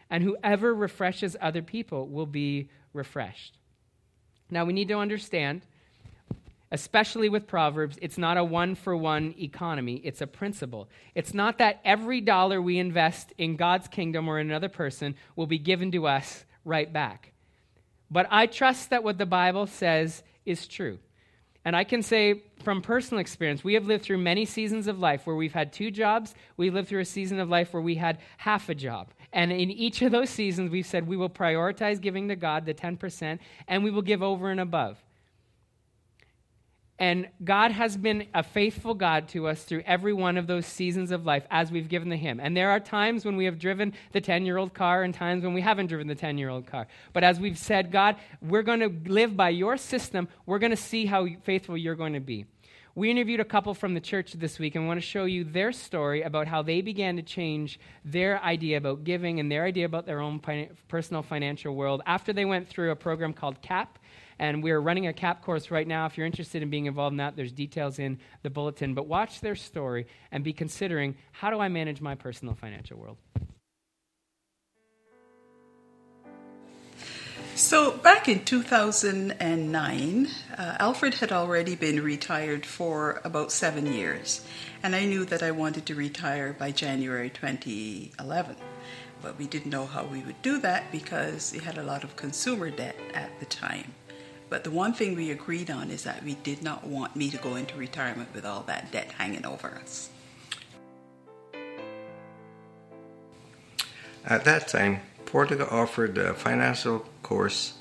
and 0.09 0.23
whoever 0.23 0.73
refreshes 0.73 1.37
other 1.39 1.61
people 1.61 2.07
will 2.07 2.25
be 2.25 2.69
refreshed. 2.93 3.57
Now, 4.51 4.65
we 4.65 4.73
need 4.73 4.89
to 4.89 4.99
understand, 4.99 5.61
especially 6.71 7.29
with 7.29 7.47
Proverbs, 7.47 7.97
it's 8.01 8.17
not 8.17 8.37
a 8.37 8.43
one 8.43 8.75
for 8.75 8.95
one 8.95 9.33
economy, 9.39 10.01
it's 10.03 10.21
a 10.21 10.27
principle. 10.27 10.89
It's 11.15 11.33
not 11.33 11.57
that 11.59 11.79
every 11.85 12.19
dollar 12.19 12.61
we 12.61 12.77
invest 12.77 13.33
in 13.37 13.55
God's 13.55 13.87
kingdom 13.87 14.27
or 14.27 14.39
in 14.39 14.49
another 14.49 14.69
person 14.69 15.15
will 15.37 15.47
be 15.47 15.57
given 15.57 15.91
to 15.93 16.05
us 16.05 16.45
right 16.65 16.91
back. 16.91 17.31
But 18.11 18.27
I 18.29 18.45
trust 18.45 18.89
that 18.89 19.05
what 19.05 19.17
the 19.17 19.25
Bible 19.25 19.67
says 19.67 20.21
is 20.45 20.67
true. 20.67 20.99
And 21.63 21.75
I 21.75 21.83
can 21.83 22.01
say 22.01 22.43
from 22.63 22.81
personal 22.81 23.21
experience, 23.21 23.63
we 23.63 23.75
have 23.75 23.85
lived 23.85 24.03
through 24.03 24.17
many 24.17 24.45
seasons 24.45 24.87
of 24.87 24.99
life 24.99 25.25
where 25.25 25.35
we've 25.35 25.53
had 25.53 25.71
two 25.71 25.91
jobs. 25.91 26.33
We've 26.57 26.73
lived 26.73 26.87
through 26.87 27.01
a 27.01 27.05
season 27.05 27.39
of 27.39 27.49
life 27.49 27.73
where 27.73 27.81
we 27.81 27.95
had 27.95 28.19
half 28.37 28.69
a 28.69 28.75
job. 28.75 29.13
And 29.33 29.51
in 29.51 29.69
each 29.71 30.01
of 30.01 30.11
those 30.11 30.29
seasons, 30.29 30.71
we've 30.71 30.85
said 30.85 31.07
we 31.07 31.17
will 31.17 31.29
prioritize 31.29 32.01
giving 32.01 32.27
to 32.29 32.35
God 32.35 32.65
the 32.65 32.73
10%, 32.73 33.39
and 33.67 33.83
we 33.83 33.91
will 33.91 34.01
give 34.01 34.21
over 34.21 34.49
and 34.49 34.59
above. 34.59 35.03
And 37.01 37.29
God 37.43 37.71
has 37.71 37.97
been 37.97 38.27
a 38.31 38.43
faithful 38.43 38.93
God 38.93 39.27
to 39.29 39.47
us 39.47 39.63
through 39.63 39.81
every 39.87 40.13
one 40.13 40.37
of 40.37 40.45
those 40.45 40.67
seasons 40.67 41.09
of 41.09 41.25
life 41.25 41.47
as 41.49 41.71
we've 41.71 41.89
given 41.89 42.11
to 42.11 42.15
Him. 42.15 42.39
And 42.39 42.55
there 42.55 42.69
are 42.69 42.79
times 42.79 43.25
when 43.25 43.35
we 43.35 43.45
have 43.45 43.57
driven 43.57 43.93
the 44.11 44.21
10 44.21 44.45
year 44.45 44.57
old 44.57 44.75
car 44.75 45.01
and 45.01 45.11
times 45.11 45.43
when 45.43 45.55
we 45.55 45.61
haven't 45.61 45.87
driven 45.87 46.05
the 46.05 46.13
10 46.13 46.37
year 46.37 46.49
old 46.49 46.67
car. 46.67 46.85
But 47.11 47.23
as 47.23 47.39
we've 47.39 47.57
said, 47.57 47.91
God, 47.91 48.17
we're 48.39 48.61
going 48.61 48.81
to 48.81 49.11
live 49.11 49.35
by 49.35 49.49
your 49.49 49.77
system. 49.77 50.27
We're 50.45 50.59
going 50.59 50.69
to 50.69 50.77
see 50.77 51.07
how 51.07 51.25
faithful 51.41 51.75
you're 51.75 51.95
going 51.95 52.13
to 52.13 52.19
be. 52.19 52.45
We 52.93 53.09
interviewed 53.09 53.39
a 53.39 53.45
couple 53.45 53.73
from 53.73 53.95
the 53.95 53.99
church 53.99 54.33
this 54.33 54.59
week 54.59 54.75
and 54.75 54.85
want 54.85 54.99
to 54.99 55.05
show 55.05 55.25
you 55.25 55.43
their 55.43 55.71
story 55.71 56.21
about 56.21 56.47
how 56.47 56.61
they 56.61 56.81
began 56.81 57.15
to 57.15 57.23
change 57.23 57.79
their 58.05 58.39
idea 58.43 58.77
about 58.77 59.05
giving 59.05 59.39
and 59.39 59.51
their 59.51 59.63
idea 59.63 59.85
about 59.85 60.05
their 60.05 60.19
own 60.19 60.39
personal 60.87 61.23
financial 61.23 61.73
world 61.73 62.03
after 62.05 62.31
they 62.31 62.45
went 62.45 62.67
through 62.67 62.91
a 62.91 62.95
program 62.95 63.33
called 63.33 63.59
CAP. 63.63 63.97
And 64.41 64.63
we're 64.63 64.79
running 64.79 65.05
a 65.05 65.13
CAP 65.13 65.43
course 65.43 65.69
right 65.69 65.87
now. 65.87 66.07
If 66.07 66.17
you're 66.17 66.25
interested 66.25 66.63
in 66.63 66.71
being 66.71 66.87
involved 66.87 67.13
in 67.13 67.17
that, 67.17 67.35
there's 67.35 67.51
details 67.51 67.99
in 67.99 68.17
the 68.41 68.49
bulletin. 68.49 68.95
But 68.95 69.05
watch 69.05 69.39
their 69.39 69.55
story 69.55 70.07
and 70.31 70.43
be 70.43 70.51
considering 70.51 71.15
how 71.31 71.51
do 71.51 71.59
I 71.59 71.69
manage 71.69 72.01
my 72.01 72.15
personal 72.15 72.55
financial 72.55 72.97
world? 72.97 73.17
So, 77.53 77.91
back 77.97 78.27
in 78.27 78.43
2009, 78.43 80.27
uh, 80.57 80.75
Alfred 80.79 81.13
had 81.15 81.31
already 81.31 81.75
been 81.75 82.01
retired 82.03 82.65
for 82.65 83.21
about 83.23 83.51
seven 83.51 83.93
years, 83.93 84.43
and 84.81 84.95
I 84.95 85.05
knew 85.05 85.23
that 85.25 85.43
I 85.43 85.51
wanted 85.51 85.85
to 85.85 85.93
retire 85.93 86.53
by 86.57 86.71
January 86.71 87.29
2011. 87.29 88.55
But 89.21 89.37
we 89.37 89.45
didn't 89.45 89.69
know 89.69 89.85
how 89.85 90.05
we 90.05 90.21
would 90.21 90.41
do 90.41 90.57
that 90.61 90.91
because 90.91 91.51
we 91.53 91.59
had 91.59 91.77
a 91.77 91.83
lot 91.83 92.03
of 92.03 92.15
consumer 92.15 92.71
debt 92.71 92.95
at 93.13 93.39
the 93.39 93.45
time. 93.45 93.93
But 94.51 94.65
the 94.65 94.69
one 94.69 94.91
thing 94.91 95.15
we 95.15 95.31
agreed 95.31 95.71
on 95.71 95.89
is 95.89 96.03
that 96.03 96.25
we 96.25 96.33
did 96.35 96.61
not 96.61 96.85
want 96.85 97.15
me 97.15 97.29
to 97.29 97.37
go 97.37 97.55
into 97.55 97.77
retirement 97.77 98.33
with 98.35 98.45
all 98.45 98.63
that 98.63 98.91
debt 98.91 99.09
hanging 99.17 99.45
over 99.45 99.69
us. 99.81 100.09
At 104.25 104.43
that 104.43 104.67
time, 104.67 104.99
Portico 105.25 105.69
offered 105.71 106.17
a 106.17 106.33
financial 106.33 107.05
course, 107.23 107.75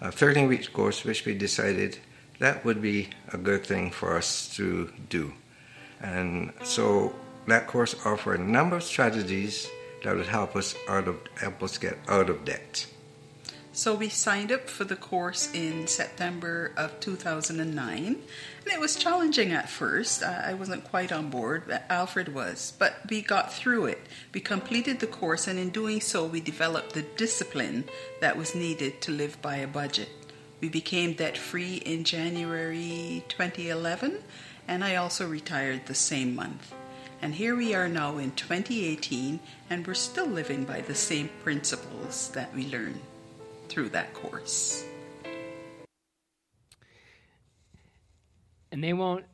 a 0.00 0.10
13 0.10 0.48
week 0.48 0.72
course, 0.72 1.04
which 1.04 1.26
we 1.26 1.34
decided 1.34 1.98
that 2.38 2.64
would 2.64 2.80
be 2.80 3.10
a 3.34 3.36
good 3.36 3.66
thing 3.66 3.90
for 3.90 4.16
us 4.16 4.56
to 4.56 4.90
do. 5.10 5.34
And 6.00 6.54
so 6.64 7.14
that 7.46 7.66
course 7.66 7.94
offered 8.06 8.40
a 8.40 8.42
number 8.42 8.76
of 8.76 8.84
strategies 8.84 9.68
that 10.02 10.16
would 10.16 10.28
help 10.28 10.56
us 10.56 10.74
out 10.88 11.08
of 11.08 11.18
help 11.38 11.62
us 11.62 11.76
get 11.76 11.98
out 12.08 12.30
of 12.30 12.46
debt. 12.46 12.86
So 13.76 13.94
we 13.94 14.08
signed 14.08 14.52
up 14.52 14.70
for 14.70 14.84
the 14.84 14.96
course 14.96 15.52
in 15.52 15.86
September 15.86 16.72
of 16.78 16.98
2009, 16.98 18.06
and 18.06 18.16
it 18.64 18.80
was 18.80 18.96
challenging 18.96 19.52
at 19.52 19.68
first. 19.68 20.22
I 20.22 20.54
wasn't 20.54 20.82
quite 20.82 21.12
on 21.12 21.28
board, 21.28 21.64
Alfred 21.90 22.32
was, 22.32 22.72
but 22.78 22.94
we 23.10 23.20
got 23.20 23.52
through 23.52 23.84
it. 23.84 24.06
We 24.32 24.40
completed 24.40 25.00
the 25.00 25.06
course, 25.06 25.46
and 25.46 25.58
in 25.58 25.68
doing 25.68 26.00
so, 26.00 26.24
we 26.24 26.40
developed 26.40 26.94
the 26.94 27.02
discipline 27.02 27.84
that 28.22 28.38
was 28.38 28.54
needed 28.54 29.02
to 29.02 29.12
live 29.12 29.42
by 29.42 29.56
a 29.56 29.66
budget. 29.66 30.08
We 30.62 30.70
became 30.70 31.12
debt 31.12 31.36
free 31.36 31.74
in 31.74 32.04
January 32.04 33.24
2011, 33.28 34.22
and 34.66 34.84
I 34.84 34.96
also 34.96 35.28
retired 35.28 35.84
the 35.84 35.94
same 35.94 36.34
month. 36.34 36.72
And 37.20 37.34
here 37.34 37.54
we 37.54 37.74
are 37.74 37.90
now 37.90 38.16
in 38.16 38.30
2018, 38.30 39.38
and 39.68 39.86
we're 39.86 39.92
still 39.92 40.26
living 40.26 40.64
by 40.64 40.80
the 40.80 40.94
same 40.94 41.28
principles 41.44 42.30
that 42.30 42.54
we 42.54 42.68
learned 42.68 43.02
through 43.68 43.90
that 43.90 44.12
course. 44.14 44.84
And 48.72 48.82
they 48.82 48.92
won't 48.92 49.24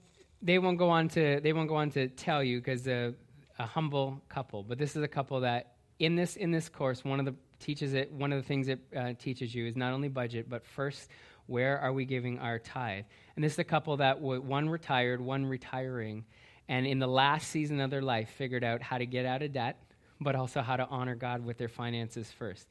they 0.40 0.58
won't 0.58 0.78
go 0.78 0.90
on 0.90 1.08
to 1.10 1.40
they 1.40 1.52
won't 1.52 1.68
go 1.68 1.76
on 1.76 1.90
to 1.90 2.08
tell 2.08 2.42
you 2.42 2.58
because 2.58 2.86
a, 2.86 3.14
a 3.58 3.66
humble 3.66 4.20
couple, 4.28 4.62
but 4.62 4.78
this 4.78 4.96
is 4.96 5.02
a 5.02 5.08
couple 5.08 5.40
that 5.40 5.74
in 5.98 6.16
this 6.16 6.36
in 6.36 6.50
this 6.50 6.68
course 6.68 7.04
one 7.04 7.20
of 7.20 7.26
the 7.26 7.34
teaches 7.60 7.94
it 7.94 8.12
one 8.12 8.32
of 8.32 8.42
the 8.42 8.46
things 8.46 8.68
it 8.68 8.80
uh, 8.96 9.12
teaches 9.18 9.54
you 9.54 9.66
is 9.66 9.76
not 9.76 9.92
only 9.92 10.08
budget 10.08 10.48
but 10.48 10.66
first 10.66 11.08
where 11.46 11.78
are 11.78 11.92
we 11.92 12.04
giving 12.04 12.38
our 12.38 12.58
tithe? 12.58 13.04
And 13.34 13.44
this 13.44 13.52
is 13.54 13.58
a 13.58 13.64
couple 13.64 13.96
that 13.96 14.16
w- 14.16 14.40
one 14.40 14.68
retired 14.68 15.20
one 15.20 15.46
retiring 15.46 16.24
and 16.68 16.86
in 16.86 16.98
the 16.98 17.06
last 17.06 17.48
season 17.48 17.80
of 17.80 17.90
their 17.90 18.02
life 18.02 18.30
figured 18.30 18.64
out 18.64 18.82
how 18.82 18.98
to 18.98 19.06
get 19.06 19.26
out 19.26 19.42
of 19.42 19.52
debt 19.52 19.78
but 20.20 20.34
also 20.34 20.60
how 20.60 20.76
to 20.76 20.86
honor 20.88 21.14
god 21.14 21.44
with 21.44 21.58
their 21.58 21.68
finances 21.68 22.30
first 22.30 22.68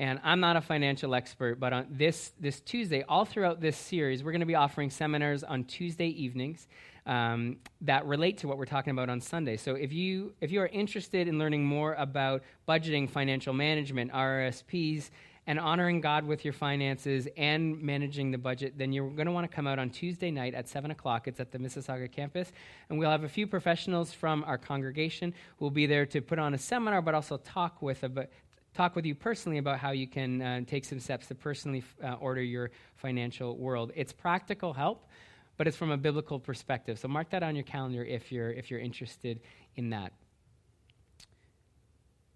and 0.00 0.18
I'm 0.24 0.40
not 0.40 0.56
a 0.56 0.62
financial 0.62 1.14
expert, 1.14 1.60
but 1.60 1.74
on 1.74 1.86
this, 1.90 2.32
this 2.40 2.60
Tuesday, 2.60 3.04
all 3.06 3.26
throughout 3.26 3.60
this 3.60 3.76
series, 3.76 4.24
we're 4.24 4.32
going 4.32 4.40
to 4.40 4.46
be 4.46 4.54
offering 4.54 4.88
seminars 4.88 5.44
on 5.44 5.64
Tuesday 5.64 6.06
evenings 6.06 6.68
um, 7.04 7.58
that 7.82 8.06
relate 8.06 8.38
to 8.38 8.48
what 8.48 8.56
we're 8.56 8.64
talking 8.64 8.92
about 8.92 9.10
on 9.10 9.20
Sunday. 9.20 9.58
So 9.58 9.74
if 9.74 9.92
you, 9.92 10.32
if 10.40 10.50
you 10.50 10.62
are 10.62 10.68
interested 10.68 11.28
in 11.28 11.38
learning 11.38 11.66
more 11.66 11.92
about 11.98 12.42
budgeting, 12.66 13.10
financial 13.10 13.52
management, 13.52 14.10
RRSPs, 14.12 15.10
and 15.46 15.60
honoring 15.60 16.00
God 16.00 16.24
with 16.24 16.46
your 16.46 16.54
finances 16.54 17.28
and 17.36 17.78
managing 17.82 18.30
the 18.30 18.38
budget, 18.38 18.78
then 18.78 18.94
you're 18.94 19.10
going 19.10 19.26
to 19.26 19.32
want 19.32 19.50
to 19.50 19.54
come 19.54 19.66
out 19.66 19.78
on 19.78 19.90
Tuesday 19.90 20.30
night 20.30 20.54
at 20.54 20.66
7 20.66 20.90
o'clock. 20.90 21.28
It's 21.28 21.40
at 21.40 21.52
the 21.52 21.58
Mississauga 21.58 22.10
campus. 22.10 22.52
And 22.88 22.98
we'll 22.98 23.10
have 23.10 23.24
a 23.24 23.28
few 23.28 23.46
professionals 23.46 24.14
from 24.14 24.44
our 24.44 24.56
congregation 24.56 25.34
who 25.58 25.66
will 25.66 25.70
be 25.70 25.84
there 25.84 26.06
to 26.06 26.22
put 26.22 26.38
on 26.38 26.54
a 26.54 26.58
seminar, 26.58 27.02
but 27.02 27.14
also 27.14 27.36
talk 27.36 27.82
with, 27.82 28.02
about, 28.02 28.28
talk 28.74 28.94
with 28.96 29.04
you 29.04 29.14
personally 29.14 29.58
about 29.58 29.78
how 29.78 29.90
you 29.90 30.06
can 30.06 30.42
uh, 30.42 30.60
take 30.66 30.84
some 30.84 31.00
steps 31.00 31.26
to 31.28 31.34
personally 31.34 31.82
uh, 32.02 32.14
order 32.14 32.42
your 32.42 32.70
financial 32.96 33.56
world. 33.56 33.92
It's 33.94 34.12
practical 34.12 34.72
help, 34.72 35.08
but 35.56 35.66
it's 35.66 35.76
from 35.76 35.90
a 35.90 35.96
biblical 35.96 36.38
perspective. 36.38 36.98
So 36.98 37.08
mark 37.08 37.30
that 37.30 37.42
on 37.42 37.54
your 37.54 37.64
calendar 37.64 38.04
if 38.04 38.30
you're 38.30 38.50
if 38.50 38.70
you're 38.70 38.80
interested 38.80 39.40
in 39.76 39.90
that. 39.90 40.12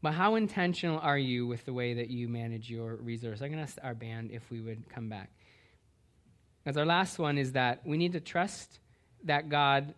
But 0.03 0.13
how 0.13 0.35
intentional 0.35 0.99
are 0.99 1.17
you 1.17 1.47
with 1.47 1.65
the 1.65 1.73
way 1.73 1.95
that 1.95 2.11
you 2.11 2.29
manage 2.29 2.69
your 2.69 2.97
resources? 2.97 3.41
I'm 3.41 3.49
going 3.49 3.59
to 3.59 3.63
ask 3.63 3.79
our 3.83 3.95
band 3.95 4.33
if 4.33 4.51
we 4.51 4.61
would 4.61 4.87
come 4.91 5.09
back. 5.09 5.31
As 6.67 6.77
our 6.77 6.85
last 6.85 7.19
one 7.19 7.39
is 7.39 7.53
that 7.53 7.81
we 7.87 7.97
need 7.97 8.13
to 8.13 8.21
trust 8.21 8.81
that 9.25 9.49
God 9.49 9.95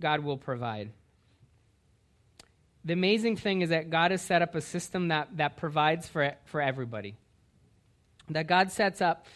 God 0.00 0.20
will 0.20 0.36
provide 0.36 0.90
the 2.84 2.92
amazing 2.92 3.36
thing 3.36 3.62
is 3.62 3.70
that 3.70 3.90
God 3.90 4.10
has 4.10 4.22
set 4.22 4.42
up 4.42 4.54
a 4.54 4.60
system 4.60 5.08
that, 5.08 5.36
that 5.36 5.56
provides 5.56 6.08
for, 6.08 6.34
for 6.44 6.60
everybody. 6.60 7.16
That 8.30 8.46
God 8.46 8.70
sets 8.70 9.00
up, 9.00 9.26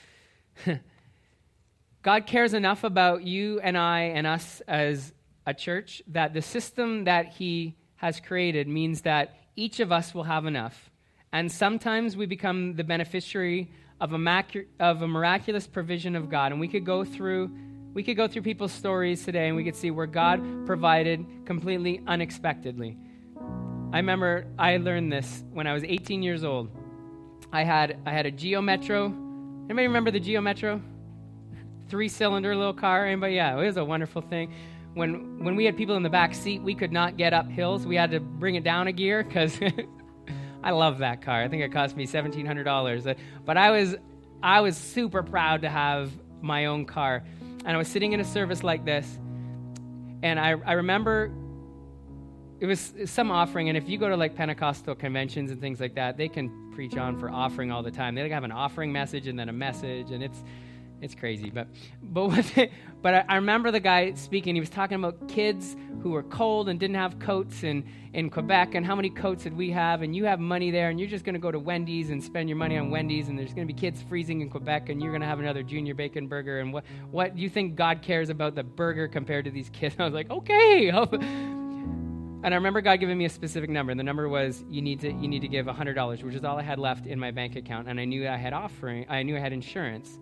God 2.03 2.27
cares 2.27 2.55
enough 2.55 2.85
about 2.85 3.25
you 3.25 3.61
and 3.61 3.77
I 3.77 4.01
and 4.01 4.27
us 4.27 4.61
as 4.69 5.13
a 5.47 5.55
church 5.55 6.03
that 6.09 6.35
the 6.35 6.43
system 6.43 7.05
that 7.05 7.29
He 7.29 7.77
has 7.97 8.21
created 8.21 8.69
means 8.69 9.03
that 9.03 9.37
each 9.57 9.81
of 9.81 9.93
us 9.93 10.15
will 10.15 10.25
have 10.25 10.47
enough. 10.47 10.91
And 11.33 11.51
sometimes 11.51 12.17
we 12.17 12.27
become 12.27 12.75
the 12.77 12.85
beneficiary 12.85 13.71
of 14.01 14.13
a, 14.13 14.19
mac- 14.19 14.67
of 14.81 15.03
a 15.03 15.09
miraculous 15.09 15.67
provision 15.67 16.17
of 16.17 16.29
God. 16.29 16.53
And 16.53 16.61
we 16.61 16.69
could 16.69 16.85
go 16.85 17.05
through. 17.05 17.51
We 17.95 18.03
could 18.03 18.17
go 18.17 18.27
through 18.27 18.43
people's 18.43 18.73
stories 18.73 19.25
today 19.25 19.49
and 19.49 19.57
we 19.57 19.65
could 19.65 19.77
see 19.77 19.91
where 19.91 20.07
God 20.07 20.67
provided 20.67 21.25
completely 21.45 22.03
unexpectedly. 22.07 22.97
I 23.93 23.99
remember 23.99 24.47
I 24.59 24.79
learned 24.79 25.13
this 25.13 25.45
when 25.53 25.67
I 25.67 25.75
was 25.75 25.85
18 25.85 26.23
years 26.23 26.45
old. 26.45 26.71
I 27.53 27.63
had 27.63 27.99
I 28.07 28.11
had 28.11 28.25
a 28.25 28.31
Geo 28.31 28.63
Metro. 28.63 29.07
Anybody 29.67 29.87
remember 29.87 30.11
the 30.11 30.21
Geo 30.21 30.41
Metro? 30.41 30.81
Three 31.91 32.09
cylinder 32.09 32.57
little 32.57 32.73
car. 32.73 33.05
Anybody? 33.05 33.35
Yeah, 33.35 33.53
it 33.55 33.67
was 33.67 33.77
a 33.77 33.85
wonderful 33.85 34.23
thing. 34.23 34.55
When 34.95 35.45
when 35.45 35.57
we 35.57 35.67
had 35.67 35.77
people 35.77 35.97
in 35.97 36.03
the 36.03 36.09
back 36.09 36.35
seat, 36.35 36.63
we 36.63 36.75
could 36.75 36.91
not 36.91 37.19
get 37.19 37.35
up 37.35 37.51
hills. 37.51 37.87
We 37.87 37.97
had 37.97 38.11
to 38.13 38.21
bring 38.21 38.55
it 38.55 38.65
down 38.65 38.87
a 38.87 38.93
gear 38.93 39.23
because 39.23 39.61
I 40.65 40.71
love 40.71 40.99
that 40.99 41.21
car. 41.21 41.43
I 41.43 41.49
think 41.49 41.63
it 41.63 41.71
cost 41.71 41.95
me 41.95 42.07
seventeen 42.07 42.47
hundred 42.47 42.65
dollars. 42.65 43.07
But 43.45 43.59
I 43.59 43.73
was 43.73 43.97
I 44.43 44.63
was 44.63 44.75
super 44.75 45.23
proud 45.23 45.61
to 45.63 45.69
have 45.69 46.11
my 46.41 46.65
own 46.65 46.87
car, 46.87 47.25
and 47.67 47.69
I 47.69 47.77
was 47.77 47.89
sitting 47.89 48.13
in 48.13 48.21
a 48.21 48.25
service 48.25 48.63
like 48.63 48.87
this, 48.87 49.19
and 50.23 50.41
I 50.41 50.55
I 50.65 50.73
remember 50.73 51.31
it 52.63 52.67
was 52.67 52.95
some 53.07 53.33
offering, 53.33 53.69
and 53.71 53.77
if 53.77 53.89
you 53.89 53.99
go 53.99 54.09
to 54.09 54.17
like 54.17 54.37
Pentecostal 54.37 54.95
conventions 54.95 55.51
and 55.51 55.61
things 55.61 55.81
like 55.81 55.97
that, 55.97 56.17
they 56.17 56.29
can 56.29 56.71
preach 56.71 56.97
on 56.97 57.19
for 57.19 57.29
offering 57.29 57.73
all 57.73 57.83
the 57.83 57.91
time. 57.91 58.15
They 58.15 58.23
like 58.23 58.31
have 58.31 58.45
an 58.45 58.53
offering 58.53 58.93
message 58.93 59.27
and 59.27 59.37
then 59.37 59.49
a 59.49 59.53
message, 59.53 60.13
and 60.13 60.23
it's 60.23 60.45
it's 61.01 61.17
crazy. 61.17 61.51
But 61.51 61.67
but 62.01 62.57
it, 62.57 62.71
but 63.03 63.15
I, 63.15 63.25
I, 63.31 63.35
remember 63.35 63.73
the 63.73 63.81
guy 63.81 64.15
speaking. 64.15 64.55
He 64.55 64.61
was 64.61 64.71
talking 64.71 64.95
about 64.95 65.29
kids 65.29 65.75
who 66.05 66.11
were 66.11 66.23
cold 66.23 66.69
and 66.69 66.79
didn't 66.79 66.95
have 66.95 67.19
coats 67.19 67.65
in 67.65 67.85
in 68.13 68.31
Quebec, 68.31 68.77
and 68.77 68.87
how 68.87 68.95
many 68.95 69.11
coats 69.11 69.43
did 69.43 69.57
we 69.57 69.71
have? 69.71 70.03
And 70.03 70.15
you 70.15 70.25
have 70.27 70.39
money 70.39 70.71
there, 70.71 70.89
and 70.89 71.01
you're 71.01 71.09
just 71.09 71.25
going 71.25 71.35
to 71.35 71.41
go 71.41 71.51
to 71.51 71.59
Wendy's 71.59 72.11
and 72.11 72.23
spend 72.23 72.49
your 72.49 72.59
money 72.59 72.79
on 72.79 72.91
Wendy's, 72.93 73.27
and 73.27 73.37
there's 73.37 73.55
going 73.55 73.67
to 73.67 73.75
be 73.75 73.81
kids 73.81 74.05
freezing 74.09 74.41
in 74.41 74.49
Quebec, 74.49 74.89
and 74.89 75.03
you're 75.03 75.11
going 75.11 75.23
to 75.23 75.27
have 75.27 75.41
another 75.41 75.65
junior 75.65 75.95
bacon 75.97 76.29
burger. 76.29 76.61
And 76.61 76.73
what 76.73 76.85
what 77.11 77.37
you 77.37 77.51
think 77.51 77.75
God 77.75 78.03
cares 78.03 78.29
about 78.31 78.55
the 78.55 78.63
burger 78.63 79.09
compared 79.09 79.47
to 79.47 79.51
these 79.51 79.69
kids? 79.71 79.97
I 79.99 80.05
was 80.05 80.15
like, 80.15 80.31
okay. 80.31 80.93
And 82.45 82.53
I 82.53 82.57
remember 82.57 82.81
God 82.81 82.97
giving 82.99 83.17
me 83.17 83.25
a 83.25 83.31
specific 83.31 83.71
number, 83.71 83.93
and 83.93 84.01
the 84.01 84.05
number 84.05 84.29
was 84.29 84.65
you 84.69 84.83
need 84.83 85.01
to 85.01 85.13
you 85.13 85.29
need 85.29 85.43
to 85.43 85.49
give 85.49 85.67
hundred 85.67 85.95
dollars, 85.95 86.25
which 86.25 86.35
is 86.35 86.45
all 86.45 86.59
I 86.59 86.63
had 86.63 86.79
left 86.79 87.07
in 87.07 87.19
my 87.19 87.31
bank 87.31 87.55
account. 87.55 87.89
And 87.89 88.01
I 88.01 88.05
knew 88.05 88.29
I 88.29 88.37
had 88.37 88.53
offering, 88.53 89.07
I 89.09 89.23
knew 89.23 89.37
I 89.37 89.41
had 89.41 89.53
insurance 89.53 90.19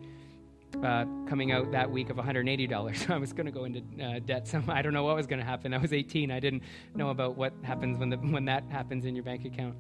uh, 0.83 1.05
coming 1.27 1.53
out 1.53 1.73
that 1.73 1.91
week 1.91 2.11
of 2.11 2.17
$180. 2.17 2.97
So 2.97 3.15
I 3.15 3.19
was 3.19 3.33
going 3.33 3.47
to 3.47 3.53
go 3.53 3.65
into 3.65 3.83
uh, 4.03 4.21
debt. 4.21 4.49
So 4.49 4.63
I 4.69 4.83
don't 4.83 4.93
know 4.93 5.05
what 5.05 5.17
was 5.17 5.27
going 5.27 5.41
to 5.41 5.45
happen. 5.45 5.75
I 5.75 5.79
was 5.79 5.93
18. 5.93 6.31
I 6.31 6.41
didn't 6.41 6.63
know 6.95 7.11
about 7.11 7.37
what 7.37 7.53
happens 7.63 7.99
when 7.99 8.11
the 8.11 8.17
when 8.17 8.45
that 8.47 8.65
happens 8.69 9.05
in 9.05 9.15
your 9.15 9.25
bank 9.25 9.45
account. 9.45 9.75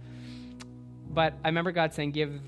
But 1.10 1.34
I 1.44 1.48
remember 1.48 1.72
God 1.72 1.92
saying, 1.92 2.12
"Give 2.12 2.40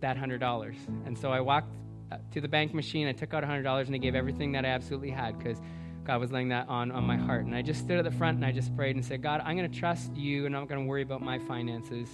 that 0.00 0.16
hundred 0.16 0.38
dollars." 0.38 0.76
And 1.06 1.16
so 1.16 1.30
I 1.30 1.40
walked 1.40 1.72
uh, 2.10 2.18
to 2.32 2.40
the 2.40 2.48
bank 2.48 2.74
machine. 2.74 3.06
I 3.06 3.12
took 3.12 3.32
out 3.34 3.44
hundred 3.44 3.62
dollars, 3.62 3.86
and 3.86 3.94
I 3.94 3.98
gave 3.98 4.14
everything 4.14 4.52
that 4.52 4.64
I 4.64 4.68
absolutely 4.68 5.10
had 5.10 5.38
because 5.38 5.60
God 6.08 6.20
was 6.20 6.32
laying 6.32 6.48
that 6.48 6.66
on, 6.70 6.90
on 6.90 7.04
my 7.04 7.18
heart. 7.18 7.44
And 7.44 7.54
I 7.54 7.60
just 7.60 7.80
stood 7.80 7.98
at 7.98 8.04
the 8.04 8.10
front 8.10 8.36
and 8.36 8.44
I 8.46 8.50
just 8.50 8.74
prayed 8.74 8.96
and 8.96 9.04
said, 9.04 9.22
God, 9.22 9.42
I'm 9.44 9.54
going 9.58 9.70
to 9.70 9.78
trust 9.78 10.16
you 10.16 10.46
and 10.46 10.56
I'm 10.56 10.62
not 10.62 10.68
going 10.70 10.80
to 10.80 10.86
worry 10.86 11.02
about 11.02 11.20
my 11.20 11.38
finances 11.38 12.08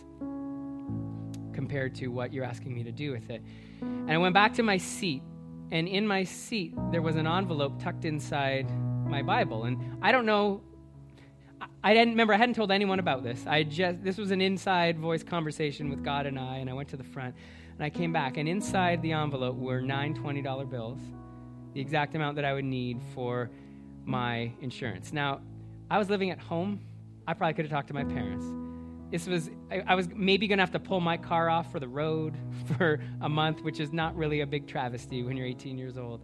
compared 1.52 1.94
to 1.94 2.08
what 2.08 2.32
you're 2.32 2.44
asking 2.44 2.74
me 2.74 2.82
to 2.82 2.90
do 2.90 3.12
with 3.12 3.30
it. 3.30 3.40
And 3.80 4.10
I 4.10 4.18
went 4.18 4.34
back 4.34 4.52
to 4.54 4.64
my 4.64 4.78
seat. 4.78 5.22
And 5.70 5.86
in 5.86 6.08
my 6.08 6.24
seat, 6.24 6.74
there 6.90 7.02
was 7.02 7.14
an 7.14 7.28
envelope 7.28 7.80
tucked 7.80 8.04
inside 8.04 8.68
my 9.06 9.22
Bible. 9.22 9.62
And 9.62 9.78
I 10.02 10.10
don't 10.10 10.26
know 10.26 10.60
I 11.84 11.94
didn't 11.94 12.10
remember 12.14 12.34
I 12.34 12.36
hadn't 12.36 12.56
told 12.56 12.72
anyone 12.72 12.98
about 12.98 13.22
this. 13.22 13.46
I 13.46 13.62
just 13.62 14.02
this 14.02 14.18
was 14.18 14.32
an 14.32 14.40
inside 14.40 14.98
voice 14.98 15.22
conversation 15.22 15.88
with 15.88 16.02
God 16.02 16.26
and 16.26 16.36
I 16.36 16.56
and 16.56 16.68
I 16.68 16.72
went 16.72 16.88
to 16.88 16.96
the 16.96 17.04
front 17.04 17.36
and 17.76 17.84
I 17.84 17.90
came 17.90 18.12
back 18.12 18.38
and 18.38 18.48
inside 18.48 19.02
the 19.02 19.12
envelope 19.12 19.56
were 19.56 19.80
nine 19.80 20.16
$20 20.16 20.68
bills, 20.68 20.98
the 21.74 21.80
exact 21.80 22.16
amount 22.16 22.34
that 22.36 22.44
I 22.44 22.54
would 22.54 22.64
need 22.64 23.00
for 23.14 23.50
my 24.04 24.52
insurance. 24.60 25.12
Now, 25.12 25.40
I 25.90 25.98
was 25.98 26.10
living 26.10 26.30
at 26.30 26.38
home. 26.38 26.80
I 27.26 27.34
probably 27.34 27.54
could 27.54 27.64
have 27.66 27.72
talked 27.72 27.88
to 27.88 27.94
my 27.94 28.04
parents. 28.04 28.44
This 29.10 29.26
was, 29.26 29.50
I, 29.70 29.94
was 29.94 30.08
maybe 30.08 30.48
going 30.48 30.58
to 30.58 30.62
have 30.62 30.72
to 30.72 30.80
pull 30.80 31.00
my 31.00 31.16
car 31.16 31.48
off 31.48 31.70
for 31.70 31.78
the 31.78 31.88
road 31.88 32.34
for 32.76 33.00
a 33.20 33.28
month, 33.28 33.62
which 33.62 33.80
is 33.80 33.92
not 33.92 34.16
really 34.16 34.40
a 34.40 34.46
big 34.46 34.66
travesty 34.66 35.22
when 35.22 35.36
you're 35.36 35.46
18 35.46 35.78
years 35.78 35.96
old. 35.96 36.20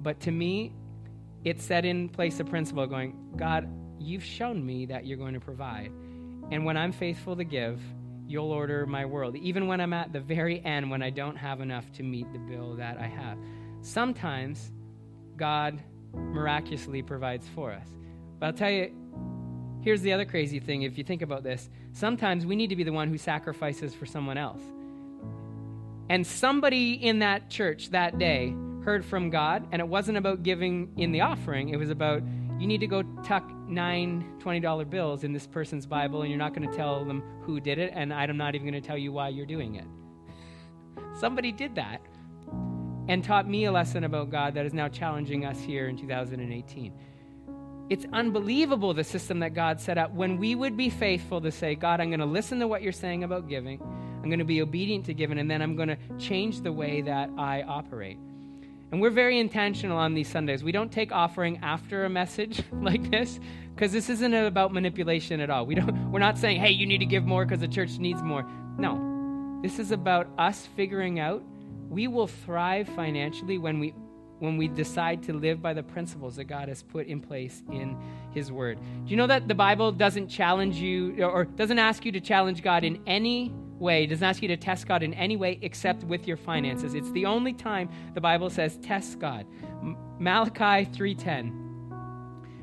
But 0.00 0.20
to 0.20 0.30
me, 0.30 0.72
it 1.44 1.60
set 1.60 1.84
in 1.84 2.08
place 2.08 2.38
a 2.40 2.44
principle 2.44 2.86
going, 2.86 3.16
God, 3.36 3.68
you've 3.98 4.24
shown 4.24 4.64
me 4.64 4.86
that 4.86 5.06
you're 5.06 5.18
going 5.18 5.34
to 5.34 5.40
provide. 5.40 5.90
And 6.50 6.64
when 6.64 6.76
I'm 6.76 6.92
faithful 6.92 7.36
to 7.36 7.44
give, 7.44 7.80
you'll 8.26 8.52
order 8.52 8.86
my 8.86 9.04
world, 9.04 9.36
even 9.36 9.66
when 9.66 9.80
I'm 9.80 9.92
at 9.92 10.12
the 10.12 10.20
very 10.20 10.64
end 10.64 10.90
when 10.90 11.02
I 11.02 11.10
don't 11.10 11.36
have 11.36 11.60
enough 11.60 11.90
to 11.92 12.02
meet 12.02 12.30
the 12.32 12.38
bill 12.38 12.76
that 12.76 12.98
I 12.98 13.06
have. 13.06 13.38
Sometimes 13.80 14.70
God 15.36 15.82
miraculously 16.14 17.02
provides 17.02 17.46
for 17.54 17.72
us. 17.72 17.88
But 18.38 18.46
I'll 18.46 18.52
tell 18.52 18.70
you, 18.70 18.92
here's 19.82 20.02
the 20.02 20.12
other 20.12 20.24
crazy 20.24 20.60
thing 20.60 20.82
if 20.82 20.98
you 20.98 21.04
think 21.04 21.22
about 21.22 21.42
this. 21.42 21.68
Sometimes 21.92 22.46
we 22.46 22.56
need 22.56 22.68
to 22.68 22.76
be 22.76 22.84
the 22.84 22.92
one 22.92 23.08
who 23.08 23.18
sacrifices 23.18 23.94
for 23.94 24.06
someone 24.06 24.38
else. 24.38 24.62
And 26.08 26.26
somebody 26.26 26.94
in 26.94 27.18
that 27.18 27.50
church 27.50 27.90
that 27.90 28.18
day 28.18 28.54
heard 28.84 29.04
from 29.04 29.30
God, 29.30 29.66
and 29.72 29.80
it 29.80 29.88
wasn't 29.88 30.16
about 30.16 30.42
giving 30.42 30.92
in 30.96 31.12
the 31.12 31.20
offering, 31.20 31.68
it 31.70 31.76
was 31.76 31.90
about 31.90 32.22
you 32.58 32.66
need 32.66 32.80
to 32.80 32.86
go 32.86 33.02
tuck 33.22 33.48
nine 33.68 34.24
$20 34.40 34.88
bills 34.88 35.22
in 35.24 35.32
this 35.32 35.46
person's 35.46 35.86
Bible, 35.86 36.22
and 36.22 36.30
you're 36.30 36.38
not 36.38 36.54
going 36.54 36.68
to 36.68 36.76
tell 36.76 37.04
them 37.04 37.22
who 37.42 37.60
did 37.60 37.78
it, 37.78 37.92
and 37.94 38.12
I'm 38.12 38.36
not 38.36 38.54
even 38.54 38.66
going 38.68 38.80
to 38.80 38.86
tell 38.86 38.98
you 38.98 39.12
why 39.12 39.28
you're 39.28 39.46
doing 39.46 39.76
it. 39.76 39.84
Somebody 41.18 41.52
did 41.52 41.74
that 41.74 42.00
and 43.08 43.24
taught 43.24 43.48
me 43.48 43.64
a 43.64 43.72
lesson 43.72 44.04
about 44.04 44.30
God 44.30 44.54
that 44.54 44.66
is 44.66 44.74
now 44.74 44.88
challenging 44.88 45.44
us 45.44 45.58
here 45.60 45.88
in 45.88 45.96
2018. 45.96 46.92
it's 47.90 48.04
unbelievable 48.12 48.92
the 48.92 49.02
system 49.02 49.38
that 49.38 49.54
God 49.54 49.80
set 49.80 49.96
up 49.96 50.12
when 50.12 50.36
we 50.36 50.54
would 50.54 50.76
be 50.76 50.90
faithful 50.90 51.40
to 51.40 51.50
say, 51.50 51.74
God, 51.74 52.00
I'm 52.00 52.10
going 52.10 52.20
to 52.20 52.26
listen 52.26 52.60
to 52.60 52.68
what 52.68 52.82
you're 52.82 52.92
saying 52.92 53.24
about 53.24 53.48
giving. 53.48 53.80
I'm 53.80 54.28
going 54.28 54.40
to 54.40 54.44
be 54.44 54.60
obedient 54.60 55.06
to 55.06 55.14
giving, 55.14 55.38
and 55.38 55.50
then 55.50 55.62
I'm 55.62 55.74
going 55.74 55.88
to 55.88 55.96
change 56.18 56.60
the 56.60 56.72
way 56.72 57.00
that 57.02 57.30
I 57.38 57.62
operate. 57.62 58.18
And 58.90 59.00
we're 59.00 59.10
very 59.10 59.38
intentional 59.38 59.96
on 59.96 60.14
these 60.14 60.28
Sundays. 60.28 60.62
We 60.64 60.72
don't 60.72 60.90
take 60.90 61.12
offering 61.12 61.58
after 61.62 62.04
a 62.04 62.10
message 62.10 62.62
like 62.72 63.10
this 63.10 63.40
because 63.74 63.92
this 63.92 64.10
isn't 64.10 64.34
about 64.34 64.72
manipulation 64.72 65.40
at 65.40 65.50
all. 65.50 65.64
We 65.66 65.74
don't, 65.74 66.10
we're 66.10 66.18
not 66.18 66.36
saying, 66.36 66.60
hey, 66.60 66.70
you 66.70 66.86
need 66.86 66.98
to 66.98 67.06
give 67.06 67.24
more 67.24 67.44
because 67.44 67.60
the 67.60 67.68
church 67.68 67.98
needs 67.98 68.22
more. 68.22 68.46
No. 68.76 69.60
This 69.62 69.78
is 69.78 69.92
about 69.92 70.28
us 70.38 70.68
figuring 70.76 71.20
out 71.20 71.42
we 71.88 72.06
will 72.06 72.26
thrive 72.26 72.88
financially 72.88 73.58
when 73.58 73.80
we 73.80 73.94
when 74.40 74.56
we 74.56 74.68
decide 74.68 75.20
to 75.24 75.32
live 75.32 75.60
by 75.60 75.74
the 75.74 75.82
principles 75.82 76.36
that 76.36 76.44
God 76.44 76.68
has 76.68 76.82
put 76.82 77.08
in 77.08 77.20
place 77.20 77.62
in 77.72 77.96
His 78.30 78.52
Word. 78.52 78.78
Do 79.04 79.10
you 79.10 79.16
know 79.16 79.26
that 79.26 79.48
the 79.48 79.54
Bible 79.54 79.90
doesn't 79.90 80.28
challenge 80.28 80.76
you 80.76 81.24
or 81.24 81.44
doesn't 81.44 81.78
ask 81.78 82.04
you 82.04 82.12
to 82.12 82.20
challenge 82.20 82.62
God 82.62 82.84
in 82.84 83.02
any 83.06 83.52
way, 83.78 84.06
doesn't 84.06 84.24
ask 84.24 84.40
you 84.40 84.48
to 84.48 84.56
test 84.56 84.86
God 84.86 85.02
in 85.02 85.12
any 85.14 85.36
way 85.36 85.58
except 85.62 86.04
with 86.04 86.28
your 86.28 86.36
finances? 86.36 86.94
It's 86.94 87.10
the 87.12 87.26
only 87.26 87.52
time 87.52 87.88
the 88.14 88.20
Bible 88.20 88.50
says 88.50 88.76
test 88.76 89.18
God. 89.18 89.46
Malachi 90.18 90.88
3:10. 90.92 91.64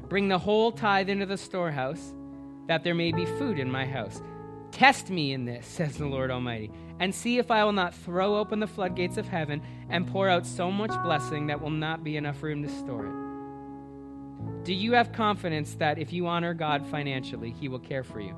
Bring 0.08 0.28
the 0.28 0.38
whole 0.38 0.72
tithe 0.72 1.10
into 1.10 1.26
the 1.26 1.38
storehouse, 1.38 2.14
that 2.68 2.84
there 2.84 2.96
may 2.96 3.12
be 3.12 3.26
food 3.26 3.60
in 3.60 3.72
my 3.72 3.86
house. 3.86 4.22
Test 4.72 5.10
me 5.10 5.34
in 5.34 5.46
this, 5.46 5.66
says 5.66 5.98
the 5.98 6.06
Lord 6.06 6.32
Almighty, 6.32 6.72
and 7.00 7.14
see 7.14 7.38
if 7.38 7.52
I 7.52 7.64
will 7.64 7.74
not 7.74 7.94
throw 7.94 8.38
open 8.38 8.60
the 8.60 8.68
floodgates 8.68 9.18
of 9.18 9.28
heaven 9.28 9.62
and 9.90 10.08
pour 10.08 10.30
out 10.30 10.46
so 10.46 10.72
much 10.72 10.92
blessing 11.04 11.48
that 11.48 11.62
will 11.62 11.70
not 11.70 12.04
be 12.04 12.18
enough 12.18 12.42
room 12.42 12.64
to 12.64 12.70
store 12.70 13.06
it. 13.08 14.64
Do 14.64 14.74
you 14.74 14.94
have 14.94 15.12
confidence 15.12 15.76
that 15.76 16.00
if 16.00 16.14
you 16.14 16.28
honor 16.28 16.54
God 16.54 16.86
financially, 16.88 17.52
He 17.52 17.68
will 17.68 17.80
care 17.80 18.04
for 18.04 18.20
you? 18.20 18.34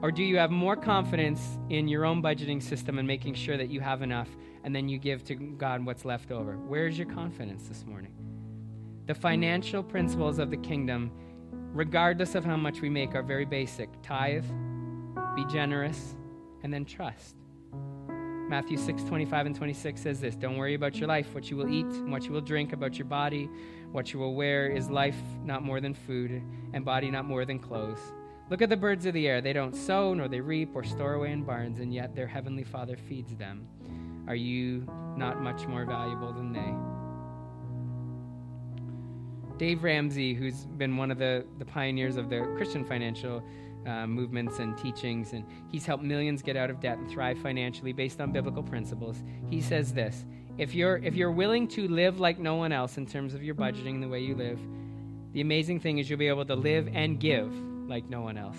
Or 0.00 0.12
do 0.12 0.22
you 0.22 0.38
have 0.38 0.50
more 0.50 0.76
confidence 0.76 1.58
in 1.70 1.88
your 1.88 2.04
own 2.04 2.22
budgeting 2.22 2.62
system 2.62 2.98
and 2.98 3.06
making 3.06 3.34
sure 3.34 3.56
that 3.56 3.68
you 3.68 3.80
have 3.80 4.02
enough 4.02 4.28
and 4.62 4.74
then 4.74 4.88
you 4.88 4.98
give 4.98 5.24
to 5.24 5.34
God 5.34 5.84
what's 5.84 6.04
left 6.04 6.30
over? 6.30 6.56
Where's 6.56 6.96
your 6.96 7.08
confidence 7.08 7.66
this 7.66 7.84
morning? 7.84 8.12
The 9.06 9.14
financial 9.14 9.82
principles 9.82 10.38
of 10.38 10.50
the 10.50 10.56
kingdom, 10.58 11.10
regardless 11.72 12.34
of 12.34 12.44
how 12.44 12.56
much 12.56 12.80
we 12.80 12.88
make, 12.88 13.14
are 13.14 13.22
very 13.22 13.44
basic 13.44 13.90
tithe, 14.02 14.44
be 15.34 15.44
generous, 15.46 16.14
and 16.62 16.72
then 16.72 16.84
trust. 16.84 17.34
Matthew 18.48 18.78
6, 18.78 19.04
25 19.04 19.46
and 19.46 19.54
26 19.54 20.00
says 20.00 20.20
this 20.20 20.34
Don't 20.34 20.56
worry 20.56 20.72
about 20.72 20.96
your 20.96 21.06
life, 21.06 21.34
what 21.34 21.50
you 21.50 21.56
will 21.56 21.68
eat, 21.68 21.84
and 21.84 22.10
what 22.10 22.24
you 22.24 22.32
will 22.32 22.40
drink, 22.40 22.72
about 22.72 22.96
your 22.96 23.04
body, 23.04 23.50
what 23.92 24.14
you 24.14 24.18
will 24.18 24.34
wear. 24.34 24.68
Is 24.68 24.88
life 24.88 25.20
not 25.44 25.62
more 25.62 25.82
than 25.82 25.92
food, 25.92 26.42
and 26.72 26.82
body 26.82 27.10
not 27.10 27.26
more 27.26 27.44
than 27.44 27.58
clothes? 27.58 28.00
Look 28.48 28.62
at 28.62 28.70
the 28.70 28.76
birds 28.76 29.04
of 29.04 29.12
the 29.12 29.28
air. 29.28 29.42
They 29.42 29.52
don't 29.52 29.76
sow, 29.76 30.14
nor 30.14 30.28
they 30.28 30.40
reap, 30.40 30.70
or 30.74 30.82
store 30.82 31.12
away 31.14 31.32
in 31.32 31.42
barns, 31.42 31.78
and 31.78 31.92
yet 31.92 32.16
their 32.16 32.26
heavenly 32.26 32.64
Father 32.64 32.96
feeds 32.96 33.36
them. 33.36 33.68
Are 34.26 34.34
you 34.34 34.86
not 35.16 35.42
much 35.42 35.66
more 35.66 35.84
valuable 35.84 36.32
than 36.32 36.52
they? 36.54 36.74
Dave 39.58 39.82
Ramsey, 39.82 40.32
who's 40.32 40.64
been 40.64 40.96
one 40.96 41.10
of 41.10 41.18
the, 41.18 41.44
the 41.58 41.64
pioneers 41.66 42.16
of 42.16 42.30
the 42.30 42.40
Christian 42.56 42.84
financial 42.84 43.42
uh, 43.86 44.06
movements 44.06 44.58
and 44.58 44.76
teachings, 44.76 45.32
and 45.32 45.44
he's 45.68 45.86
helped 45.86 46.04
millions 46.04 46.42
get 46.42 46.56
out 46.56 46.70
of 46.70 46.80
debt 46.80 46.98
and 46.98 47.10
thrive 47.10 47.38
financially 47.38 47.92
based 47.92 48.20
on 48.20 48.32
biblical 48.32 48.62
principles. 48.62 49.22
He 49.48 49.60
says 49.60 49.92
this 49.92 50.24
if 50.58 50.74
you're, 50.74 50.96
if 50.98 51.14
you're 51.14 51.30
willing 51.30 51.68
to 51.68 51.86
live 51.88 52.18
like 52.18 52.38
no 52.38 52.56
one 52.56 52.72
else 52.72 52.98
in 52.98 53.06
terms 53.06 53.34
of 53.34 53.42
your 53.42 53.54
budgeting, 53.54 54.00
the 54.00 54.08
way 54.08 54.20
you 54.20 54.34
live, 54.34 54.58
the 55.32 55.40
amazing 55.40 55.78
thing 55.80 55.98
is 55.98 56.10
you'll 56.10 56.18
be 56.18 56.28
able 56.28 56.46
to 56.46 56.56
live 56.56 56.88
and 56.92 57.20
give 57.20 57.52
like 57.88 58.08
no 58.08 58.22
one 58.22 58.36
else, 58.36 58.56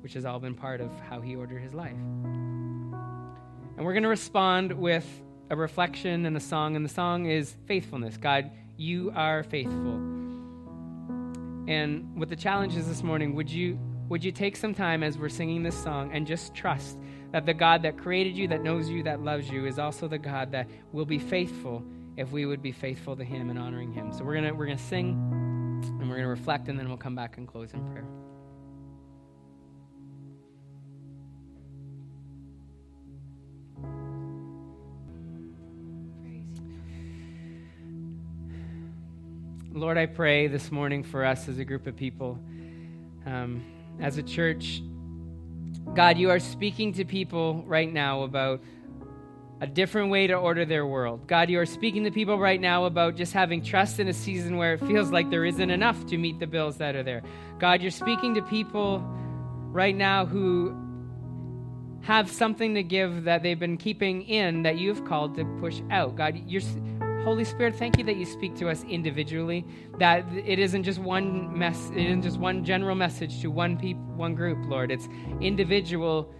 which 0.00 0.14
has 0.14 0.24
all 0.24 0.38
been 0.38 0.54
part 0.54 0.80
of 0.80 0.90
how 1.08 1.20
he 1.20 1.34
ordered 1.34 1.60
his 1.60 1.74
life. 1.74 1.90
And 1.92 3.84
we're 3.84 3.92
going 3.92 4.02
to 4.04 4.08
respond 4.08 4.72
with 4.72 5.06
a 5.50 5.56
reflection 5.56 6.26
and 6.26 6.36
a 6.36 6.40
song, 6.40 6.76
and 6.76 6.84
the 6.84 6.90
song 6.90 7.26
is 7.26 7.56
faithfulness. 7.66 8.16
God, 8.16 8.50
you 8.76 9.12
are 9.14 9.42
faithful. 9.42 9.94
And 11.68 12.16
what 12.16 12.28
the 12.28 12.36
challenge 12.36 12.76
is 12.76 12.86
this 12.86 13.02
morning, 13.02 13.34
would 13.34 13.50
you 13.50 13.78
would 14.08 14.24
you 14.24 14.32
take 14.32 14.56
some 14.56 14.74
time 14.74 15.02
as 15.02 15.18
we're 15.18 15.28
singing 15.28 15.62
this 15.62 15.76
song 15.76 16.10
and 16.12 16.26
just 16.26 16.54
trust 16.54 16.98
that 17.32 17.44
the 17.44 17.52
God 17.52 17.82
that 17.82 17.98
created 17.98 18.36
you, 18.36 18.48
that 18.48 18.62
knows 18.62 18.88
you, 18.88 19.02
that 19.02 19.22
loves 19.22 19.50
you, 19.50 19.66
is 19.66 19.78
also 19.78 20.08
the 20.08 20.18
God 20.18 20.50
that 20.52 20.66
will 20.92 21.04
be 21.04 21.18
faithful 21.18 21.84
if 22.16 22.32
we 22.32 22.46
would 22.46 22.62
be 22.62 22.72
faithful 22.72 23.14
to 23.16 23.22
Him 23.22 23.50
and 23.50 23.58
honoring 23.58 23.92
Him. 23.92 24.12
So 24.12 24.24
we're 24.24 24.34
gonna 24.34 24.54
we're 24.54 24.66
gonna 24.66 24.78
sing 24.78 25.10
and 26.00 26.08
we're 26.08 26.16
gonna 26.16 26.28
reflect, 26.28 26.68
and 26.68 26.78
then 26.78 26.88
we'll 26.88 26.96
come 26.96 27.14
back 27.14 27.36
and 27.36 27.46
close 27.46 27.74
in 27.74 27.84
prayer. 27.90 28.06
Lord, 39.70 39.98
I 39.98 40.06
pray 40.06 40.48
this 40.48 40.72
morning 40.72 41.04
for 41.04 41.24
us 41.24 41.46
as 41.46 41.58
a 41.58 41.64
group 41.64 41.86
of 41.86 41.94
people. 41.94 42.40
Um, 43.26 43.62
as 44.00 44.18
a 44.18 44.22
church, 44.22 44.82
God, 45.94 46.18
you 46.18 46.30
are 46.30 46.38
speaking 46.38 46.92
to 46.94 47.04
people 47.04 47.64
right 47.66 47.92
now 47.92 48.22
about 48.22 48.60
a 49.60 49.66
different 49.66 50.10
way 50.10 50.26
to 50.28 50.34
order 50.34 50.64
their 50.64 50.86
world. 50.86 51.26
God, 51.26 51.50
you 51.50 51.58
are 51.58 51.66
speaking 51.66 52.04
to 52.04 52.10
people 52.10 52.38
right 52.38 52.60
now 52.60 52.84
about 52.84 53.16
just 53.16 53.32
having 53.32 53.62
trust 53.62 53.98
in 53.98 54.06
a 54.06 54.12
season 54.12 54.56
where 54.56 54.74
it 54.74 54.80
feels 54.80 55.10
like 55.10 55.30
there 55.30 55.44
isn't 55.44 55.70
enough 55.70 56.06
to 56.06 56.16
meet 56.16 56.38
the 56.38 56.46
bills 56.46 56.76
that 56.76 56.94
are 56.94 57.02
there. 57.02 57.22
God, 57.58 57.82
you're 57.82 57.90
speaking 57.90 58.34
to 58.34 58.42
people 58.42 59.02
right 59.70 59.96
now 59.96 60.26
who 60.26 60.76
have 62.02 62.30
something 62.30 62.74
to 62.74 62.82
give 62.82 63.24
that 63.24 63.42
they've 63.42 63.58
been 63.58 63.76
keeping 63.76 64.22
in 64.22 64.62
that 64.62 64.78
you've 64.78 65.04
called 65.04 65.34
to 65.34 65.44
push 65.60 65.80
out. 65.90 66.14
God, 66.14 66.40
you're 66.46 66.62
Holy 67.28 67.44
Spirit, 67.44 67.76
thank 67.76 67.98
you 67.98 68.04
that 68.04 68.16
you 68.16 68.24
speak 68.24 68.56
to 68.56 68.70
us 68.70 68.84
individually, 68.84 69.62
that 69.98 70.24
it 70.32 70.58
isn't 70.58 70.82
just 70.82 70.98
one 70.98 71.58
mess, 71.58 71.90
it 71.94 72.06
isn't 72.06 72.22
just 72.22 72.38
one 72.38 72.64
general 72.64 72.94
message 72.94 73.42
to 73.42 73.48
one 73.48 73.76
peop, 73.76 73.98
one 74.16 74.34
group, 74.34 74.56
Lord. 74.66 74.90
It's 74.90 75.10
individual 75.38 76.32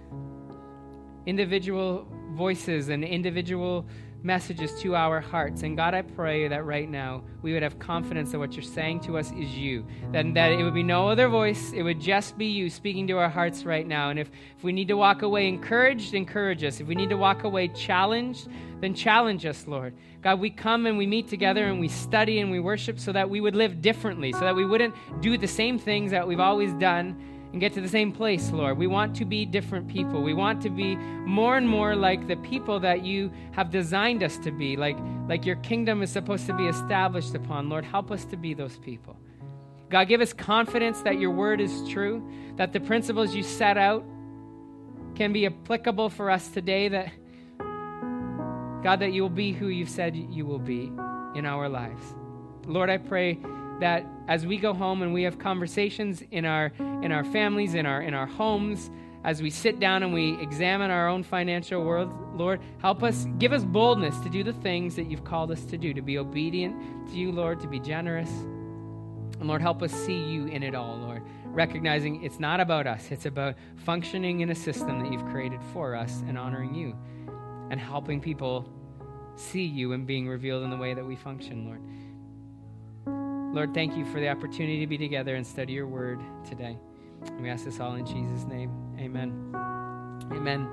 individual 1.26 2.08
voices 2.32 2.88
and 2.88 3.04
individual 3.04 3.86
messages 4.22 4.72
to 4.80 4.96
our 4.96 5.20
hearts. 5.20 5.62
And 5.62 5.76
God, 5.76 5.94
I 5.94 6.02
pray 6.02 6.48
that 6.48 6.64
right 6.64 6.88
now 6.88 7.22
we 7.42 7.52
would 7.52 7.62
have 7.62 7.78
confidence 7.78 8.32
that 8.32 8.38
what 8.38 8.52
you're 8.54 8.62
saying 8.62 9.00
to 9.00 9.16
us 9.16 9.30
is 9.32 9.56
you. 9.56 9.86
That, 10.12 10.34
that 10.34 10.52
it 10.52 10.62
would 10.62 10.74
be 10.74 10.82
no 10.82 11.08
other 11.08 11.28
voice, 11.28 11.72
it 11.72 11.82
would 11.82 12.00
just 12.00 12.36
be 12.36 12.46
you 12.46 12.68
speaking 12.68 13.06
to 13.08 13.18
our 13.18 13.28
hearts 13.28 13.64
right 13.64 13.86
now. 13.86 14.10
And 14.10 14.18
if, 14.18 14.30
if 14.56 14.64
we 14.64 14.72
need 14.72 14.88
to 14.88 14.96
walk 14.96 15.22
away 15.22 15.48
encouraged, 15.48 16.14
encourage 16.14 16.64
us. 16.64 16.80
If 16.80 16.86
we 16.86 16.94
need 16.94 17.10
to 17.10 17.16
walk 17.16 17.44
away 17.44 17.68
challenged, 17.68 18.48
then 18.80 18.94
challenge 18.94 19.46
us, 19.46 19.66
Lord. 19.66 19.94
God, 20.20 20.40
we 20.40 20.50
come 20.50 20.86
and 20.86 20.98
we 20.98 21.06
meet 21.06 21.28
together 21.28 21.66
and 21.66 21.78
we 21.78 21.88
study 21.88 22.40
and 22.40 22.50
we 22.50 22.58
worship 22.58 22.98
so 22.98 23.12
that 23.12 23.30
we 23.30 23.40
would 23.40 23.54
live 23.54 23.80
differently, 23.80 24.32
so 24.32 24.40
that 24.40 24.54
we 24.54 24.66
wouldn't 24.66 24.94
do 25.20 25.38
the 25.38 25.46
same 25.46 25.78
things 25.78 26.10
that 26.10 26.26
we've 26.26 26.40
always 26.40 26.72
done 26.74 27.37
and 27.52 27.60
get 27.60 27.72
to 27.74 27.80
the 27.80 27.88
same 27.88 28.12
place, 28.12 28.50
Lord. 28.50 28.76
We 28.76 28.86
want 28.86 29.16
to 29.16 29.24
be 29.24 29.46
different 29.46 29.88
people. 29.88 30.22
We 30.22 30.34
want 30.34 30.60
to 30.62 30.70
be 30.70 30.96
more 30.96 31.56
and 31.56 31.68
more 31.68 31.96
like 31.96 32.28
the 32.28 32.36
people 32.36 32.78
that 32.80 33.04
you 33.04 33.32
have 33.52 33.70
designed 33.70 34.22
us 34.22 34.36
to 34.38 34.50
be, 34.50 34.76
like, 34.76 34.98
like 35.28 35.46
your 35.46 35.56
kingdom 35.56 36.02
is 36.02 36.10
supposed 36.10 36.46
to 36.46 36.54
be 36.54 36.66
established 36.66 37.34
upon. 37.34 37.68
Lord, 37.68 37.84
help 37.84 38.10
us 38.10 38.24
to 38.26 38.36
be 38.36 38.52
those 38.52 38.76
people. 38.78 39.16
God, 39.88 40.08
give 40.08 40.20
us 40.20 40.34
confidence 40.34 41.00
that 41.02 41.18
your 41.18 41.30
word 41.30 41.60
is 41.62 41.88
true, 41.88 42.22
that 42.56 42.74
the 42.74 42.80
principles 42.80 43.34
you 43.34 43.42
set 43.42 43.78
out 43.78 44.04
can 45.14 45.32
be 45.32 45.46
applicable 45.46 46.10
for 46.10 46.30
us 46.30 46.48
today, 46.48 46.88
that, 46.88 47.10
God, 48.82 49.00
that 49.00 49.12
you 49.12 49.22
will 49.22 49.30
be 49.30 49.52
who 49.52 49.68
you've 49.68 49.88
said 49.88 50.14
you 50.14 50.44
will 50.44 50.58
be 50.58 50.92
in 51.34 51.46
our 51.46 51.70
lives. 51.70 52.14
Lord, 52.66 52.90
I 52.90 52.98
pray 52.98 53.38
that 53.80 54.04
as 54.26 54.46
we 54.46 54.56
go 54.56 54.74
home 54.74 55.02
and 55.02 55.12
we 55.12 55.22
have 55.22 55.38
conversations 55.38 56.22
in 56.30 56.44
our 56.44 56.72
in 57.02 57.12
our 57.12 57.24
families 57.24 57.74
in 57.74 57.86
our 57.86 58.02
in 58.02 58.14
our 58.14 58.26
homes 58.26 58.90
as 59.24 59.42
we 59.42 59.50
sit 59.50 59.80
down 59.80 60.02
and 60.02 60.12
we 60.12 60.40
examine 60.40 60.90
our 60.90 61.08
own 61.08 61.22
financial 61.22 61.82
world 61.84 62.12
lord 62.36 62.60
help 62.80 63.02
us 63.02 63.26
give 63.38 63.52
us 63.52 63.64
boldness 63.64 64.18
to 64.18 64.28
do 64.28 64.42
the 64.42 64.52
things 64.52 64.96
that 64.96 65.10
you've 65.10 65.24
called 65.24 65.50
us 65.50 65.64
to 65.64 65.76
do 65.78 65.92
to 65.92 66.02
be 66.02 66.18
obedient 66.18 66.74
to 67.08 67.16
you 67.16 67.32
lord 67.32 67.60
to 67.60 67.66
be 67.66 67.80
generous. 67.80 68.30
And 69.40 69.46
lord 69.46 69.62
help 69.62 69.82
us 69.82 69.92
see 69.92 70.18
you 70.18 70.46
in 70.46 70.62
it 70.62 70.74
all 70.74 70.96
lord 70.96 71.22
recognizing 71.58 72.22
it's 72.22 72.38
not 72.38 72.60
about 72.60 72.86
us. 72.86 73.10
It's 73.10 73.26
about 73.26 73.56
functioning 73.76 74.40
in 74.40 74.50
a 74.50 74.54
system 74.54 75.02
that 75.02 75.12
you've 75.12 75.26
created 75.26 75.60
for 75.72 75.96
us 75.96 76.22
and 76.28 76.38
honoring 76.38 76.74
you 76.74 76.94
and 77.70 77.80
helping 77.80 78.20
people 78.20 78.68
see 79.34 79.64
you 79.64 79.92
and 79.92 80.06
being 80.06 80.28
revealed 80.28 80.62
in 80.62 80.70
the 80.70 80.76
way 80.76 80.94
that 80.94 81.04
we 81.04 81.16
function 81.16 81.64
lord 81.64 81.80
Lord, 83.58 83.74
thank 83.74 83.96
you 83.96 84.04
for 84.04 84.20
the 84.20 84.28
opportunity 84.28 84.78
to 84.78 84.86
be 84.86 84.96
together 84.96 85.34
and 85.34 85.44
study 85.44 85.72
your 85.72 85.88
word 85.88 86.20
today. 86.48 86.78
We 87.40 87.50
ask 87.50 87.64
this 87.64 87.80
all 87.80 87.96
in 87.96 88.06
Jesus' 88.06 88.44
name. 88.44 88.70
Amen. 89.00 89.50
Amen. 90.30 90.70